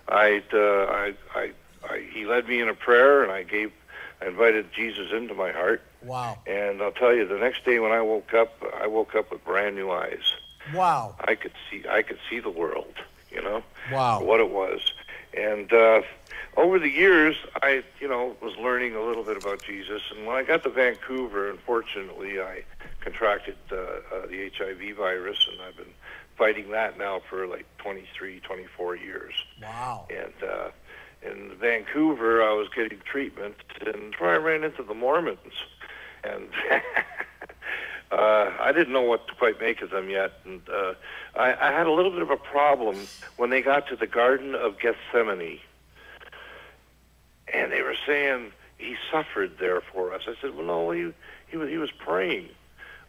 I'd, 0.08 0.54
uh, 0.54 0.58
I, 0.58 1.14
I, 1.36 1.52
I, 1.88 2.00
he 2.14 2.26
led 2.26 2.48
me 2.48 2.62
in 2.62 2.70
a 2.70 2.74
prayer, 2.74 3.24
and 3.24 3.32
I 3.32 3.44
gave, 3.44 3.74
I 4.22 4.28
invited 4.28 4.74
Jesus 4.74 5.12
into 5.12 5.34
my 5.34 5.52
heart. 5.52 5.82
Wow! 6.04 6.38
And 6.48 6.82
I'll 6.82 6.92
tell 6.92 7.14
you, 7.14 7.28
the 7.28 7.38
next 7.38 7.66
day 7.66 7.80
when 7.80 7.92
I 7.92 8.02
woke 8.02 8.34
up, 8.34 8.62
I 8.80 8.88
woke 8.88 9.16
up 9.16 9.32
with 9.32 9.44
brand 9.46 9.76
new 9.76 9.92
eyes. 9.92 10.34
Wow. 10.74 11.16
I 11.20 11.36
could 11.36 11.54
see 11.70 11.84
I 11.90 12.02
could 12.02 12.20
see 12.30 12.40
the 12.40 12.50
world, 12.50 12.94
you 13.32 13.42
know. 13.42 13.64
Wow. 13.92 14.22
What 14.24 14.40
it 14.40 14.50
was. 14.50 14.94
And 15.34 15.72
uh 15.72 16.02
over 16.56 16.80
the 16.80 16.90
years 16.90 17.36
I, 17.62 17.84
you 18.00 18.08
know, 18.08 18.36
was 18.42 18.56
learning 18.58 18.96
a 18.96 19.02
little 19.02 19.24
bit 19.24 19.38
about 19.38 19.64
Jesus 19.64 20.02
and 20.16 20.26
when 20.26 20.36
I 20.36 20.44
got 20.44 20.64
to 20.64 20.70
Vancouver, 20.70 21.50
unfortunately, 21.50 22.42
I 22.42 22.64
contracted 23.02 23.58
uh, 23.72 23.76
uh, 23.76 24.28
the 24.28 24.52
HIV 24.58 24.98
virus 24.98 25.48
and 25.52 25.62
I've 25.62 25.78
been 25.78 25.94
fighting 26.38 26.72
that 26.72 26.98
now 26.98 27.22
for 27.30 27.48
like 27.48 27.66
23, 27.78 28.40
24 28.42 28.96
years. 28.96 29.34
Wow. 29.62 30.08
And 30.10 30.50
uh 30.50 30.70
in 31.22 31.52
Vancouver, 31.60 32.44
I 32.44 32.54
was 32.54 32.68
getting 32.76 33.00
treatment, 33.00 33.56
and 33.86 34.16
I 34.20 34.36
ran 34.36 34.64
into 34.64 34.84
the 34.84 34.94
Mormons, 34.94 35.54
and 36.24 36.48
uh, 38.12 38.52
I 38.60 38.72
didn't 38.72 38.94
know 38.94 39.02
what 39.02 39.28
to 39.28 39.34
quite 39.36 39.60
make 39.60 39.82
of 39.82 39.90
them 39.90 40.10
yet, 40.10 40.34
and 40.46 40.62
uh, 40.70 40.94
I, 41.36 41.54
I 41.54 41.72
had 41.72 41.88
a 41.88 41.92
little 41.92 42.12
bit 42.12 42.22
of 42.22 42.30
a 42.30 42.38
problem 42.38 43.08
when 43.38 43.50
they 43.50 43.62
got 43.62 43.88
to 43.88 43.96
the 43.96 44.08
Garden 44.08 44.56
of 44.56 44.80
Gethsemane, 44.80 45.60
and 47.54 47.72
they 47.72 47.82
were 47.82 47.96
saying 48.06 48.52
he 48.78 48.96
suffered 49.12 49.58
there 49.60 49.82
for 49.82 50.14
us. 50.14 50.24
I 50.28 50.34
said, 50.42 50.56
well, 50.56 50.66
no, 50.66 50.92
he 50.92 51.14
he 51.48 51.58
was 51.58 51.70
he 51.70 51.78
was 51.78 51.92
praying. 51.92 52.50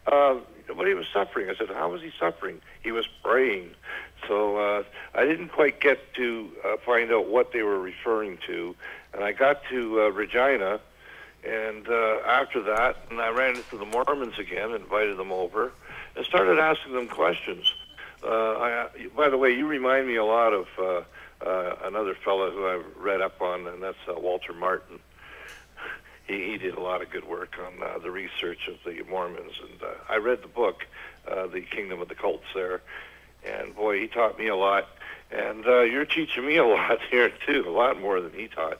Uh, 0.07 0.37
but 0.75 0.87
he 0.87 0.93
was 0.93 1.05
suffering. 1.13 1.49
I 1.49 1.55
said, 1.55 1.69
how 1.69 1.89
was 1.89 2.01
he 2.01 2.11
suffering? 2.19 2.61
He 2.83 2.91
was 2.91 3.07
praying. 3.23 3.71
So 4.27 4.57
uh, 4.57 4.83
I 5.13 5.25
didn't 5.25 5.49
quite 5.49 5.79
get 5.79 6.13
to 6.15 6.49
uh, 6.65 6.77
find 6.85 7.11
out 7.11 7.27
what 7.27 7.51
they 7.51 7.63
were 7.63 7.79
referring 7.79 8.37
to, 8.47 8.75
and 9.13 9.23
I 9.23 9.31
got 9.31 9.63
to 9.69 10.01
uh, 10.01 10.09
Regina 10.09 10.79
and 11.43 11.87
uh, 11.87 12.17
after 12.25 12.61
that, 12.63 12.97
and 13.09 13.21
I 13.21 13.29
ran 13.29 13.55
into 13.55 13.77
the 13.77 13.85
Mormons 13.85 14.37
again, 14.37 14.71
invited 14.71 15.17
them 15.17 15.31
over, 15.31 15.71
and 16.15 16.25
started 16.25 16.59
asking 16.59 16.93
them 16.93 17.07
questions. 17.07 17.73
Uh, 18.23 18.27
I, 18.27 18.87
by 19.15 19.29
the 19.29 19.37
way, 19.37 19.51
you 19.51 19.65
remind 19.65 20.07
me 20.07 20.17
a 20.17 20.25
lot 20.25 20.53
of 20.53 20.67
uh, 20.77 21.03
uh, 21.45 21.75
another 21.85 22.13
fellow 22.13 22.51
who 22.51 22.67
I've 22.67 22.85
read 22.97 23.21
up 23.21 23.41
on, 23.41 23.67
and 23.67 23.81
that's 23.81 23.97
uh, 24.07 24.19
Walter 24.19 24.53
Martin. 24.53 24.99
He, 26.29 26.51
he 26.51 26.57
did 26.57 26.75
a 26.75 26.79
lot 26.79 27.01
of 27.01 27.09
good 27.09 27.27
work 27.27 27.55
on 27.59 27.83
uh, 27.83 27.99
the 27.99 28.11
research 28.11 28.69
of 28.69 28.75
the 28.85 29.03
Mormons, 29.09 29.59
and 29.61 29.83
uh, 29.83 29.95
I 30.07 30.17
read 30.17 30.41
the 30.41 30.47
book, 30.47 30.85
uh, 31.27 31.47
The 31.47 31.61
Kingdom 31.61 32.01
of 32.01 32.07
the 32.07 32.15
Cults, 32.15 32.45
there, 32.53 32.81
and 33.45 33.75
boy, 33.75 33.99
he 33.99 34.07
taught 34.07 34.39
me 34.39 34.47
a 34.47 34.55
lot. 34.55 34.87
And 35.31 35.67
uh, 35.67 35.81
you're 35.81 36.05
teaching 36.05 36.45
me 36.45 36.55
a 36.55 36.65
lot 36.77 36.99
here 37.11 37.31
too, 37.45 37.65
a 37.67 37.71
lot 37.71 37.99
more 37.99 38.21
than 38.21 38.31
he 38.33 38.47
taught 38.47 38.79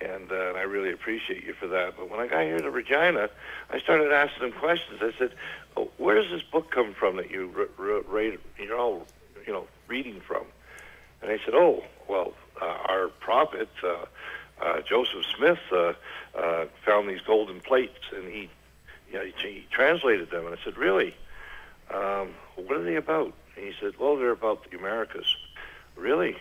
and, 0.00 0.30
uh, 0.30 0.48
and 0.48 0.56
I 0.56 0.62
really 0.62 0.92
appreciate 0.92 1.44
you 1.44 1.54
for 1.54 1.66
that. 1.68 1.96
But 1.96 2.10
when 2.10 2.20
I 2.20 2.26
got 2.26 2.42
here 2.42 2.58
to 2.58 2.70
Regina, 2.70 3.30
I 3.70 3.80
started 3.80 4.12
asking 4.12 4.50
them 4.50 4.58
questions. 4.58 5.00
I 5.02 5.12
said, 5.18 5.32
oh, 5.76 5.90
"Where 5.96 6.20
does 6.20 6.30
this 6.30 6.42
book 6.42 6.70
come 6.70 6.94
from 6.94 7.16
that 7.16 7.30
you 7.30 7.68
read? 7.76 8.38
You're 8.58 8.78
all, 8.78 9.06
you 9.46 9.52
know, 9.52 9.66
reading 9.88 10.20
from?" 10.20 10.44
And 11.20 11.30
they 11.30 11.38
said, 11.44 11.54
"Oh, 11.54 11.82
well, 12.08 12.34
uh, 12.60 12.64
our 12.64 13.08
prophet 13.08 13.68
uh, 13.82 14.04
uh, 14.60 14.80
Joseph 14.80 15.24
Smith 15.36 15.58
uh, 15.72 15.92
uh, 16.36 16.66
found 16.84 17.08
these 17.08 17.20
golden 17.20 17.60
plates, 17.60 18.00
and 18.14 18.28
he 18.28 18.50
yeah, 19.12 19.24
he, 19.24 19.48
he 19.48 19.66
translated 19.70 20.30
them, 20.30 20.46
and 20.46 20.54
I 20.54 20.62
said, 20.62 20.76
really? 20.76 21.14
Um, 21.90 22.34
what 22.56 22.76
are 22.76 22.82
they 22.82 22.96
about? 22.96 23.32
And 23.56 23.64
he 23.64 23.72
said, 23.80 23.98
well, 23.98 24.16
they're 24.16 24.30
about 24.30 24.70
the 24.70 24.76
Americas. 24.76 25.34
Really? 25.96 26.36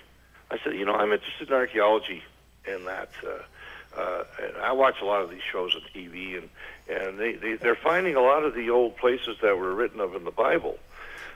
I 0.52 0.58
said, 0.64 0.76
you 0.76 0.86
know, 0.86 0.94
I'm 0.94 1.12
interested 1.12 1.48
in 1.48 1.54
archaeology 1.54 2.24
and 2.68 2.86
that. 2.88 3.10
Uh, 3.26 4.00
uh, 4.00 4.24
and 4.44 4.58
I 4.58 4.74
watch 4.74 5.02
a 5.02 5.06
lot 5.06 5.22
of 5.22 5.30
these 5.30 5.42
shows 5.42 5.76
on 5.76 5.82
TV, 5.94 6.38
and 6.38 6.50
and 6.88 7.18
they, 7.18 7.34
they 7.34 7.56
they're 7.56 7.76
finding 7.76 8.16
a 8.16 8.22
lot 8.22 8.44
of 8.44 8.54
the 8.54 8.70
old 8.70 8.96
places 8.98 9.38
that 9.42 9.58
were 9.58 9.74
written 9.74 10.00
of 10.00 10.14
in 10.14 10.24
the 10.24 10.32
Bible. 10.32 10.78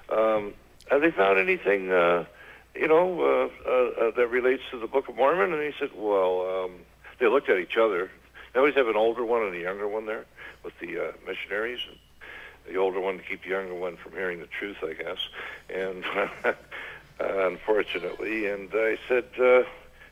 Um, 0.09 0.53
have 0.89 1.01
they 1.01 1.11
found 1.11 1.39
anything, 1.39 1.91
uh, 1.91 2.25
you 2.75 2.87
know, 2.87 3.21
uh, 3.21 3.69
uh, 3.69 4.07
uh, 4.07 4.11
that 4.11 4.27
relates 4.29 4.63
to 4.71 4.79
the 4.79 4.87
Book 4.87 5.09
of 5.09 5.15
Mormon? 5.15 5.53
And 5.53 5.61
he 5.61 5.77
said, 5.79 5.89
well, 5.95 6.65
um, 6.65 6.71
they 7.19 7.27
looked 7.27 7.49
at 7.49 7.59
each 7.59 7.77
other. 7.77 8.09
They 8.53 8.59
always 8.59 8.75
have 8.75 8.87
an 8.87 8.95
older 8.95 9.23
one 9.25 9.43
and 9.43 9.55
a 9.55 9.59
younger 9.59 9.87
one 9.87 10.05
there 10.05 10.25
with 10.63 10.77
the 10.79 10.97
uh, 10.99 11.11
missionaries. 11.25 11.79
And 11.87 11.97
the 12.67 12.77
older 12.77 12.99
one 12.99 13.17
to 13.17 13.23
keep 13.23 13.43
the 13.43 13.49
younger 13.49 13.73
one 13.73 13.97
from 13.97 14.13
hearing 14.13 14.39
the 14.39 14.47
truth, 14.47 14.77
I 14.83 14.93
guess. 14.93 15.17
And 15.73 16.05
uh, 16.45 16.53
unfortunately, 17.19 18.47
and 18.47 18.69
I 18.73 18.97
said, 19.07 19.25
uh, 19.39 19.63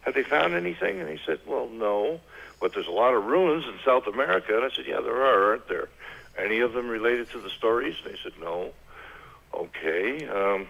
"Have 0.01 0.14
they 0.14 0.24
found 0.24 0.53
anything?" 0.53 0.99
And 0.99 1.10
he 1.10 1.20
said, 1.26 1.39
"Well, 1.45 1.70
no, 1.70 2.20
but 2.60 2.74
there's 2.74 2.88
a 2.88 2.91
lot 2.91 3.14
of 3.14 3.26
ruins 3.26 3.66
in 3.66 3.76
South 3.86 4.07
America." 4.07 4.55
And 4.55 4.66
I 4.66 4.76
said, 4.76 4.86
"Yeah, 4.88 5.01
there 5.01 5.16
are, 5.16 5.51
aren't 5.51 5.68
there? 5.68 5.89
Any 6.38 6.60
of 6.60 6.74
them 6.74 6.88
related 6.88 7.30
to 7.32 7.39
the 7.39 7.49
stories?" 7.49 7.95
And 8.03 8.16
he 8.16 8.20
said, 8.22 8.34
"No." 8.39 8.72
Okay. 9.53 10.28
Um, 10.28 10.68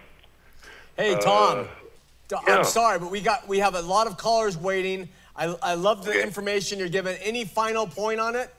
Hey, 1.00 1.16
Tom. 1.18 1.66
Uh, 2.30 2.36
I'm 2.46 2.62
sorry, 2.62 2.98
but 2.98 3.10
we 3.10 3.22
got 3.22 3.48
we 3.48 3.58
have 3.60 3.74
a 3.74 3.80
lot 3.80 4.06
of 4.06 4.18
callers 4.18 4.58
waiting. 4.58 5.08
I, 5.34 5.46
I 5.62 5.72
love 5.74 6.04
the 6.04 6.10
Okay. 6.10 6.22
information 6.22 6.78
you're 6.78 6.90
giving. 6.90 7.16
Any 7.22 7.46
final 7.46 7.86
point 7.86 8.20
on 8.20 8.36
it? 8.36 8.54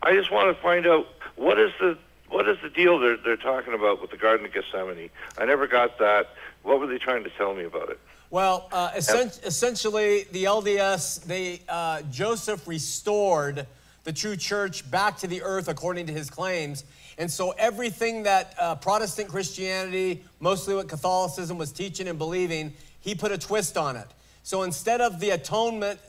I 0.00 0.12
just 0.12 0.30
want 0.30 0.54
to 0.56 0.62
find 0.62 0.86
out 0.86 1.08
what 1.34 1.58
is 1.58 1.72
the 1.80 1.98
what 2.28 2.48
is 2.48 2.58
the 2.62 2.70
deal 2.70 3.00
they're 3.00 3.16
they're 3.16 3.36
talking 3.36 3.74
about 3.74 4.00
with 4.00 4.12
the 4.12 4.16
Garden 4.16 4.46
of 4.46 4.52
Gethsemane. 4.52 5.10
I 5.36 5.46
never 5.46 5.66
got 5.66 5.98
that. 5.98 6.28
What 6.62 6.78
were 6.78 6.86
they 6.86 6.98
trying 6.98 7.24
to 7.24 7.30
tell 7.30 7.54
me 7.56 7.64
about 7.64 7.90
it? 7.90 7.98
Well, 8.30 8.68
uh, 8.70 8.92
essen- 8.94 9.32
essentially, 9.44 10.26
the 10.30 10.44
LDS, 10.44 11.24
they 11.24 11.60
uh, 11.68 12.02
Joseph 12.02 12.68
restored 12.68 13.66
the 14.04 14.12
true 14.12 14.36
church 14.36 14.88
back 14.92 15.18
to 15.18 15.26
the 15.26 15.42
earth 15.42 15.66
according 15.66 16.06
to 16.06 16.12
his 16.12 16.30
claims, 16.30 16.84
and 17.18 17.30
so 17.30 17.52
everything 17.52 18.24
that 18.24 18.54
uh, 18.58 18.74
Protestant 18.76 19.28
Christianity, 19.28 20.24
mostly 20.40 20.74
what 20.74 20.88
Catholicism 20.88 21.58
was 21.58 21.72
teaching 21.72 22.08
and 22.08 22.18
believing, 22.18 22.72
he 23.00 23.14
put 23.14 23.32
a 23.32 23.38
twist 23.38 23.76
on 23.76 23.96
it. 23.96 24.08
So 24.42 24.62
instead 24.62 25.00
of 25.00 25.20
the 25.20 25.30
atonement 25.30 26.00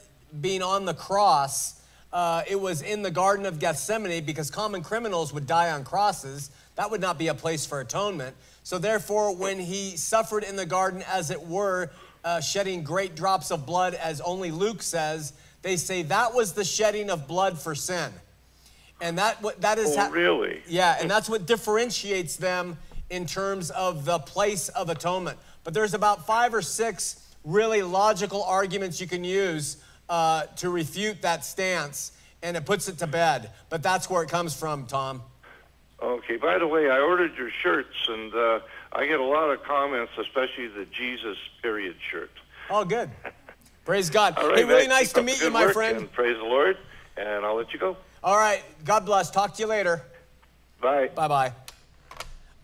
being 0.41 0.61
on 0.61 0.85
the 0.85 0.93
cross, 0.93 1.81
uh, 2.11 2.43
it 2.49 2.59
was 2.59 2.81
in 2.81 3.01
the 3.01 3.11
Garden 3.11 3.45
of 3.45 3.59
Gethsemane 3.59 4.25
because 4.25 4.49
common 4.49 4.81
criminals 4.81 5.33
would 5.33 5.45
die 5.45 5.71
on 5.71 5.83
crosses. 5.83 6.49
That 6.75 6.89
would 6.89 7.01
not 7.01 7.17
be 7.17 7.27
a 7.27 7.33
place 7.33 7.65
for 7.65 7.81
atonement. 7.81 8.35
So, 8.63 8.77
therefore, 8.77 9.35
when 9.35 9.59
he 9.59 9.95
suffered 9.97 10.43
in 10.43 10.55
the 10.55 10.65
garden, 10.65 11.03
as 11.07 11.29
it 11.29 11.41
were, 11.41 11.91
uh, 12.23 12.41
shedding 12.41 12.83
great 12.83 13.15
drops 13.15 13.51
of 13.51 13.65
blood, 13.65 13.93
as 13.93 14.21
only 14.21 14.49
Luke 14.49 14.81
says, 14.81 15.33
they 15.61 15.77
say 15.77 16.03
that 16.03 16.33
was 16.33 16.53
the 16.53 16.63
shedding 16.63 17.09
of 17.09 17.27
blood 17.27 17.59
for 17.59 17.75
sin. 17.75 18.11
And 19.01 19.17
that, 19.17 19.41
what- 19.41 19.61
that 19.61 19.77
is 19.77 19.95
Oh, 19.97 20.09
really? 20.09 20.61
yeah, 20.67 20.97
and 20.99 21.09
that's 21.11 21.29
what 21.29 21.45
differentiates 21.45 22.37
them 22.37 22.77
in 23.09 23.25
terms 23.25 23.69
of 23.71 24.05
the 24.05 24.19
place 24.19 24.69
of 24.69 24.89
atonement. 24.89 25.37
But 25.63 25.73
there's 25.73 25.93
about 25.93 26.25
five 26.25 26.53
or 26.53 26.61
six 26.61 27.21
really 27.43 27.81
logical 27.83 28.43
arguments 28.43 28.99
you 29.01 29.07
can 29.07 29.23
use 29.23 29.77
uh, 30.09 30.43
to 30.57 30.69
refute 30.69 31.21
that 31.23 31.43
stance, 31.43 32.11
and 32.41 32.55
it 32.55 32.65
puts 32.65 32.87
it 32.87 32.97
to 32.99 33.07
bed. 33.07 33.51
But 33.69 33.83
that's 33.83 34.09
where 34.09 34.23
it 34.23 34.29
comes 34.29 34.53
from, 34.53 34.85
Tom. 34.85 35.21
Okay. 36.01 36.37
By 36.37 36.57
the 36.57 36.67
way, 36.67 36.89
I 36.89 36.99
ordered 36.99 37.35
your 37.37 37.49
shirts, 37.63 37.95
and 38.07 38.33
uh, 38.33 38.59
I 38.93 39.05
get 39.07 39.19
a 39.19 39.23
lot 39.23 39.49
of 39.49 39.63
comments, 39.63 40.11
especially 40.17 40.67
the 40.67 40.85
Jesus 40.85 41.37
period 41.61 41.95
shirt. 42.11 42.31
Oh, 42.69 42.85
good. 42.85 43.09
Praise 43.83 44.09
God. 44.09 44.33
All 44.37 44.47
right, 44.49 44.57
hey, 44.59 44.63
really 44.63 44.87
nice 44.87 45.11
to 45.13 45.21
meet 45.23 45.41
you, 45.41 45.49
my 45.49 45.71
friend. 45.71 45.97
And 45.97 46.11
praise 46.11 46.37
the 46.37 46.43
Lord, 46.43 46.77
and 47.17 47.45
I'll 47.45 47.55
let 47.55 47.73
you 47.73 47.79
go. 47.79 47.97
All 48.25 48.37
right. 48.37 48.63
God 48.83 49.05
bless. 49.05 49.29
Talk 49.29 49.53
to 49.53 49.61
you 49.61 49.67
later. 49.67 50.01
Bye. 50.81 51.11
Bye 51.13 51.27
bye. 51.27 51.51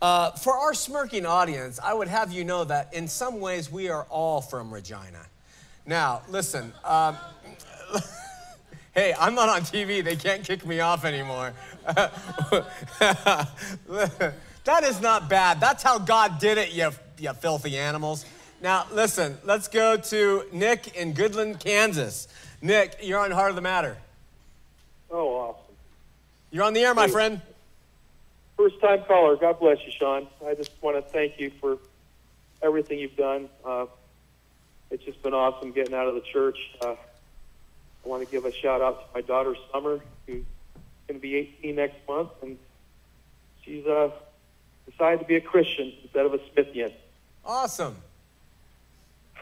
Uh, 0.02 0.32
for 0.32 0.54
our 0.54 0.74
smirking 0.74 1.24
audience, 1.24 1.78
I 1.80 1.94
would 1.94 2.08
have 2.08 2.32
you 2.32 2.42
know 2.42 2.64
that 2.64 2.92
in 2.92 3.06
some 3.06 3.38
ways 3.38 3.70
we 3.70 3.88
are 3.88 4.02
all 4.10 4.40
from 4.40 4.74
Regina. 4.74 5.24
Now, 5.86 6.22
listen. 6.28 6.72
Um, 6.84 7.16
hey, 8.96 9.14
I'm 9.16 9.36
not 9.36 9.48
on 9.48 9.60
TV. 9.60 10.02
They 10.02 10.16
can't 10.16 10.42
kick 10.42 10.66
me 10.66 10.80
off 10.80 11.04
anymore. 11.04 11.52
that 11.86 13.48
is 14.82 15.00
not 15.00 15.30
bad. 15.30 15.60
That's 15.60 15.84
how 15.84 16.00
God 16.00 16.40
did 16.40 16.58
it, 16.58 16.72
you, 16.72 16.90
you 17.18 17.32
filthy 17.34 17.78
animals. 17.78 18.26
Now, 18.60 18.86
listen, 18.92 19.38
let's 19.44 19.68
go 19.68 19.96
to 19.96 20.42
Nick 20.52 20.96
in 20.96 21.14
Goodland, 21.14 21.60
Kansas. 21.60 22.26
Nick, 22.60 22.96
you're 23.00 23.20
on 23.20 23.30
Heart 23.30 23.50
of 23.50 23.54
the 23.54 23.62
Matter. 23.62 23.96
Oh, 25.12 25.28
awesome. 25.28 25.74
You're 26.50 26.64
on 26.64 26.72
the 26.72 26.80
air, 26.80 26.94
my 26.94 27.06
friend. 27.06 27.40
First 28.56 28.80
time 28.80 29.02
caller. 29.06 29.36
God 29.36 29.60
bless 29.60 29.78
you, 29.84 29.92
Shawn. 29.92 30.26
I 30.46 30.54
just 30.54 30.70
want 30.80 30.96
to 30.96 31.02
thank 31.02 31.38
you 31.38 31.50
for 31.60 31.78
everything 32.62 32.98
you've 32.98 33.16
done. 33.16 33.48
Uh, 33.64 33.86
it's 34.90 35.04
just 35.04 35.22
been 35.22 35.34
awesome 35.34 35.72
getting 35.72 35.94
out 35.94 36.06
of 36.06 36.14
the 36.14 36.20
church. 36.20 36.58
Uh, 36.80 36.92
I 36.92 38.08
want 38.08 38.24
to 38.24 38.30
give 38.30 38.46
a 38.46 38.52
shout 38.52 38.80
out 38.80 39.00
to 39.00 39.14
my 39.14 39.20
daughter, 39.20 39.54
Summer, 39.70 40.00
who's 40.26 40.44
going 41.06 41.18
to 41.18 41.22
be 41.22 41.36
18 41.36 41.76
next 41.76 41.96
month, 42.08 42.30
and 42.42 42.58
she's 43.64 43.86
uh, 43.86 44.10
decided 44.90 45.20
to 45.20 45.26
be 45.26 45.36
a 45.36 45.40
Christian 45.40 45.92
instead 46.02 46.24
of 46.24 46.34
a 46.34 46.38
Smithian. 46.38 46.92
Awesome. 47.44 47.96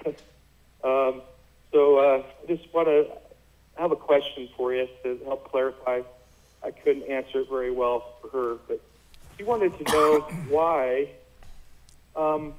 Um, 0.83 1.21
so 1.73 1.99
uh, 1.99 2.23
I 2.43 2.47
just 2.47 2.73
want 2.73 2.89
to 2.89 3.07
have 3.81 3.93
a 3.93 3.97
question 3.97 4.49
for 4.57 4.74
you 4.74 4.87
to 5.03 5.18
help 5.24 5.51
clarify. 5.51 6.03
I 6.62 6.70
couldn't 6.70 7.05
answer 7.11 7.41
it 7.41 7.49
very 7.49 7.70
well 7.70 8.14
for 8.20 8.28
her, 8.28 8.57
but 8.68 8.81
she 9.37 9.45
wanted 9.45 9.76
to 9.78 9.93
know 9.93 10.20
why, 10.51 11.09
um, 12.14 12.53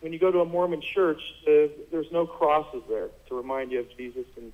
when 0.00 0.14
you 0.14 0.18
go 0.18 0.32
to 0.32 0.40
a 0.40 0.44
Mormon 0.46 0.80
church, 0.80 1.20
the, 1.44 1.70
there's 1.90 2.10
no 2.10 2.26
crosses 2.26 2.82
there 2.88 3.08
to 3.28 3.34
remind 3.34 3.72
you 3.72 3.80
of 3.80 3.96
Jesus 3.96 4.24
and 4.36 4.52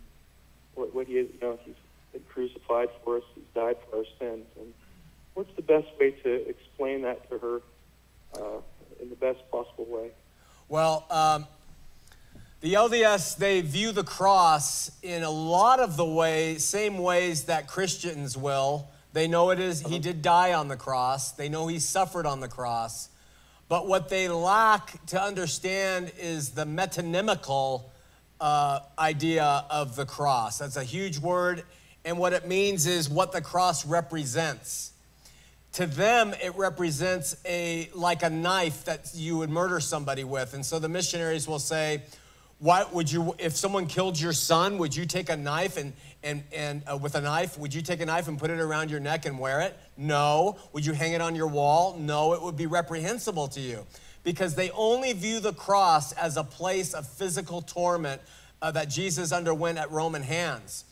what, 0.75 0.93
what 0.93 1.07
he 1.07 1.15
is. 1.15 1.29
You 1.33 1.41
know, 1.41 1.59
he's 1.65 1.75
been 2.13 2.23
crucified 2.29 2.89
for 3.05 3.19
us. 3.19 3.23
He's 3.37 3.45
died 3.55 3.77
for 3.89 3.99
our 3.99 4.05
sins. 4.19 4.47
And 4.59 4.75
what's 5.35 5.55
the 5.55 5.63
best 5.63 5.87
way 6.01 6.11
to 6.11 6.49
explain 6.49 7.03
that 7.03 7.31
to 7.31 7.39
her 7.39 7.61
uh, 8.35 8.61
in 9.01 9.11
the 9.11 9.17
best 9.17 9.39
possible 9.53 9.87
way? 9.89 10.11
Well, 10.69 11.07
um, 11.11 11.47
the 12.63 12.75
LDS, 12.75 13.37
they 13.39 13.61
view 13.61 13.91
the 13.91 14.05
cross 14.05 14.93
in 15.03 15.25
a 15.25 15.31
lot 15.31 15.81
of 15.81 15.97
the 15.97 16.05
way, 16.05 16.59
same 16.59 16.99
ways 16.99 17.45
that 17.45 17.67
Christians 17.67 18.37
will. 18.37 18.89
They 19.13 19.27
know 19.27 19.51
it 19.51 19.59
is, 19.59 19.81
he 19.81 19.99
did 19.99 20.23
die 20.23 20.53
on 20.53 20.69
the 20.69 20.77
cross. 20.77 21.33
They 21.33 21.49
know 21.49 21.67
he 21.67 21.81
suffered 21.81 22.25
on 22.25 22.39
the 22.39 22.47
cross. 22.47 23.09
But 23.69 23.89
what 23.89 24.09
they 24.09 24.29
lack 24.29 25.05
to 25.07 25.21
understand 25.21 26.13
is 26.21 26.51
the 26.51 26.65
metonymical 26.65 27.83
uh, 28.41 28.79
idea 28.97 29.65
of 29.69 29.97
the 29.97 30.07
cross. 30.07 30.59
That's 30.59 30.77
a 30.77 30.85
huge 30.85 31.19
word. 31.19 31.65
And 32.05 32.17
what 32.17 32.33
it 32.33 32.47
means 32.47 32.87
is 32.87 33.11
what 33.11 33.33
the 33.33 33.41
cross 33.41 33.85
represents 33.85 34.93
to 35.73 35.87
them 35.87 36.35
it 36.43 36.55
represents 36.55 37.35
a 37.47 37.89
like 37.95 38.23
a 38.23 38.29
knife 38.29 38.85
that 38.85 39.11
you 39.15 39.39
would 39.39 39.49
murder 39.49 39.81
somebody 39.81 40.23
with 40.23 40.53
and 40.53 40.67
so 40.67 40.79
the 40.79 40.89
missionaries 40.89 41.49
will 41.49 41.59
say 41.59 42.03
why 42.63 42.85
would 42.93 43.11
you 43.11 43.35
if 43.39 43.57
someone 43.57 43.87
killed 43.87 44.19
your 44.19 44.33
son 44.33 44.79
would 44.79 44.95
you 44.95 45.05
take 45.05 45.29
a 45.29 45.37
knife 45.37 45.77
and 45.77 45.93
and 46.23 46.43
and 46.55 46.83
uh, 46.91 46.97
with 46.97 47.15
a 47.17 47.21
knife 47.21 47.59
would 47.59 47.75
you 47.75 47.83
take 47.83 48.01
a 48.01 48.07
knife 48.07 48.29
and 48.29 48.39
put 48.39 48.51
it 48.51 48.61
around 48.61 48.91
your 48.91 49.01
neck 49.01 49.27
and 49.27 49.39
wear 49.39 49.61
it 49.61 49.77
no 49.97 50.57
would 50.73 50.87
you 50.87 50.93
hang 50.93 51.13
it 51.13 51.21
on 51.21 51.35
your 51.35 51.49
wall 51.49 51.97
no 51.99 52.33
it 52.33 52.41
would 52.41 52.57
be 52.57 52.67
reprehensible 52.67 53.49
to 53.49 53.61
you 53.61 53.85
because 54.25 54.55
they 54.55 54.71
only 54.71 55.13
view 55.13 55.41
the 55.41 55.53
cross 55.53 56.13
as 56.13 56.37
a 56.37 56.45
place 56.45 56.95
of 56.95 57.07
physical 57.07 57.61
torment 57.61 58.23
uh, 58.63 58.71
that 58.71 58.89
jesus 58.89 59.33
underwent 59.33 59.77
at 59.77 59.91
roman 59.91 60.23
hands 60.23 60.85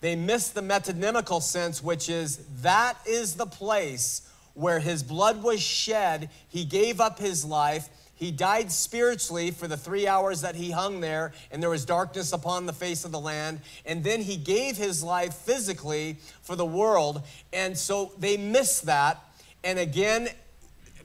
they 0.00 0.14
miss 0.14 0.50
the 0.50 0.60
metonymical 0.60 1.42
sense, 1.42 1.82
which 1.82 2.08
is 2.08 2.38
that 2.62 2.96
is 3.06 3.34
the 3.34 3.46
place 3.46 4.22
where 4.54 4.78
his 4.78 5.02
blood 5.02 5.42
was 5.42 5.60
shed. 5.60 6.30
He 6.48 6.64
gave 6.64 7.00
up 7.00 7.18
his 7.18 7.44
life. 7.44 7.88
He 8.18 8.32
died 8.32 8.72
spiritually 8.72 9.52
for 9.52 9.68
the 9.68 9.76
three 9.76 10.08
hours 10.08 10.40
that 10.40 10.56
he 10.56 10.72
hung 10.72 11.00
there, 11.00 11.32
and 11.52 11.62
there 11.62 11.70
was 11.70 11.84
darkness 11.84 12.32
upon 12.32 12.66
the 12.66 12.72
face 12.72 13.04
of 13.04 13.12
the 13.12 13.20
land. 13.20 13.60
And 13.86 14.02
then 14.02 14.22
he 14.22 14.36
gave 14.36 14.76
his 14.76 15.04
life 15.04 15.34
physically 15.34 16.16
for 16.42 16.56
the 16.56 16.66
world. 16.66 17.22
And 17.52 17.78
so 17.78 18.10
they 18.18 18.36
miss 18.36 18.80
that. 18.80 19.22
And 19.62 19.78
again, 19.78 20.28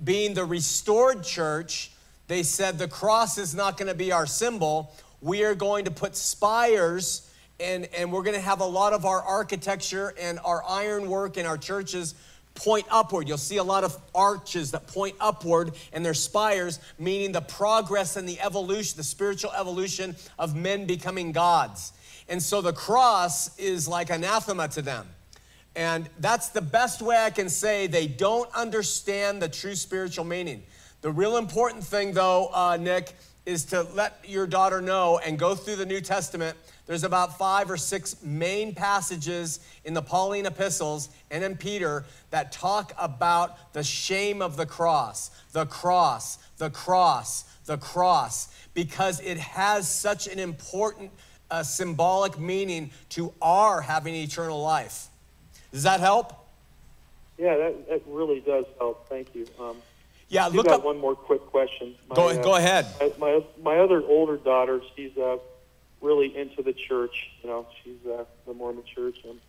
being 0.03 0.33
the 0.33 0.43
restored 0.43 1.23
church, 1.23 1.91
they 2.27 2.41
said 2.41 2.79
the 2.79 2.87
cross 2.87 3.37
is 3.37 3.53
not 3.53 3.77
going 3.77 3.89
to 3.89 3.97
be 3.97 4.11
our 4.11 4.25
symbol. 4.25 4.91
We 5.21 5.43
are 5.43 5.53
going 5.53 5.85
to 5.85 5.91
put 5.91 6.15
spires 6.15 7.29
and, 7.59 7.87
and 7.95 8.11
we're 8.11 8.23
going 8.23 8.35
to 8.35 8.41
have 8.41 8.59
a 8.59 8.65
lot 8.65 8.93
of 8.93 9.05
our 9.05 9.21
architecture 9.21 10.15
and 10.19 10.39
our 10.43 10.63
ironwork 10.67 11.37
in 11.37 11.45
our 11.45 11.57
churches 11.57 12.15
point 12.55 12.85
upward. 12.89 13.27
You'll 13.27 13.37
see 13.37 13.57
a 13.57 13.63
lot 13.63 13.83
of 13.83 13.97
arches 14.13 14.71
that 14.71 14.87
point 14.87 15.15
upward 15.19 15.73
and 15.91 16.05
they're 16.05 16.13
spires, 16.13 16.79
meaning 16.99 17.31
the 17.31 17.41
progress 17.41 18.15
and 18.15 18.27
the 18.27 18.39
evolution, 18.39 18.97
the 18.97 19.03
spiritual 19.03 19.51
evolution 19.51 20.15
of 20.37 20.55
men 20.55 20.85
becoming 20.85 21.31
gods. 21.31 21.93
And 22.29 22.41
so 22.41 22.61
the 22.61 22.73
cross 22.73 23.57
is 23.57 23.87
like 23.87 24.09
anathema 24.09 24.67
to 24.69 24.81
them. 24.81 25.07
And 25.75 26.09
that's 26.19 26.49
the 26.49 26.61
best 26.61 27.01
way 27.01 27.17
I 27.17 27.31
can 27.31 27.49
say 27.49 27.87
they 27.87 28.07
don't 28.07 28.53
understand 28.55 29.41
the 29.41 29.49
true 29.49 29.75
spiritual 29.75 30.25
meaning. 30.25 30.63
The 31.01 31.11
real 31.11 31.37
important 31.37 31.83
thing, 31.83 32.13
though, 32.13 32.49
uh, 32.53 32.77
Nick, 32.79 33.13
is 33.45 33.65
to 33.65 33.83
let 33.83 34.23
your 34.25 34.47
daughter 34.47 34.81
know 34.81 35.19
and 35.19 35.37
go 35.37 35.55
through 35.55 35.77
the 35.77 35.85
New 35.85 35.99
Testament. 35.99 36.57
There's 36.85 37.05
about 37.05 37.37
five 37.37 37.71
or 37.71 37.77
six 37.77 38.21
main 38.21 38.75
passages 38.75 39.59
in 39.85 39.93
the 39.93 40.01
Pauline 40.01 40.45
epistles 40.45 41.09
and 41.31 41.43
in 41.43 41.55
Peter 41.55 42.03
that 42.29 42.51
talk 42.51 42.93
about 42.97 43.73
the 43.73 43.83
shame 43.83 44.41
of 44.41 44.57
the 44.57 44.65
cross, 44.65 45.31
the 45.53 45.65
cross, 45.65 46.39
the 46.57 46.69
cross, 46.69 47.45
the 47.65 47.77
cross, 47.77 48.49
because 48.73 49.21
it 49.21 49.37
has 49.37 49.87
such 49.87 50.27
an 50.27 50.39
important 50.39 51.11
uh, 51.49 51.63
symbolic 51.63 52.37
meaning 52.37 52.91
to 53.09 53.33
our 53.41 53.79
having 53.79 54.13
eternal 54.15 54.61
life. 54.61 55.07
Does 55.71 55.83
that 55.83 56.01
help? 56.01 56.33
Yeah, 57.37 57.55
that, 57.57 57.89
that 57.89 58.01
really 58.07 58.41
does 58.41 58.65
help. 58.77 59.07
Thank 59.07 59.33
you. 59.33 59.47
Um, 59.59 59.77
yeah, 60.29 60.47
look 60.47 60.65
got 60.65 60.79
up. 60.79 60.83
one 60.83 60.97
more 60.97 61.15
quick 61.15 61.41
question. 61.47 61.95
My, 62.09 62.15
Go, 62.15 62.29
uh, 62.29 62.41
go 62.41 62.55
ahead. 62.55 62.87
My, 62.99 63.11
my 63.19 63.43
my 63.61 63.77
other 63.77 64.01
older 64.03 64.37
daughter, 64.37 64.81
she's 64.95 65.15
uh, 65.17 65.37
really 66.03 66.37
into 66.37 66.61
the 66.61 66.73
church. 66.73 67.31
You 67.41 67.49
know, 67.49 67.65
she's 67.83 68.05
uh, 68.05 68.25
the 68.45 68.53
Mormon 68.53 68.83
church, 68.83 69.17
and 69.23 69.39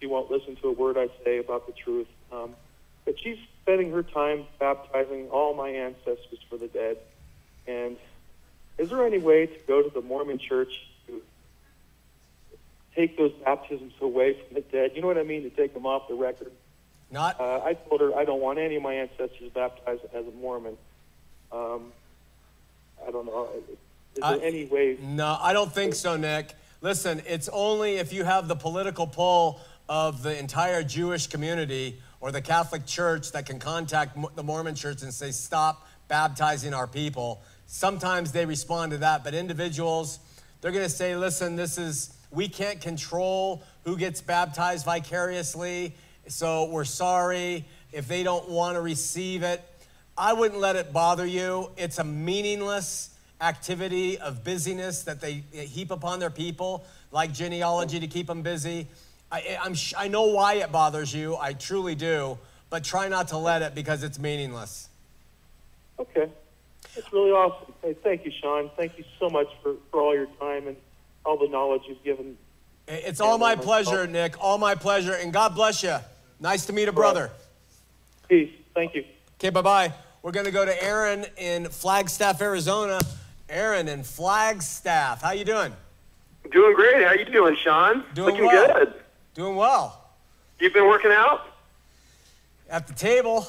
she 0.00 0.06
won't 0.06 0.30
listen 0.30 0.56
to 0.56 0.68
a 0.68 0.72
word 0.72 0.96
I 0.98 1.08
say 1.24 1.38
about 1.38 1.66
the 1.66 1.72
truth. 1.72 2.08
Um, 2.32 2.56
but 3.04 3.20
she's 3.20 3.38
spending 3.62 3.92
her 3.92 4.02
time 4.02 4.46
baptizing 4.58 5.28
all 5.28 5.54
my 5.54 5.68
ancestors 5.68 6.38
for 6.48 6.56
the 6.56 6.68
dead. 6.68 6.96
And 7.66 7.96
is 8.78 8.90
there 8.90 9.06
any 9.06 9.18
way 9.18 9.46
to 9.46 9.58
go 9.68 9.82
to 9.82 9.90
the 9.90 10.00
Mormon 10.00 10.38
church 10.38 10.72
to 11.06 11.20
take 12.96 13.16
those 13.16 13.32
baptisms 13.44 13.92
away 14.00 14.34
from 14.34 14.54
the 14.54 14.60
dead? 14.62 14.92
You 14.94 15.02
know 15.02 15.08
what 15.08 15.18
I 15.18 15.22
mean? 15.22 15.42
To 15.42 15.50
take 15.50 15.74
them 15.74 15.86
off 15.86 16.08
the 16.08 16.14
record. 16.14 16.52
Not 17.10 17.38
Uh, 17.38 17.60
I 17.64 17.74
told 17.74 18.00
her 18.00 18.16
I 18.16 18.24
don't 18.24 18.40
want 18.40 18.58
any 18.58 18.76
of 18.76 18.82
my 18.82 18.94
ancestors 18.94 19.50
baptized 19.52 20.02
as 20.14 20.26
a 20.26 20.30
Mormon. 20.30 20.78
Um, 21.52 21.92
I 23.06 23.10
don't 23.10 23.26
know. 23.26 23.48
Is 24.16 24.22
there 24.22 24.42
any 24.42 24.66
way? 24.66 24.98
No, 25.00 25.38
I 25.40 25.52
don't 25.52 25.72
think 25.72 25.94
so, 25.94 26.16
Nick. 26.16 26.54
Listen, 26.80 27.22
it's 27.26 27.48
only 27.52 27.96
if 27.96 28.12
you 28.12 28.24
have 28.24 28.48
the 28.48 28.56
political 28.56 29.06
pull 29.06 29.60
of 29.88 30.22
the 30.22 30.38
entire 30.38 30.82
Jewish 30.82 31.26
community 31.26 31.98
or 32.20 32.30
the 32.30 32.42
Catholic 32.42 32.86
Church 32.86 33.32
that 33.32 33.46
can 33.46 33.58
contact 33.58 34.16
the 34.36 34.42
Mormon 34.42 34.74
Church 34.74 35.02
and 35.02 35.12
say, 35.12 35.30
stop 35.30 35.86
baptizing 36.08 36.74
our 36.74 36.86
people. 36.86 37.42
Sometimes 37.66 38.32
they 38.32 38.44
respond 38.44 38.92
to 38.92 38.98
that, 38.98 39.24
but 39.24 39.34
individuals, 39.34 40.18
they're 40.60 40.72
going 40.72 40.84
to 40.84 40.90
say, 40.90 41.16
listen, 41.16 41.56
this 41.56 41.78
is, 41.78 42.14
we 42.30 42.48
can't 42.48 42.80
control 42.80 43.62
who 43.84 43.96
gets 43.96 44.20
baptized 44.20 44.84
vicariously, 44.84 45.94
so 46.28 46.66
we're 46.66 46.84
sorry 46.84 47.64
if 47.92 48.08
they 48.08 48.22
don't 48.22 48.48
want 48.48 48.76
to 48.76 48.80
receive 48.80 49.42
it. 49.42 49.62
I 50.16 50.32
wouldn't 50.32 50.60
let 50.60 50.76
it 50.76 50.92
bother 50.92 51.24
you. 51.24 51.70
It's 51.76 51.98
a 51.98 52.04
meaningless 52.04 53.10
activity 53.42 54.18
of 54.18 54.44
busyness 54.44 55.02
that 55.02 55.20
they 55.20 55.42
heap 55.52 55.90
upon 55.90 56.20
their 56.20 56.30
people, 56.30 56.84
like 57.10 57.32
genealogy 57.32 58.00
to 58.00 58.06
keep 58.06 58.28
them 58.28 58.42
busy. 58.42 58.86
I, 59.30 59.58
I'm, 59.60 59.74
sh- 59.74 59.94
I 59.98 60.08
know 60.08 60.24
why 60.24 60.54
it 60.54 60.70
bothers 60.70 61.12
you, 61.12 61.36
I 61.36 61.52
truly 61.52 61.94
do, 61.94 62.38
but 62.70 62.84
try 62.84 63.08
not 63.08 63.28
to 63.28 63.38
let 63.38 63.62
it 63.62 63.74
because 63.74 64.02
it's 64.02 64.18
meaningless. 64.18 64.88
Okay, 65.98 66.28
that's 66.94 67.12
really 67.12 67.30
awesome. 67.32 67.72
Hey, 67.82 67.94
thank 68.02 68.24
you, 68.24 68.30
Shawn. 68.30 68.70
Thank 68.76 68.96
you 68.96 69.04
so 69.18 69.28
much 69.28 69.48
for, 69.62 69.74
for 69.90 70.00
all 70.00 70.14
your 70.14 70.26
time 70.40 70.68
and 70.68 70.76
all 71.24 71.36
the 71.36 71.48
knowledge 71.48 71.82
you've 71.86 72.02
given. 72.02 72.36
It's 72.88 73.20
all 73.20 73.38
my 73.38 73.56
pleasure, 73.56 74.06
Nick, 74.06 74.42
all 74.42 74.58
my 74.58 74.74
pleasure, 74.74 75.14
and 75.14 75.32
God 75.32 75.54
bless 75.54 75.82
you. 75.82 75.96
Nice 76.40 76.66
to 76.66 76.72
meet 76.72 76.88
a 76.88 76.92
brother. 76.92 77.30
Peace. 78.28 78.50
Thank 78.74 78.94
you. 78.94 79.04
Okay, 79.38 79.50
bye 79.50 79.62
bye. 79.62 79.92
We're 80.22 80.32
gonna 80.32 80.50
go 80.50 80.64
to 80.64 80.82
Aaron 80.84 81.26
in 81.36 81.66
Flagstaff, 81.66 82.40
Arizona. 82.40 83.00
Aaron 83.52 83.86
in 83.86 84.02
Flagstaff, 84.02 85.20
how 85.20 85.32
you 85.32 85.44
doing? 85.44 85.74
Doing 86.50 86.74
great. 86.74 87.04
How 87.06 87.12
you 87.12 87.26
doing, 87.26 87.54
Shawn? 87.62 88.02
Doing 88.14 88.28
Looking 88.34 88.46
well. 88.46 88.74
good. 88.74 88.94
Doing 89.34 89.56
well. 89.56 90.08
You've 90.58 90.72
been 90.72 90.86
working 90.86 91.12
out? 91.12 91.42
At 92.70 92.86
the 92.86 92.94
table, 92.94 93.46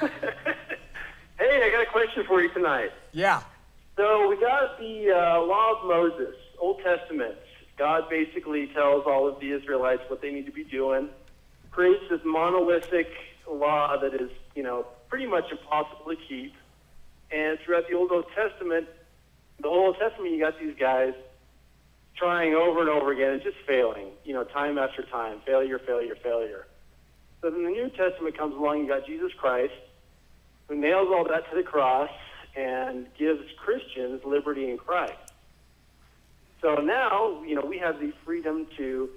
Hey, 0.00 1.62
I 1.62 1.70
got 1.72 1.82
a 1.82 1.90
question 1.90 2.24
for 2.24 2.40
you 2.40 2.48
tonight. 2.50 2.92
yeah. 3.12 3.42
So 3.96 4.28
we 4.28 4.36
got 4.40 4.78
the 4.78 5.10
uh, 5.10 5.42
Law 5.42 5.72
of 5.80 5.88
Moses, 5.88 6.36
Old 6.60 6.80
Testament. 6.84 7.34
God 7.76 8.08
basically 8.08 8.68
tells 8.68 9.04
all 9.06 9.26
of 9.26 9.40
the 9.40 9.50
Israelites 9.50 10.02
what 10.06 10.22
they 10.22 10.30
need 10.30 10.46
to 10.46 10.52
be 10.52 10.62
doing, 10.62 11.08
creates 11.72 12.04
this 12.08 12.20
monolithic 12.24 13.08
law 13.50 13.96
that 14.00 14.14
is, 14.14 14.30
you 14.54 14.62
know, 14.62 14.86
pretty 15.08 15.26
much 15.26 15.50
impossible 15.50 16.12
to 16.14 16.16
keep. 16.28 16.54
And 17.30 17.58
throughout 17.64 17.88
the 17.88 17.94
Old 17.94 18.10
Testament, 18.34 18.88
the 19.60 19.68
Old 19.68 19.96
Testament, 19.98 20.32
you 20.32 20.40
got 20.40 20.58
these 20.58 20.76
guys 20.78 21.14
trying 22.16 22.54
over 22.54 22.80
and 22.80 22.88
over 22.88 23.12
again 23.12 23.32
and 23.32 23.42
just 23.42 23.56
failing, 23.66 24.08
you 24.24 24.32
know, 24.32 24.44
time 24.44 24.78
after 24.78 25.02
time, 25.02 25.40
failure, 25.46 25.78
failure, 25.78 26.16
failure. 26.22 26.66
So 27.40 27.50
then 27.50 27.62
the 27.62 27.70
New 27.70 27.90
Testament 27.90 28.36
comes 28.36 28.54
along, 28.54 28.80
you 28.80 28.88
got 28.88 29.06
Jesus 29.06 29.32
Christ, 29.38 29.74
who 30.66 30.76
nails 30.76 31.08
all 31.10 31.24
that 31.28 31.48
to 31.50 31.56
the 31.56 31.62
cross 31.62 32.10
and 32.56 33.06
gives 33.16 33.42
Christians 33.56 34.22
liberty 34.24 34.70
in 34.70 34.78
Christ. 34.78 35.12
So 36.60 36.76
now, 36.76 37.42
you 37.44 37.54
know, 37.54 37.64
we 37.64 37.78
have 37.78 38.00
the 38.00 38.12
freedom 38.24 38.66
to 38.76 39.08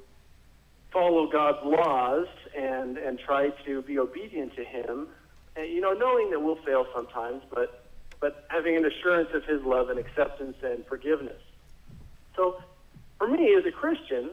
follow 0.91 1.31
God's 1.31 1.65
laws 1.65 2.27
and, 2.55 2.97
and 2.97 3.17
try 3.17 3.49
to 3.65 3.81
be 3.81 3.97
obedient 3.97 4.55
to 4.55 4.63
Him, 4.63 5.07
and, 5.55 5.67
you 5.67 5.81
know, 5.81 5.93
knowing 5.93 6.29
that 6.31 6.41
we'll 6.41 6.61
fail 6.63 6.85
sometimes, 6.93 7.41
but, 7.49 7.80
but 8.21 8.45
having 8.47 8.77
an 8.77 8.85
assurance 8.85 9.29
of 9.33 9.43
His 9.43 9.61
love 9.63 9.89
and 9.89 9.99
acceptance 9.99 10.55
and 10.63 10.85
forgiveness. 10.85 11.41
So 12.37 12.63
for 13.17 13.27
me 13.27 13.53
as 13.55 13.65
a 13.65 13.71
Christian, 13.71 14.29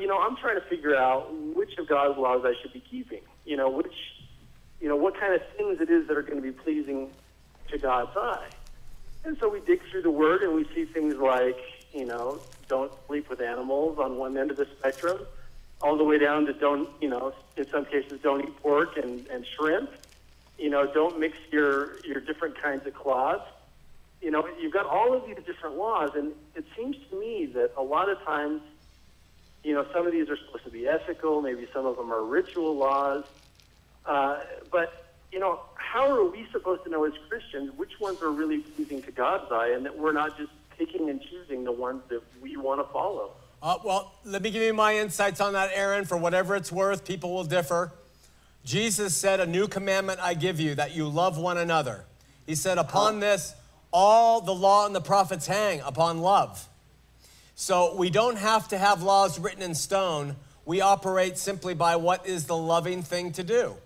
you 0.00 0.06
know, 0.06 0.18
I'm 0.18 0.36
trying 0.36 0.60
to 0.60 0.66
figure 0.66 0.96
out 0.96 1.32
which 1.54 1.78
of 1.78 1.86
God's 1.86 2.18
laws 2.18 2.42
I 2.44 2.54
should 2.60 2.72
be 2.72 2.80
keeping. 2.80 3.20
You 3.44 3.56
know, 3.56 3.70
which, 3.70 3.94
you 4.80 4.88
know, 4.88 4.96
what 4.96 5.18
kind 5.20 5.34
of 5.34 5.42
things 5.56 5.80
it 5.80 5.90
is 5.90 6.08
that 6.08 6.16
are 6.16 6.22
going 6.22 6.36
to 6.36 6.42
be 6.42 6.50
pleasing 6.50 7.12
to 7.68 7.78
God's 7.78 8.16
eye. 8.16 8.48
And 9.24 9.36
so 9.38 9.48
we 9.48 9.60
dig 9.60 9.82
through 9.90 10.02
the 10.02 10.10
Word 10.10 10.42
and 10.42 10.54
we 10.54 10.64
see 10.74 10.84
things 10.84 11.16
like, 11.16 11.58
you 11.92 12.06
know, 12.06 12.40
don't 12.68 12.92
sleep 13.06 13.28
with 13.28 13.40
animals 13.40 13.98
on 13.98 14.16
one 14.16 14.36
end 14.36 14.50
of 14.50 14.56
the 14.56 14.66
spectrum, 14.78 15.20
all 15.82 15.96
the 15.96 16.04
way 16.04 16.18
down 16.18 16.46
to 16.46 16.52
don't, 16.52 16.88
you 17.00 17.08
know, 17.08 17.32
in 17.56 17.66
some 17.68 17.84
cases 17.84 18.20
don't 18.22 18.42
eat 18.42 18.56
pork 18.62 18.96
and, 18.96 19.26
and 19.28 19.46
shrimp. 19.46 19.90
You 20.58 20.70
know, 20.70 20.92
don't 20.92 21.18
mix 21.20 21.36
your, 21.50 22.00
your 22.00 22.20
different 22.20 22.60
kinds 22.60 22.86
of 22.86 22.94
cloths 22.94 23.46
you 24.20 24.30
know, 24.30 24.48
you've 24.60 24.72
got 24.72 24.86
all 24.86 25.14
of 25.14 25.26
these 25.26 25.36
different 25.46 25.76
laws, 25.76 26.10
and 26.14 26.32
it 26.54 26.64
seems 26.76 26.96
to 27.10 27.20
me 27.20 27.46
that 27.54 27.72
a 27.76 27.82
lot 27.82 28.08
of 28.08 28.20
times, 28.22 28.62
you 29.62 29.74
know, 29.74 29.86
some 29.92 30.06
of 30.06 30.12
these 30.12 30.28
are 30.28 30.36
supposed 30.36 30.64
to 30.64 30.70
be 30.70 30.88
ethical, 30.88 31.42
maybe 31.42 31.68
some 31.72 31.86
of 31.86 31.96
them 31.96 32.12
are 32.12 32.24
ritual 32.24 32.76
laws, 32.76 33.24
uh, 34.06 34.40
but, 34.70 35.14
you 35.32 35.38
know, 35.38 35.60
how 35.74 36.10
are 36.10 36.24
we 36.24 36.46
supposed 36.50 36.84
to 36.84 36.90
know 36.90 37.04
as 37.04 37.12
Christians 37.28 37.72
which 37.76 38.00
ones 38.00 38.22
are 38.22 38.30
really 38.30 38.58
pleasing 38.58 39.02
to 39.02 39.12
God's 39.12 39.50
eye 39.52 39.72
and 39.74 39.84
that 39.84 39.96
we're 39.96 40.12
not 40.12 40.36
just 40.36 40.50
picking 40.78 41.10
and 41.10 41.20
choosing 41.22 41.64
the 41.64 41.72
ones 41.72 42.02
that 42.08 42.22
we 42.40 42.56
want 42.56 42.80
to 42.84 42.92
follow? 42.92 43.32
Uh, 43.62 43.78
well, 43.84 44.14
let 44.24 44.42
me 44.42 44.50
give 44.50 44.62
you 44.62 44.74
my 44.74 44.96
insights 44.96 45.40
on 45.40 45.54
that, 45.54 45.70
Aaron. 45.72 46.04
For 46.04 46.16
whatever 46.16 46.54
it's 46.54 46.70
worth, 46.70 47.04
people 47.04 47.32
will 47.32 47.44
differ. 47.44 47.92
Jesus 48.66 49.16
said, 49.16 49.38
A 49.38 49.46
new 49.46 49.68
commandment 49.68 50.18
I 50.20 50.34
give 50.34 50.58
you, 50.58 50.74
that 50.74 50.94
you 50.94 51.08
love 51.08 51.38
one 51.38 51.56
another. 51.56 52.04
He 52.46 52.56
said, 52.56 52.78
Upon 52.78 53.16
oh. 53.16 53.20
this, 53.20 53.54
all 53.92 54.40
the 54.40 54.52
law 54.52 54.86
and 54.86 54.94
the 54.94 55.00
prophets 55.00 55.46
hang 55.46 55.80
upon 55.82 56.18
love. 56.18 56.68
So 57.54 57.94
we 57.94 58.10
don't 58.10 58.36
have 58.36 58.66
to 58.68 58.78
have 58.78 59.04
laws 59.04 59.38
written 59.38 59.62
in 59.62 59.76
stone. 59.76 60.34
We 60.64 60.80
operate 60.80 61.38
simply 61.38 61.74
by 61.74 61.94
what 61.94 62.26
is 62.26 62.46
the 62.46 62.56
loving 62.56 63.04
thing 63.04 63.30
to 63.32 63.44
do 63.44 63.76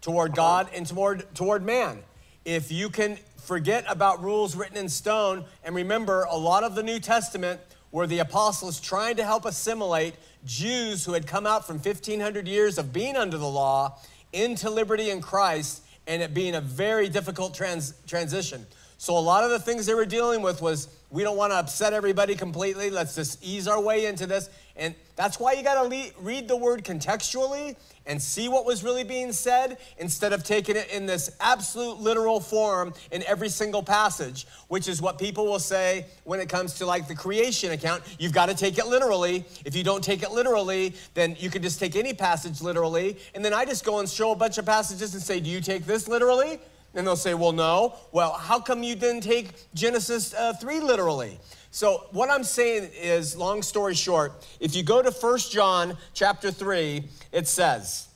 toward 0.00 0.32
uh-huh. 0.32 0.36
God 0.36 0.70
and 0.74 0.84
toward, 0.84 1.32
toward 1.36 1.64
man. 1.64 2.02
If 2.44 2.72
you 2.72 2.90
can 2.90 3.18
forget 3.36 3.84
about 3.88 4.20
rules 4.20 4.56
written 4.56 4.76
in 4.76 4.88
stone, 4.88 5.44
and 5.62 5.76
remember, 5.76 6.24
a 6.24 6.36
lot 6.36 6.64
of 6.64 6.74
the 6.74 6.82
New 6.82 6.98
Testament 6.98 7.60
were 7.92 8.08
the 8.08 8.18
apostles 8.18 8.80
trying 8.80 9.14
to 9.16 9.24
help 9.24 9.44
assimilate 9.44 10.14
Jews 10.44 11.04
who 11.04 11.12
had 11.12 11.26
come 11.26 11.46
out 11.46 11.66
from 11.66 11.76
1500 11.76 12.46
years 12.46 12.78
of 12.78 12.92
being 12.92 13.16
under 13.16 13.38
the 13.38 13.48
law 13.48 13.98
into 14.32 14.70
liberty 14.70 15.10
in 15.10 15.20
Christ, 15.20 15.82
and 16.06 16.22
it 16.22 16.34
being 16.34 16.54
a 16.54 16.60
very 16.60 17.08
difficult 17.08 17.54
trans- 17.54 17.94
transition. 18.06 18.66
So 18.98 19.16
a 19.16 19.20
lot 19.20 19.44
of 19.44 19.50
the 19.50 19.60
things 19.60 19.86
they 19.86 19.94
were 19.94 20.04
dealing 20.04 20.42
with 20.42 20.60
was 20.60 20.88
we 21.10 21.22
don't 21.22 21.36
want 21.36 21.52
to 21.52 21.56
upset 21.56 21.92
everybody 21.92 22.34
completely. 22.34 22.90
Let's 22.90 23.14
just 23.14 23.42
ease 23.42 23.68
our 23.68 23.80
way 23.80 24.06
into 24.06 24.26
this. 24.26 24.50
And 24.76 24.94
that's 25.16 25.38
why 25.38 25.52
you 25.52 25.62
got 25.62 25.82
to 25.82 25.88
le- 25.88 26.10
read 26.20 26.48
the 26.48 26.56
word 26.56 26.84
contextually 26.84 27.76
and 28.08 28.20
see 28.20 28.48
what 28.48 28.64
was 28.64 28.82
really 28.82 29.04
being 29.04 29.32
said 29.32 29.78
instead 29.98 30.32
of 30.32 30.42
taking 30.42 30.74
it 30.74 30.90
in 30.90 31.06
this 31.06 31.30
absolute 31.40 32.00
literal 32.00 32.40
form 32.40 32.92
in 33.12 33.22
every 33.24 33.50
single 33.50 33.82
passage, 33.82 34.46
which 34.68 34.88
is 34.88 35.00
what 35.00 35.18
people 35.18 35.46
will 35.46 35.58
say 35.58 36.06
when 36.24 36.40
it 36.40 36.48
comes 36.48 36.74
to 36.74 36.86
like 36.86 37.06
the 37.06 37.14
creation 37.14 37.72
account. 37.72 38.02
You've 38.18 38.32
got 38.32 38.46
to 38.46 38.54
take 38.54 38.78
it 38.78 38.86
literally. 38.86 39.44
If 39.64 39.76
you 39.76 39.84
don't 39.84 40.02
take 40.02 40.22
it 40.22 40.32
literally, 40.32 40.94
then 41.14 41.36
you 41.38 41.50
can 41.50 41.62
just 41.62 41.78
take 41.78 41.94
any 41.94 42.14
passage 42.14 42.62
literally. 42.62 43.18
And 43.34 43.44
then 43.44 43.52
I 43.52 43.66
just 43.66 43.84
go 43.84 44.00
and 44.00 44.08
show 44.08 44.32
a 44.32 44.36
bunch 44.36 44.58
of 44.58 44.64
passages 44.64 45.12
and 45.14 45.22
say, 45.22 45.38
Do 45.38 45.50
you 45.50 45.60
take 45.60 45.84
this 45.84 46.08
literally? 46.08 46.58
And 46.94 47.06
they'll 47.06 47.16
say, 47.16 47.34
Well, 47.34 47.52
no. 47.52 47.94
Well, 48.12 48.32
how 48.32 48.58
come 48.58 48.82
you 48.82 48.94
didn't 48.94 49.20
take 49.20 49.50
Genesis 49.74 50.32
uh, 50.32 50.54
3 50.54 50.80
literally? 50.80 51.38
So 51.78 52.08
what 52.10 52.28
I'm 52.28 52.42
saying 52.42 52.90
is, 53.00 53.36
long 53.36 53.62
story 53.62 53.94
short, 53.94 54.44
if 54.58 54.74
you 54.74 54.82
go 54.82 55.00
to 55.00 55.12
1 55.12 55.38
John 55.48 55.96
chapter 56.12 56.50
3, 56.50 57.04
it 57.30 57.46
says, 57.46 58.08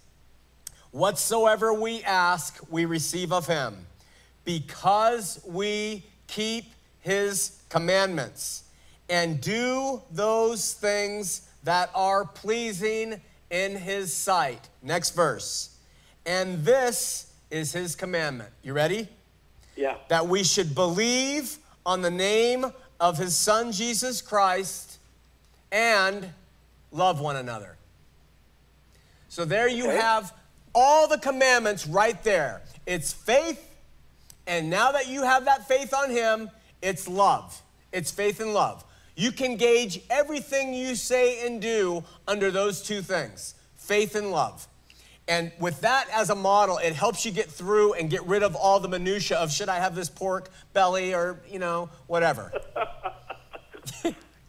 Whatsoever 0.90 1.72
we 1.72 2.02
ask, 2.02 2.58
we 2.70 2.86
receive 2.86 3.32
of 3.32 3.46
him, 3.46 3.86
because 4.44 5.40
we 5.46 6.04
keep 6.26 6.72
his 7.02 7.62
commandments 7.68 8.64
and 9.08 9.40
do 9.40 10.02
those 10.10 10.74
things 10.74 11.48
that 11.62 11.88
are 11.94 12.24
pleasing 12.24 13.20
in 13.52 13.76
his 13.76 14.12
sight. 14.12 14.68
Next 14.82 15.10
verse. 15.10 15.76
And 16.26 16.64
this 16.64 17.32
is 17.48 17.72
his 17.72 17.94
commandment. 17.94 18.50
You 18.64 18.72
ready? 18.72 19.06
Yeah. 19.76 19.98
That 20.08 20.26
we 20.26 20.42
should 20.42 20.74
believe 20.74 21.58
on 21.86 22.02
the 22.02 22.10
name 22.10 22.66
of 23.02 23.18
his 23.18 23.36
son 23.36 23.72
Jesus 23.72 24.22
Christ 24.22 25.00
and 25.72 26.30
love 26.92 27.20
one 27.20 27.34
another. 27.34 27.76
So 29.28 29.44
there 29.44 29.68
you 29.68 29.90
have 29.90 30.32
all 30.72 31.08
the 31.08 31.18
commandments 31.18 31.84
right 31.84 32.22
there. 32.22 32.62
It's 32.86 33.12
faith, 33.12 33.60
and 34.46 34.70
now 34.70 34.92
that 34.92 35.08
you 35.08 35.24
have 35.24 35.46
that 35.46 35.66
faith 35.66 35.92
on 35.92 36.10
him, 36.10 36.48
it's 36.80 37.08
love. 37.08 37.60
It's 37.90 38.12
faith 38.12 38.38
and 38.38 38.54
love. 38.54 38.84
You 39.16 39.32
can 39.32 39.56
gauge 39.56 40.00
everything 40.08 40.72
you 40.72 40.94
say 40.94 41.44
and 41.44 41.60
do 41.60 42.04
under 42.28 42.52
those 42.52 42.82
two 42.82 43.02
things 43.02 43.56
faith 43.74 44.14
and 44.14 44.30
love. 44.30 44.68
And 45.28 45.52
with 45.58 45.80
that 45.82 46.08
as 46.12 46.30
a 46.30 46.34
model, 46.34 46.78
it 46.78 46.94
helps 46.94 47.24
you 47.24 47.30
get 47.30 47.50
through 47.50 47.94
and 47.94 48.10
get 48.10 48.26
rid 48.26 48.42
of 48.42 48.56
all 48.56 48.80
the 48.80 48.88
minutia 48.88 49.38
of 49.38 49.52
should 49.52 49.68
I 49.68 49.76
have 49.76 49.94
this 49.94 50.08
pork 50.08 50.50
belly 50.72 51.14
or, 51.14 51.40
you 51.48 51.58
know, 51.58 51.90
whatever. 52.06 52.52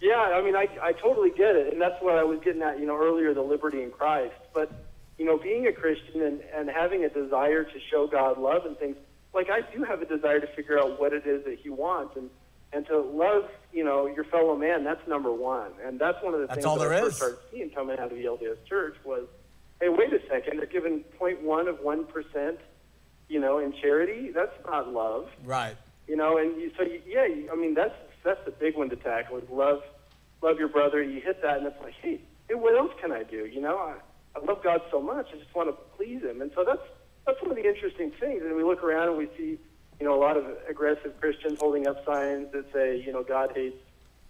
Yeah, 0.04 0.20
I 0.20 0.42
mean, 0.44 0.54
I, 0.54 0.68
I 0.82 0.92
totally 0.92 1.30
get 1.30 1.56
it, 1.56 1.72
and 1.72 1.82
that's 1.82 1.96
what 2.02 2.18
I 2.18 2.26
was 2.26 2.42
getting 2.44 2.62
at, 2.62 2.78
you 2.78 2.86
know, 2.86 2.98
earlier, 3.02 3.34
the 3.34 3.42
liberty 3.42 3.82
in 3.84 3.90
Christ. 3.90 4.36
But, 4.54 4.70
you 5.18 5.24
know, 5.24 5.38
being 5.38 5.66
a 5.66 5.72
Christian 5.72 6.22
and, 6.22 6.42
and 6.54 6.70
having 6.70 7.06
a 7.06 7.10
desire 7.10 7.64
to 7.64 7.80
show 7.90 8.06
God 8.06 8.38
love 8.38 8.66
and 8.66 8.78
things, 8.78 8.98
like 9.34 9.50
I 9.50 9.62
do 9.74 9.82
have 9.86 10.02
a 10.02 10.06
desire 10.06 10.42
to 10.42 10.48
figure 10.56 10.78
out 10.78 11.00
what 11.00 11.14
it 11.14 11.26
is 11.26 11.46
that 11.46 11.58
He 11.58 11.70
wants, 11.70 12.18
and 12.18 12.30
and 12.74 12.86
to 12.88 13.00
love, 13.00 13.50
you 13.72 13.86
know, 13.86 14.08
your 14.08 14.26
fellow 14.26 14.58
man. 14.58 14.84
That's 14.84 15.08
number 15.08 15.32
one, 15.32 15.72
and 15.86 15.98
that's 15.98 16.22
one 16.22 16.34
of 16.34 16.42
the 16.42 16.48
That's 16.48 16.66
things 16.66 16.80
that 16.80 16.92
I 16.92 16.96
is. 16.96 17.02
first 17.02 17.18
started 17.18 17.38
seeing 17.50 17.70
coming 17.70 17.98
out 17.98 18.12
of 18.12 18.18
the 18.18 18.26
LDS 18.26 18.66
Church 18.68 18.98
was, 19.06 19.26
hey, 19.84 19.90
wait 19.90 20.14
a 20.14 20.20
second, 20.30 20.58
they're 20.60 20.66
giving 20.66 21.04
0.1 21.20 21.68
of 21.68 21.80
one 21.82 22.06
percent, 22.06 22.58
you 23.28 23.40
know, 23.40 23.60
in 23.60 23.74
charity. 23.82 24.32
That's 24.34 24.56
not 24.66 24.88
love. 24.94 25.28
Right. 25.44 25.76
you 26.08 26.16
know 26.16 26.38
and 26.38 26.60
you, 26.60 26.72
so 26.78 26.84
you, 26.84 27.02
yeah 27.08 27.26
you, 27.26 27.50
i 27.52 27.56
mean 27.56 27.74
that's 27.74 27.96
that's 28.24 28.44
the 28.46 28.52
big 28.52 28.78
one 28.78 28.90
to 28.90 28.96
tackle. 28.96 29.38
Is 29.38 29.50
love 29.50 29.82
love 30.42 30.58
your 30.60 30.70
brother. 30.70 31.02
You 31.04 31.20
hit 31.22 31.42
that 31.42 31.58
and 31.58 31.68
it's 31.68 31.82
like 31.82 31.94
hey, 32.02 32.22
hey 32.48 32.56
what 32.56 32.76
else 32.78 32.92
can 33.02 33.12
i 33.12 33.24
do? 33.24 33.46
You 33.46 33.62
know 33.62 33.78
I, 33.78 33.96
I 34.36 34.44
love 34.46 34.64
god 34.64 34.82
so 34.92 35.02
much 35.02 35.28
i 35.34 35.38
just 35.38 35.54
want 35.56 35.70
to 35.70 35.76
please 35.98 36.22
him. 36.24 36.42
And 36.42 36.52
so 36.56 36.64
that's 36.66 36.86
that's 37.26 37.42
one 37.42 37.52
of 37.52 37.58
the 37.58 37.68
interesting 37.68 38.12
things. 38.20 38.42
And 38.44 38.56
we 38.56 38.64
look 38.64 38.84
around 38.84 39.10
and 39.10 39.18
we 39.18 39.30
see 39.38 39.60
you 40.00 40.06
know 40.08 40.16
a 40.16 40.22
lot 40.28 40.38
of 40.38 40.46
aggressive 40.70 41.20
christians 41.20 41.60
holding 41.60 41.88
up 41.88 42.06
signs 42.06 42.52
that 42.54 42.66
say 42.74 43.02
you 43.06 43.12
know 43.12 43.24
god 43.24 43.52
hates 43.56 43.78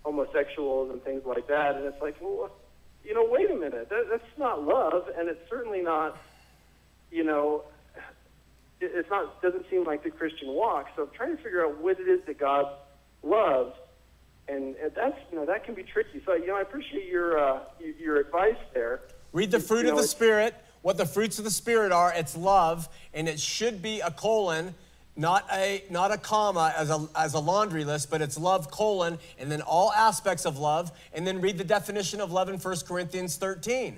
homosexuals 0.03 0.91
and 0.91 1.03
things 1.03 1.23
like 1.25 1.47
that. 1.47 1.75
And 1.75 1.85
it's 1.85 2.01
like 2.01 2.15
well 2.21 2.51
you 3.03 3.13
know 3.13 3.25
wait 3.29 3.49
a 3.51 3.55
minute 3.55 3.89
that, 3.89 4.05
that's 4.09 4.37
not 4.37 4.63
love 4.63 5.09
and 5.17 5.27
it's 5.29 5.49
certainly 5.49 5.81
not 5.81 6.17
you 7.11 7.23
know 7.23 7.63
it- 8.79 8.91
it's 8.95 9.09
not 9.09 9.41
doesn't 9.41 9.69
seem 9.69 9.83
like 9.85 10.03
the 10.03 10.11
Christian 10.11 10.49
walk. 10.49 10.87
So 10.95 11.03
I'm 11.03 11.09
trying 11.11 11.35
to 11.37 11.41
figure 11.43 11.65
out 11.65 11.77
what 11.79 11.99
it 11.99 12.07
is 12.07 12.19
that 12.25 12.37
God 12.37 12.65
loves, 13.21 13.75
and, 14.47 14.75
and 14.75 14.91
that's 14.93 15.17
you 15.31 15.37
know 15.37 15.45
that 15.45 15.63
can 15.63 15.73
be 15.73 15.83
tricky. 15.83 16.21
So 16.25 16.33
you 16.33 16.47
know 16.47 16.55
I 16.57 16.61
appreciate 16.61 17.07
your 17.07 17.39
uh, 17.39 17.59
your, 17.97 18.17
advice 18.17 18.57
there. 18.73 19.01
Read 19.31 19.51
the 19.51 19.57
You 19.57 19.63
fruit 19.63 19.85
know, 19.85 19.91
of 19.91 19.97
the 19.97 20.07
Spirit. 20.07 20.55
What 20.81 20.97
the 20.97 21.05
fruits 21.05 21.39
of 21.39 21.45
the 21.45 21.51
Spirit 21.51 21.93
are, 21.93 22.11
it's 22.13 22.35
love, 22.35 22.89
and 23.13 23.29
it 23.29 23.39
should 23.39 23.81
be 23.81 24.01
a 24.01 24.11
colon, 24.11 24.75
not 25.15 25.45
a 25.51 25.83
not 25.89 26.11
a 26.11 26.17
comma 26.17 26.73
as 26.75 26.89
a 26.89 27.07
as 27.15 27.33
a 27.33 27.39
laundry 27.39 27.83
list, 27.85 28.09
but 28.09 28.21
it's 28.21 28.37
love 28.37 28.71
colon, 28.71 29.19
and 29.37 29.51
then 29.51 29.61
all 29.61 29.91
aspects 29.93 30.45
of 30.45 30.57
love, 30.57 30.91
and 31.13 31.25
then 31.25 31.41
read 31.41 31.57
the 31.57 31.63
definition 31.63 32.19
of 32.19 32.31
love 32.31 32.49
in 32.49 32.57
1 32.57 32.75
Corinthians 32.87 33.37
13. 33.37 33.97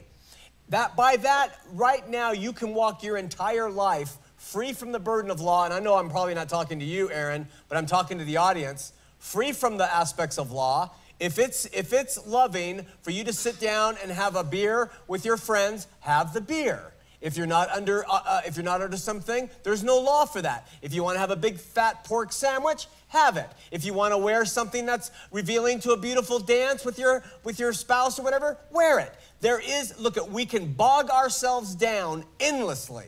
That 0.70 0.95
by 0.95 1.16
that, 1.18 1.59
right 1.72 2.07
now, 2.09 2.32
you 2.32 2.51
can 2.51 2.74
walk 2.74 3.03
your 3.03 3.18
entire 3.18 3.70
life 3.70 4.18
free 4.38 4.74
from 4.74 4.91
the 4.91 4.99
burden 4.99 5.32
of 5.32 5.39
law. 5.39 5.66
And 5.66 5.74
I 5.74 5.80
know 5.80 5.95
I'm 5.95 6.09
probably 6.09 6.34
not 6.34 6.49
talking 6.49 6.80
to 6.80 6.86
you, 6.86 7.09
Aaron, 7.11 7.47
but 7.70 7.78
I'm 7.78 7.86
talking 7.86 8.18
to 8.18 8.26
the 8.26 8.38
audience. 8.38 8.93
Free 9.20 9.51
from 9.51 9.78
the 9.78 9.91
aspects 9.91 10.38
of 10.38 10.51
law. 10.51 10.91
If 11.20 11.39
it's 11.39 11.66
if 11.68 11.93
it's 11.93 12.28
loving 12.28 12.86
for 13.01 13.11
you 13.11 13.24
to 13.24 13.34
sit 13.34 13.59
down 13.59 13.95
and 14.01 14.11
have 14.11 14.36
a 14.36 14.43
beer 14.43 14.91
with 15.07 15.24
your 15.24 15.38
friends, 15.38 15.88
have 16.01 16.34
the 16.34 16.41
beer. 16.41 16.91
If 17.22 17.38
you're 17.38 17.47
not 17.47 17.70
under 17.70 18.05
uh, 18.05 18.20
uh, 18.26 18.41
if 18.45 18.55
you're 18.55 18.63
not 18.63 18.82
under 18.82 18.97
something, 18.97 19.49
there's 19.63 19.84
no 19.84 19.99
law 19.99 20.26
for 20.26 20.41
that. 20.41 20.68
If 20.82 20.93
you 20.93 21.03
want 21.03 21.16
to 21.16 21.20
have 21.20 21.32
a 21.32 21.36
big 21.36 21.59
fat 21.59 22.03
pork 22.03 22.32
sandwich, 22.32 22.88
have 23.07 23.38
it. 23.38 23.49
If 23.72 23.86
you 23.86 23.93
want 23.93 24.13
to 24.13 24.18
wear 24.18 24.45
something 24.45 24.86
that's 24.86 25.11
revealing 25.32 25.80
to 25.82 25.91
a 25.91 25.97
beautiful 25.97 26.39
dance 26.39 26.86
with 26.86 26.99
your 26.99 27.24
with 27.43 27.59
your 27.59 27.74
spouse 27.74 28.20
or 28.20 28.24
whatever, 28.24 28.57
wear 28.72 28.99
it. 28.99 29.13
There 29.41 29.59
is 29.59 29.97
look 29.99 30.18
at 30.18 30.30
we 30.30 30.45
can 30.45 30.74
bog 30.74 31.09
ourselves 31.09 31.76
down 31.76 32.26
endlessly 32.39 33.07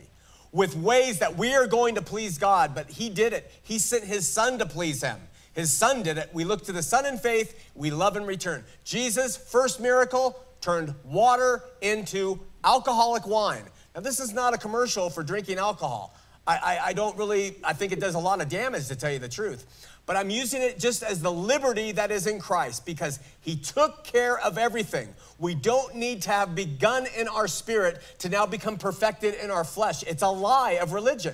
with 0.51 0.75
ways 0.75 1.19
that 1.19 1.37
we 1.37 1.53
are 1.55 1.67
going 1.67 1.95
to 1.95 2.01
please 2.01 2.37
God, 2.37 2.73
but 2.73 2.89
he 2.89 3.09
did 3.09 3.33
it. 3.33 3.51
He 3.63 3.79
sent 3.79 4.03
his 4.03 4.27
son 4.27 4.59
to 4.59 4.65
please 4.65 5.03
him. 5.03 5.19
His 5.53 5.71
son 5.71 6.03
did 6.03 6.17
it. 6.17 6.29
We 6.33 6.43
look 6.43 6.65
to 6.65 6.71
the 6.71 6.83
son 6.83 7.05
in 7.05 7.17
faith, 7.17 7.71
we 7.75 7.89
love 7.89 8.15
in 8.15 8.25
return. 8.25 8.63
Jesus' 8.83 9.35
first 9.35 9.79
miracle 9.79 10.39
turned 10.61 10.93
water 11.03 11.63
into 11.81 12.39
alcoholic 12.63 13.25
wine. 13.25 13.63
Now, 13.97 14.01
this 14.01 14.19
is 14.19 14.31
not 14.31 14.53
a 14.53 14.59
commercial 14.59 15.09
for 15.09 15.23
drinking 15.23 15.57
alcohol. 15.57 16.15
I, 16.45 16.57
I, 16.57 16.79
I 16.89 16.93
don't 16.93 17.17
really, 17.17 17.55
I 17.63 17.73
think 17.73 17.91
it 17.91 17.99
does 17.99 18.13
a 18.13 18.19
lot 18.19 18.41
of 18.41 18.47
damage 18.47 18.89
to 18.89 18.95
tell 18.95 19.11
you 19.11 19.17
the 19.17 19.27
truth. 19.27 19.65
But 20.05 20.15
I'm 20.15 20.29
using 20.29 20.61
it 20.61 20.77
just 20.77 21.01
as 21.01 21.19
the 21.19 21.31
liberty 21.31 21.93
that 21.93 22.11
is 22.11 22.27
in 22.27 22.39
Christ 22.39 22.85
because 22.85 23.19
he 23.41 23.55
took 23.55 24.03
care 24.03 24.37
of 24.37 24.59
everything. 24.59 25.15
We 25.39 25.55
don't 25.55 25.95
need 25.95 26.21
to 26.21 26.29
have 26.29 26.53
begun 26.53 27.07
in 27.17 27.27
our 27.27 27.47
spirit 27.47 27.99
to 28.19 28.29
now 28.29 28.45
become 28.45 28.77
perfected 28.77 29.33
in 29.33 29.49
our 29.49 29.63
flesh. 29.63 30.03
It's 30.03 30.21
a 30.21 30.29
lie 30.29 30.73
of 30.73 30.93
religion. 30.93 31.33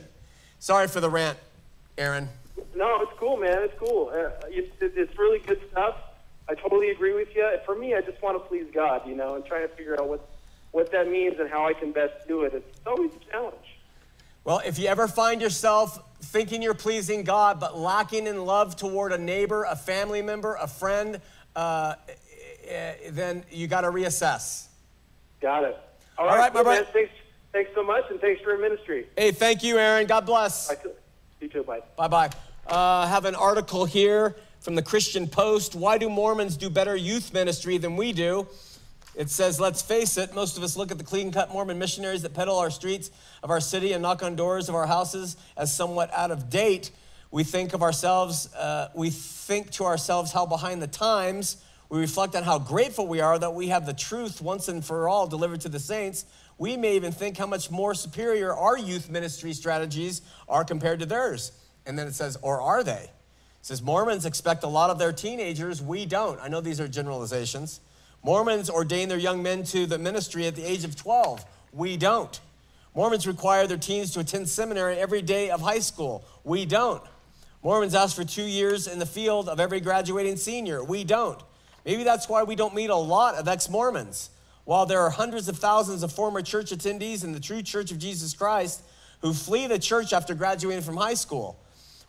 Sorry 0.59 0.87
for 0.87 1.01
the 1.01 1.09
rant, 1.09 1.37
Aaron. 1.97 2.29
No, 2.77 3.01
it's 3.01 3.11
cool, 3.19 3.35
man. 3.35 3.57
It's 3.59 3.77
cool. 3.77 4.09
Uh, 4.15 4.29
it's, 4.47 5.17
really 5.19 5.39
good 5.39 5.59
stuff. 5.69 5.97
I 6.47 6.53
totally 6.53 6.91
agree 6.91 7.13
with 7.13 7.35
you. 7.35 7.45
For 7.65 7.75
me, 7.75 7.93
I 7.93 7.99
just 7.99 8.21
want 8.21 8.41
to 8.41 8.47
please 8.47 8.67
God, 8.73 9.05
you 9.05 9.15
know, 9.15 9.35
and 9.35 9.45
trying 9.45 9.67
to 9.67 9.75
figure 9.75 9.99
out 9.99 10.07
what 10.07 10.29
what 10.73 10.91
that 10.91 11.07
means 11.07 11.39
and 11.39 11.49
how 11.49 11.65
I 11.65 11.73
can 11.73 11.91
best 11.91 12.27
do 12.27 12.41
it. 12.41 12.53
It's 12.53 12.79
always 12.85 13.11
a 13.15 13.31
challenge. 13.31 13.55
Well, 14.43 14.61
if 14.65 14.77
you 14.77 14.87
ever 14.87 15.07
find 15.07 15.41
yourself 15.41 15.99
thinking 16.21 16.61
you're 16.61 16.73
pleasing 16.73 17.23
God, 17.23 17.59
but 17.59 17.77
lacking 17.77 18.27
in 18.27 18.43
love 18.45 18.75
toward 18.75 19.13
a 19.13 19.17
neighbor, 19.17 19.63
a 19.63 19.75
family 19.75 20.21
member, 20.21 20.55
a 20.55 20.67
friend, 20.67 21.21
uh, 21.55 21.93
eh, 22.67 22.93
then 23.11 23.45
you 23.51 23.67
got 23.67 23.81
to 23.81 23.91
reassess. 23.91 24.67
Got 25.41 25.63
it. 25.63 25.77
All 26.17 26.25
right, 26.25 26.53
my 26.53 26.61
cool, 26.61 26.71
man. 26.71 26.83
bro- 26.83 26.91
Thanks, 26.91 27.11
thanks 27.53 27.71
so 27.75 27.83
much, 27.83 28.03
and 28.09 28.19
thanks 28.19 28.41
for 28.41 28.49
your 28.49 28.59
ministry. 28.59 29.07
Hey, 29.15 29.31
thank 29.31 29.63
you, 29.63 29.77
Aaron. 29.77 30.07
God 30.07 30.25
bless. 30.25 30.69
Bye. 30.69 30.91
You 31.39 31.49
too. 31.49 31.63
Bye. 31.63 31.81
Bye 31.95 32.07
bye. 32.07 32.29
Uh, 32.67 33.05
have 33.07 33.25
an 33.25 33.35
article 33.35 33.85
here 33.85 34.35
from 34.59 34.75
the 34.75 34.81
Christian 34.81 35.27
Post. 35.27 35.75
Why 35.75 35.97
do 35.97 36.09
Mormons 36.09 36.57
do 36.57 36.69
better 36.69 36.95
youth 36.95 37.33
ministry 37.33 37.77
than 37.77 37.95
we 37.95 38.11
do? 38.11 38.47
It 39.15 39.29
says, 39.29 39.59
let's 39.59 39.81
face 39.81 40.17
it, 40.17 40.33
most 40.33 40.57
of 40.57 40.63
us 40.63 40.75
look 40.75 40.91
at 40.91 40.97
the 40.97 41.03
clean 41.03 41.31
cut 41.31 41.51
Mormon 41.51 41.77
missionaries 41.77 42.23
that 42.23 42.33
peddle 42.33 42.57
our 42.57 42.71
streets 42.71 43.11
of 43.43 43.51
our 43.51 43.61
city 43.61 43.93
and 43.93 44.01
knock 44.01 44.23
on 44.23 44.35
doors 44.35 44.69
of 44.69 44.75
our 44.75 44.87
houses 44.87 45.37
as 45.55 45.75
somewhat 45.75 46.11
out 46.13 46.31
of 46.31 46.49
date. 46.49 46.89
We 47.29 47.43
think 47.43 47.73
of 47.73 47.83
ourselves, 47.83 48.53
uh, 48.55 48.89
we 48.95 49.11
think 49.11 49.69
to 49.71 49.85
ourselves 49.85 50.31
how 50.31 50.45
behind 50.45 50.81
the 50.81 50.87
times. 50.87 51.57
We 51.89 51.99
reflect 51.99 52.35
on 52.35 52.41
how 52.41 52.57
grateful 52.57 53.07
we 53.07 53.21
are 53.21 53.37
that 53.37 53.53
we 53.53 53.67
have 53.67 53.85
the 53.85 53.93
truth 53.93 54.41
once 54.41 54.67
and 54.67 54.83
for 54.83 55.07
all 55.07 55.27
delivered 55.27 55.61
to 55.61 55.69
the 55.69 55.79
saints. 55.79 56.25
We 56.57 56.75
may 56.75 56.95
even 56.95 57.11
think 57.11 57.37
how 57.37 57.45
much 57.45 57.69
more 57.69 57.93
superior 57.93 58.51
our 58.51 58.77
youth 58.77 59.11
ministry 59.11 59.53
strategies 59.53 60.21
are 60.49 60.63
compared 60.63 60.99
to 61.01 61.05
theirs. 61.05 61.51
And 61.85 61.99
then 61.99 62.07
it 62.07 62.15
says, 62.15 62.37
or 62.41 62.61
are 62.61 62.83
they? 62.83 63.03
It 63.03 63.11
says 63.61 63.83
Mormons 63.83 64.25
expect 64.25 64.63
a 64.63 64.67
lot 64.67 64.89
of 64.89 64.97
their 64.97 65.13
teenagers, 65.13 65.83
we 65.83 66.05
don't. 66.07 66.39
I 66.41 66.47
know 66.47 66.61
these 66.61 66.79
are 66.79 66.87
generalizations. 66.87 67.79
Mormons 68.23 68.69
ordain 68.69 69.09
their 69.09 69.17
young 69.17 69.43
men 69.43 69.63
to 69.65 69.85
the 69.85 69.97
ministry 69.97 70.47
at 70.47 70.55
the 70.55 70.63
age 70.63 70.85
of 70.85 70.95
12. 70.95 71.45
We 71.73 71.97
don't. 71.97 72.39
Mormons 72.95 73.27
require 73.27 73.67
their 73.67 73.77
teens 73.77 74.11
to 74.11 74.21
attend 74.21 74.47
seminary 74.47 74.97
every 74.97 75.21
day 75.21 75.49
of 75.49 75.61
high 75.61 75.79
school. 75.79 76.23
We 76.43 76.65
don't. 76.65 77.01
Mormons 77.63 77.95
ask 77.95 78.15
for 78.15 78.23
two 78.23 78.43
years 78.43 78.87
in 78.87 78.99
the 78.99 79.05
field 79.05 79.49
of 79.49 79.59
every 79.59 79.79
graduating 79.79 80.37
senior. 80.37 80.83
We 80.83 81.03
don't. 81.03 81.41
Maybe 81.85 82.03
that's 82.03 82.29
why 82.29 82.43
we 82.43 82.55
don't 82.55 82.75
meet 82.75 82.89
a 82.89 82.95
lot 82.95 83.35
of 83.35 83.47
ex 83.47 83.69
Mormons. 83.69 84.29
While 84.65 84.85
there 84.85 85.01
are 85.01 85.09
hundreds 85.09 85.49
of 85.49 85.57
thousands 85.57 86.03
of 86.03 86.11
former 86.11 86.41
church 86.41 86.71
attendees 86.71 87.23
in 87.23 87.33
the 87.33 87.39
true 87.39 87.61
church 87.61 87.91
of 87.91 87.99
Jesus 87.99 88.33
Christ 88.33 88.81
who 89.21 89.33
flee 89.33 89.67
the 89.67 89.79
church 89.79 90.13
after 90.13 90.33
graduating 90.33 90.83
from 90.83 90.95
high 90.95 91.13
school, 91.15 91.57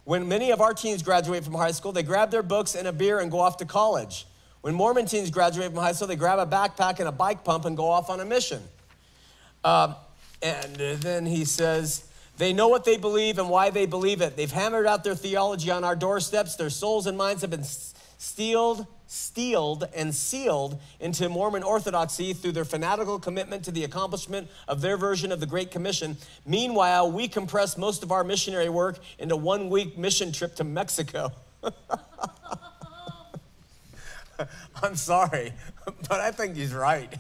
when 0.05 0.29
many 0.29 0.53
of 0.53 0.61
our 0.61 0.75
teens 0.75 1.03
graduate 1.03 1.45
from 1.45 1.55
high 1.55 1.71
school, 1.71 1.91
they 1.91 2.03
grab 2.03 2.31
their 2.31 2.43
books 2.43 2.75
and 2.75 2.87
a 2.87 2.93
beer 2.93 3.21
and 3.21 3.31
go 3.31 3.41
off 3.41 3.57
to 3.57 3.65
college. 3.65 4.27
When 4.65 4.75
Mormon 4.75 5.05
teens 5.05 5.29
graduate 5.29 5.75
from 5.75 5.83
high 5.83 5.93
school, 5.93 6.09
they 6.09 6.17
grab 6.17 6.39
a 6.39 6.47
backpack 6.47 6.99
and 6.99 7.07
a 7.07 7.13
bike 7.13 7.45
pump 7.45 7.67
and 7.67 7.77
go 7.77 7.87
off 7.87 8.09
on 8.09 8.21
a 8.21 8.25
mission. 8.25 8.63
Uh, 9.63 9.93
and 10.41 10.75
then 11.03 11.27
he 11.27 11.45
says, 11.45 12.09
they 12.39 12.55
know 12.55 12.69
what 12.69 12.87
they 12.87 12.97
believe 12.97 13.39
and 13.39 13.51
why 13.51 13.69
they 13.69 13.85
believe 13.85 14.23
it. 14.23 14.39
They've 14.39 14.51
hammered 14.51 14.87
out 14.87 15.05
their 15.05 15.15
theology 15.15 15.71
on 15.71 15.85
our 15.85 15.95
doorsteps. 15.95 16.57
Their 16.57 16.71
souls 16.71 17.07
and 17.07 17.19
minds 17.19 17.43
have 17.43 17.51
been 17.51 17.67
steeled, 18.17 18.87
steeled, 19.07 19.87
and 19.95 20.15
sealed 20.15 20.81
into 20.99 21.29
Mormon 21.29 21.63
orthodoxy 21.63 22.33
through 22.33 22.53
their 22.53 22.65
fanatical 22.65 23.19
commitment 23.19 23.67
to 23.67 23.71
the 23.71 23.85
accomplishment 23.85 24.49
of 24.67 24.81
their 24.81 24.97
version 24.97 25.31
of 25.31 25.41
the 25.41 25.47
Great 25.47 25.73
Commission. 25.73 26.17
Meanwhile, 26.47 27.13
we 27.13 27.29
compress 27.29 27.77
most 27.77 28.03
of 28.03 28.11
our 28.11 28.25
missionary 28.25 28.71
work 28.71 28.99
into 29.19 29.37
one 29.37 29.69
week 29.69 29.99
mission 29.99 30.33
trip 30.33 30.55
to 30.57 30.65
Mexico. 30.65 31.33
I'm 34.83 34.97
sorry, 34.97 35.53
but 35.85 36.21
I 36.21 36.31
think 36.31 36.57
he's 36.57 36.75
right. 36.75 37.13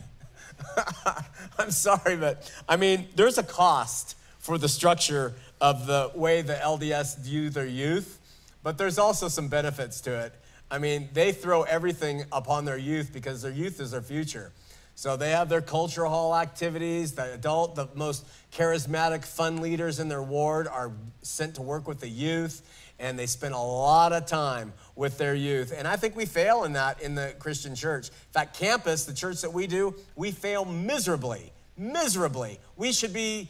I'm 1.58 1.70
sorry, 1.70 2.16
but 2.16 2.50
I 2.68 2.76
mean, 2.76 3.08
there's 3.16 3.38
a 3.38 3.42
cost 3.42 4.16
for 4.38 4.58
the 4.58 4.68
structure 4.68 5.34
of 5.60 5.86
the 5.86 6.10
way 6.14 6.42
the 6.42 6.54
LDS 6.54 7.18
view 7.20 7.50
their 7.50 7.66
youth, 7.66 8.18
but 8.62 8.78
there's 8.78 8.98
also 8.98 9.28
some 9.28 9.48
benefits 9.48 10.00
to 10.02 10.12
it. 10.26 10.34
I 10.70 10.78
mean, 10.78 11.08
they 11.12 11.32
throw 11.32 11.62
everything 11.62 12.24
upon 12.32 12.64
their 12.64 12.76
youth 12.76 13.12
because 13.12 13.42
their 13.42 13.52
youth 13.52 13.80
is 13.80 13.90
their 13.92 14.02
future. 14.02 14.52
So 14.96 15.16
they 15.16 15.30
have 15.30 15.48
their 15.48 15.60
cultural 15.60 16.08
hall 16.08 16.36
activities. 16.36 17.12
The 17.12 17.34
adult, 17.34 17.74
the 17.74 17.88
most 17.94 18.26
charismatic, 18.52 19.24
fun 19.24 19.60
leaders 19.60 19.98
in 19.98 20.08
their 20.08 20.22
ward 20.22 20.68
are 20.68 20.92
sent 21.22 21.56
to 21.56 21.62
work 21.62 21.88
with 21.88 22.00
the 22.00 22.08
youth, 22.08 22.62
and 22.98 23.18
they 23.18 23.26
spend 23.26 23.54
a 23.54 23.58
lot 23.58 24.12
of 24.12 24.26
time 24.26 24.72
with 24.96 25.18
their 25.18 25.34
youth. 25.34 25.72
And 25.76 25.86
I 25.86 25.96
think 25.96 26.16
we 26.16 26.26
fail 26.26 26.64
in 26.64 26.74
that 26.74 27.02
in 27.02 27.14
the 27.14 27.34
Christian 27.38 27.74
church. 27.74 28.08
In 28.08 28.32
fact, 28.32 28.58
campus, 28.58 29.04
the 29.04 29.14
church 29.14 29.40
that 29.42 29.52
we 29.52 29.66
do, 29.66 29.94
we 30.16 30.30
fail 30.30 30.64
miserably, 30.64 31.52
miserably. 31.76 32.60
We 32.76 32.92
should 32.92 33.12
be 33.12 33.48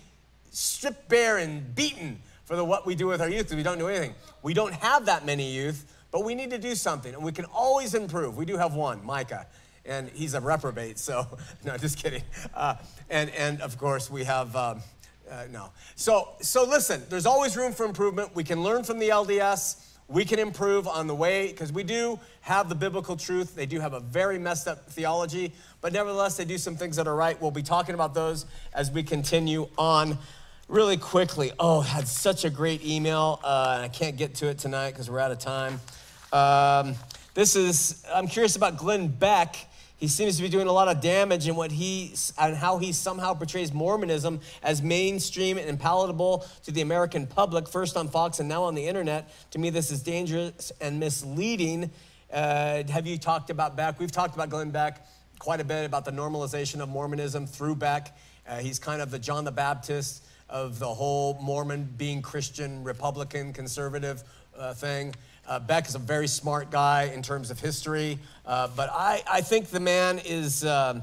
stripped 0.51 1.09
bare 1.09 1.39
and 1.39 1.75
beaten 1.75 2.21
for 2.45 2.57
the, 2.57 2.65
what 2.65 2.87
we 2.87 2.95
do 2.95 3.07
with 3.07 3.21
our 3.21 3.29
youth 3.29 3.45
because 3.45 3.57
we 3.57 3.63
don't 3.63 3.79
do 3.79 3.89
anything. 3.89 4.15
We 4.43 4.55
don't 4.55 4.75
have 4.75 5.07
that 5.07 5.27
many 5.27 5.53
youth, 5.53 5.85
but 6.11 6.25
we 6.25 6.35
need 6.35 6.51
to 6.51 6.59
do 6.59 6.75
something, 6.75 7.13
and 7.13 7.23
we 7.23 7.33
can 7.33 7.47
always 7.47 7.95
improve. 7.95 8.37
We 8.37 8.45
do 8.45 8.57
have 8.57 8.75
one, 8.75 9.05
Micah, 9.05 9.47
and 9.85 10.09
he's 10.11 10.35
a 10.35 10.41
reprobate, 10.41 10.99
so 10.99 11.27
no, 11.65 11.77
just 11.77 11.99
kidding. 11.99 12.23
Uh, 12.55 12.77
and, 13.11 13.31
and 13.31 13.61
of 13.61 13.79
course, 13.79 14.11
we 14.11 14.25
have. 14.25 14.55
Um, 14.57 14.81
uh, 15.35 15.47
no. 15.51 15.71
So, 15.97 16.29
so 16.41 16.65
listen, 16.65 17.03
there's 17.09 17.27
always 17.27 17.57
room 17.57 17.73
for 17.73 17.85
improvement. 17.85 18.35
We 18.35 18.45
can 18.45 18.63
learn 18.63 18.85
from 18.85 18.99
the 18.99 19.09
LDS. 19.09 19.85
We 20.07 20.25
can 20.25 20.39
improve 20.39 20.87
on 20.87 21.07
the 21.07 21.15
way, 21.15 21.49
because 21.49 21.73
we 21.73 21.83
do 21.83 22.21
have 22.43 22.69
the 22.69 22.75
biblical 22.75 23.17
truth. 23.17 23.55
They 23.55 23.67
do 23.67 23.81
have 23.81 23.95
a 23.95 24.01
very 24.01 24.39
messed 24.39 24.69
up 24.69 24.89
theology, 24.91 25.53
but 25.81 25.93
nevertheless, 25.93 26.37
they 26.37 26.45
do 26.45 26.59
some 26.59 26.77
things 26.77 26.97
that 26.97 27.09
are 27.09 27.17
right. 27.17 27.41
We'll 27.41 27.51
be 27.51 27.63
talking 27.63 27.95
about 27.95 28.15
those 28.15 28.45
as 28.75 28.91
we 28.91 29.03
continue 29.03 29.67
on 29.79 30.19
really 30.69 30.99
quickly. 30.99 31.53
Oh, 31.59 31.81
had 31.81 32.07
such 32.07 32.45
a 32.45 32.51
great 32.51 32.85
email. 32.85 33.41
Uh, 33.43 33.81
I 33.83 33.89
can't 33.89 34.17
get 34.17 34.35
to 34.37 34.49
it 34.49 34.59
tonight 34.59 34.91
because 34.93 35.11
we're 35.11 35.21
out 35.21 35.33
of 35.33 35.39
time. 35.39 35.81
Um, 36.33 36.95
this 37.33 37.57
is, 37.57 38.05
I'm 38.15 38.29
curious 38.29 38.57
about 38.57 38.77
Glenn 38.77 39.09
Beck. 39.09 39.57
He 40.05 40.09
seems 40.09 40.37
to 40.37 40.43
be 40.43 40.51
doing 40.51 40.67
a 40.67 40.73
lot 40.73 40.89
of 40.89 41.01
damage 41.01 41.49
in 41.49 41.57
what 41.57 41.73
he 41.73 42.13
and 42.39 42.55
how 42.55 42.77
he 42.77 42.93
somehow 42.93 43.33
portrays 43.33 43.73
Mormonism 43.73 44.39
as 44.63 44.83
mainstream 44.83 45.57
and 45.57 45.81
palatable 45.81 46.45
to 46.65 46.71
the 46.71 46.83
American 46.83 47.27
public, 47.27 47.67
first 47.67 47.97
on 47.97 48.09
Fox 48.09 48.39
and 48.39 48.47
now 48.47 48.65
on 48.65 48.75
the 48.75 48.87
internet. 48.87 49.31
To 49.53 49.59
me, 49.59 49.71
this 49.71 49.91
is 49.91 50.03
dangerous 50.03 50.73
and 50.79 51.01
misleading. 51.01 51.91
Uh, 52.31 52.83
have 52.91 53.07
you 53.07 53.17
talked 53.17 53.49
about 53.49 53.79
Beck? 53.79 53.99
We've 53.99 54.13
talked 54.13 54.35
about 54.35 54.51
Glenn 54.51 54.69
Beck 54.69 55.07
quite 55.39 55.63
a 55.63 55.65
bit 55.65 55.87
about 55.87 56.05
the 56.05 56.13
normalization 56.13 56.83
of 56.83 56.91
Mormonism 56.91 57.47
through 57.47 57.77
Beck. 57.77 58.15
Uh, 58.47 58.59
he's 58.59 58.79
kind 58.79 59.01
of 59.01 59.11
the 59.11 59.19
John 59.19 59.47
the 59.47 59.53
Baptist 59.53 60.23
of 60.51 60.79
the 60.79 60.93
whole 60.93 61.39
Mormon 61.41 61.89
being 61.97 62.21
Christian, 62.21 62.85
Republican, 62.85 63.55
conservative 63.55 64.23
uh, 64.55 64.75
thing. 64.75 65.15
Uh, 65.47 65.59
Beck 65.59 65.87
is 65.87 65.95
a 65.95 65.99
very 65.99 66.27
smart 66.27 66.71
guy 66.71 67.11
in 67.15 67.21
terms 67.21 67.51
of 67.51 67.61
history, 67.61 68.19
uh, 68.47 68.69
but 68.75 68.89
I, 68.91 69.23
I 69.31 69.43
think 69.43 69.69
the 69.69 69.81
man 69.81 70.19
is, 70.25 70.65
uh, 70.65 71.03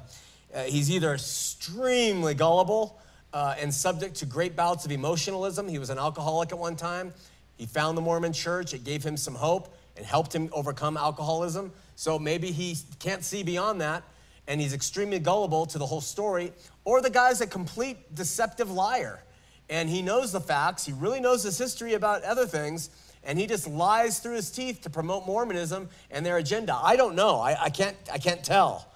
uh 0.53 0.63
he's 0.63 0.89
either 0.89 1.13
extremely 1.13 2.33
gullible 2.33 2.99
uh, 3.33 3.53
and 3.59 3.71
subject 3.71 4.15
to 4.15 4.25
great 4.25 4.55
bouts 4.55 4.83
of 4.83 4.91
emotionalism. 4.91 5.67
He 5.67 5.77
was 5.77 5.91
an 5.91 5.99
alcoholic 5.99 6.51
at 6.51 6.57
one 6.57 6.75
time. 6.75 7.13
He 7.55 7.67
found 7.67 7.95
the 7.95 8.01
Mormon 8.01 8.33
church, 8.33 8.73
it 8.73 8.83
gave 8.83 9.03
him 9.03 9.15
some 9.15 9.35
hope 9.35 9.75
and 9.95 10.03
helped 10.03 10.33
him 10.33 10.49
overcome 10.53 10.97
alcoholism. 10.97 11.71
So 11.95 12.17
maybe 12.17 12.51
he 12.51 12.77
can't 12.97 13.23
see 13.23 13.43
beyond 13.43 13.81
that 13.81 14.03
and 14.47 14.59
he's 14.59 14.73
extremely 14.73 15.19
gullible 15.19 15.67
to 15.67 15.77
the 15.77 15.85
whole 15.85 16.01
story. 16.01 16.51
Or 16.83 16.99
the 16.99 17.11
guy's 17.11 17.41
a 17.41 17.47
complete 17.47 18.15
deceptive 18.15 18.71
liar 18.71 19.23
and 19.69 19.87
he 19.87 20.01
knows 20.01 20.31
the 20.31 20.41
facts, 20.41 20.83
he 20.83 20.93
really 20.93 21.19
knows 21.19 21.43
his 21.43 21.59
history 21.59 21.93
about 21.93 22.23
other 22.23 22.47
things 22.47 22.89
and 23.23 23.37
he 23.37 23.47
just 23.47 23.67
lies 23.67 24.19
through 24.19 24.35
his 24.35 24.51
teeth 24.51 24.81
to 24.81 24.89
promote 24.89 25.25
Mormonism 25.25 25.89
and 26.09 26.25
their 26.25 26.37
agenda. 26.37 26.75
I 26.75 26.95
don't 26.95 27.15
know. 27.15 27.39
I, 27.39 27.65
I 27.65 27.69
can't. 27.69 27.95
I 28.11 28.17
can't 28.17 28.43
tell. 28.43 28.87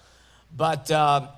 But 0.56 0.90
uh, 0.90 1.28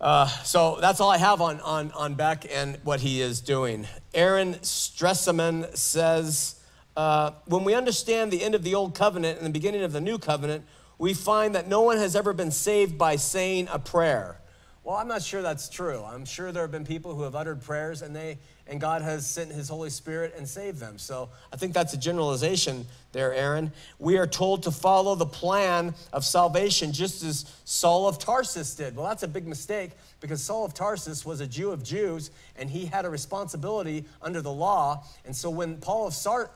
uh, 0.00 0.26
so 0.26 0.76
that's 0.82 1.00
all 1.00 1.10
I 1.10 1.16
have 1.16 1.40
on, 1.40 1.60
on, 1.60 1.90
on 1.92 2.14
Beck 2.14 2.46
and 2.52 2.78
what 2.84 3.00
he 3.00 3.22
is 3.22 3.40
doing. 3.40 3.86
Aaron 4.12 4.54
Stresseman 4.56 5.74
says, 5.74 6.60
uh, 6.94 7.30
when 7.46 7.64
we 7.64 7.74
understand 7.74 8.30
the 8.30 8.42
end 8.42 8.54
of 8.54 8.62
the 8.62 8.74
old 8.74 8.94
covenant 8.94 9.38
and 9.38 9.46
the 9.46 9.50
beginning 9.50 9.82
of 9.82 9.92
the 9.92 10.02
new 10.02 10.18
covenant, 10.18 10.64
we 10.98 11.14
find 11.14 11.54
that 11.54 11.68
no 11.68 11.80
one 11.80 11.96
has 11.96 12.14
ever 12.14 12.34
been 12.34 12.50
saved 12.50 12.98
by 12.98 13.16
saying 13.16 13.68
a 13.72 13.78
prayer. 13.78 14.38
Well, 14.84 14.96
I'm 14.96 15.08
not 15.08 15.22
sure 15.22 15.40
that's 15.40 15.70
true. 15.70 16.04
I'm 16.04 16.26
sure 16.26 16.52
there 16.52 16.62
have 16.62 16.70
been 16.70 16.84
people 16.84 17.14
who 17.14 17.22
have 17.22 17.34
uttered 17.34 17.62
prayers 17.62 18.02
and 18.02 18.14
they 18.14 18.36
and 18.66 18.78
God 18.80 19.00
has 19.00 19.26
sent 19.26 19.50
his 19.50 19.68
Holy 19.68 19.88
Spirit 19.88 20.34
and 20.36 20.46
saved 20.46 20.78
them. 20.78 20.98
So 20.98 21.30
I 21.52 21.56
think 21.56 21.72
that's 21.72 21.94
a 21.94 21.98
generalization 21.98 22.86
there, 23.12 23.32
Aaron. 23.32 23.72
We 23.98 24.18
are 24.18 24.26
told 24.26 24.62
to 24.64 24.70
follow 24.70 25.14
the 25.14 25.26
plan 25.26 25.94
of 26.12 26.24
salvation 26.24 26.92
just 26.92 27.22
as 27.22 27.44
Saul 27.64 28.08
of 28.08 28.18
Tarsus 28.18 28.74
did. 28.74 28.94
Well, 28.94 29.06
that's 29.06 29.22
a 29.22 29.28
big 29.28 29.46
mistake 29.46 29.92
because 30.20 30.42
Saul 30.42 30.66
of 30.66 30.74
Tarsus 30.74 31.24
was 31.24 31.40
a 31.40 31.46
Jew 31.46 31.70
of 31.70 31.82
Jews 31.82 32.30
and 32.56 32.68
he 32.68 32.84
had 32.84 33.06
a 33.06 33.10
responsibility 33.10 34.04
under 34.20 34.42
the 34.42 34.52
law. 34.52 35.04
And 35.24 35.34
so 35.34 35.48
when 35.48 35.78
Paul 35.78 36.06
of, 36.08 36.14
Sar- 36.14 36.50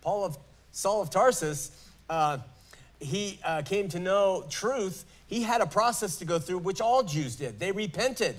Paul 0.00 0.24
of 0.24 0.38
Saul 0.72 1.02
of 1.02 1.10
Tarsus, 1.10 1.70
uh, 2.08 2.38
he 2.98 3.40
uh, 3.44 3.62
came 3.62 3.88
to 3.88 3.98
know 3.98 4.44
truth, 4.50 5.04
he 5.30 5.42
had 5.44 5.60
a 5.60 5.66
process 5.66 6.16
to 6.16 6.24
go 6.24 6.40
through, 6.40 6.58
which 6.58 6.80
all 6.80 7.04
Jews 7.04 7.36
did. 7.36 7.60
They 7.60 7.70
repented 7.70 8.34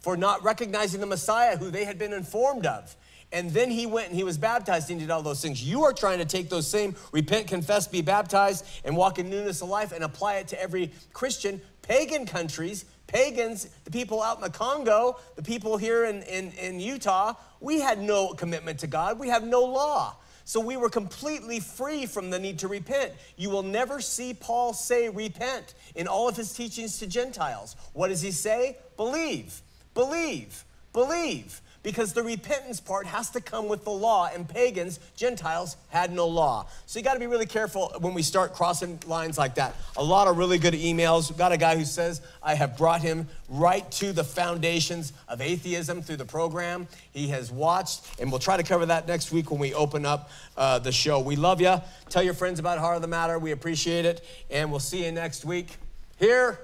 for 0.00 0.16
not 0.16 0.42
recognizing 0.42 1.00
the 1.00 1.06
Messiah 1.06 1.56
who 1.56 1.70
they 1.70 1.84
had 1.84 1.96
been 1.96 2.12
informed 2.12 2.66
of. 2.66 2.94
And 3.30 3.52
then 3.52 3.70
he 3.70 3.86
went 3.86 4.08
and 4.08 4.16
he 4.16 4.24
was 4.24 4.36
baptized 4.36 4.90
and 4.90 4.98
did 4.98 5.10
all 5.10 5.22
those 5.22 5.40
things. 5.40 5.62
You 5.62 5.84
are 5.84 5.92
trying 5.92 6.18
to 6.18 6.24
take 6.24 6.50
those 6.50 6.66
same 6.66 6.96
repent, 7.12 7.46
confess, 7.46 7.86
be 7.86 8.02
baptized, 8.02 8.66
and 8.84 8.96
walk 8.96 9.20
in 9.20 9.30
newness 9.30 9.62
of 9.62 9.68
life 9.68 9.92
and 9.92 10.02
apply 10.02 10.38
it 10.38 10.48
to 10.48 10.60
every 10.60 10.92
Christian. 11.12 11.60
Pagan 11.82 12.26
countries, 12.26 12.84
pagans, 13.06 13.68
the 13.84 13.92
people 13.92 14.20
out 14.20 14.36
in 14.36 14.42
the 14.42 14.50
Congo, 14.50 15.20
the 15.36 15.42
people 15.42 15.76
here 15.76 16.04
in, 16.04 16.22
in, 16.22 16.50
in 16.52 16.80
Utah, 16.80 17.34
we 17.60 17.80
had 17.80 18.00
no 18.00 18.34
commitment 18.34 18.80
to 18.80 18.88
God. 18.88 19.20
We 19.20 19.28
have 19.28 19.44
no 19.44 19.62
law. 19.62 20.16
So 20.44 20.60
we 20.60 20.76
were 20.76 20.90
completely 20.90 21.60
free 21.60 22.06
from 22.06 22.30
the 22.30 22.38
need 22.38 22.58
to 22.60 22.68
repent. 22.68 23.12
You 23.36 23.50
will 23.50 23.62
never 23.62 24.00
see 24.00 24.34
Paul 24.34 24.74
say 24.74 25.08
repent 25.08 25.74
in 25.94 26.06
all 26.06 26.28
of 26.28 26.36
his 26.36 26.52
teachings 26.52 26.98
to 26.98 27.06
Gentiles. 27.06 27.76
What 27.92 28.08
does 28.08 28.20
he 28.20 28.30
say? 28.30 28.78
Believe. 28.96 29.62
Believe, 29.94 30.64
believe, 30.92 31.60
because 31.84 32.14
the 32.14 32.22
repentance 32.22 32.80
part 32.80 33.06
has 33.06 33.30
to 33.30 33.40
come 33.40 33.68
with 33.68 33.84
the 33.84 33.90
law, 33.90 34.28
and 34.34 34.48
pagans, 34.48 34.98
Gentiles, 35.16 35.76
had 35.90 36.10
no 36.10 36.26
law. 36.26 36.66
So 36.86 36.98
you 36.98 37.04
got 37.04 37.14
to 37.14 37.20
be 37.20 37.28
really 37.28 37.46
careful 37.46 37.94
when 38.00 38.14
we 38.14 38.22
start 38.22 38.54
crossing 38.54 38.98
lines 39.06 39.38
like 39.38 39.54
that. 39.56 39.76
A 39.96 40.02
lot 40.02 40.26
of 40.26 40.38
really 40.38 40.58
good 40.58 40.74
emails. 40.74 41.30
We've 41.30 41.38
got 41.38 41.52
a 41.52 41.58
guy 41.58 41.76
who 41.76 41.84
says, 41.84 42.22
I 42.42 42.54
have 42.54 42.76
brought 42.76 43.02
him 43.02 43.28
right 43.48 43.88
to 43.92 44.12
the 44.12 44.24
foundations 44.24 45.12
of 45.28 45.42
atheism 45.42 46.02
through 46.02 46.16
the 46.16 46.24
program. 46.24 46.88
He 47.12 47.28
has 47.28 47.52
watched, 47.52 48.18
and 48.18 48.32
we'll 48.32 48.40
try 48.40 48.56
to 48.56 48.62
cover 48.62 48.86
that 48.86 49.06
next 49.06 49.30
week 49.30 49.50
when 49.50 49.60
we 49.60 49.74
open 49.74 50.06
up 50.06 50.30
uh, 50.56 50.78
the 50.78 50.90
show. 50.90 51.20
We 51.20 51.36
love 51.36 51.60
you. 51.60 51.80
Tell 52.08 52.22
your 52.22 52.34
friends 52.34 52.58
about 52.58 52.78
Heart 52.78 52.96
of 52.96 53.02
the 53.02 53.08
Matter. 53.08 53.38
We 53.38 53.50
appreciate 53.52 54.06
it, 54.06 54.24
and 54.50 54.70
we'll 54.70 54.80
see 54.80 55.04
you 55.04 55.12
next 55.12 55.44
week 55.44 55.76
here 56.16 56.58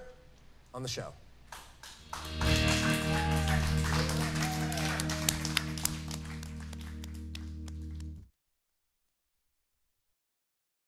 on 0.72 0.82
the 0.82 0.88
show. 0.88 1.12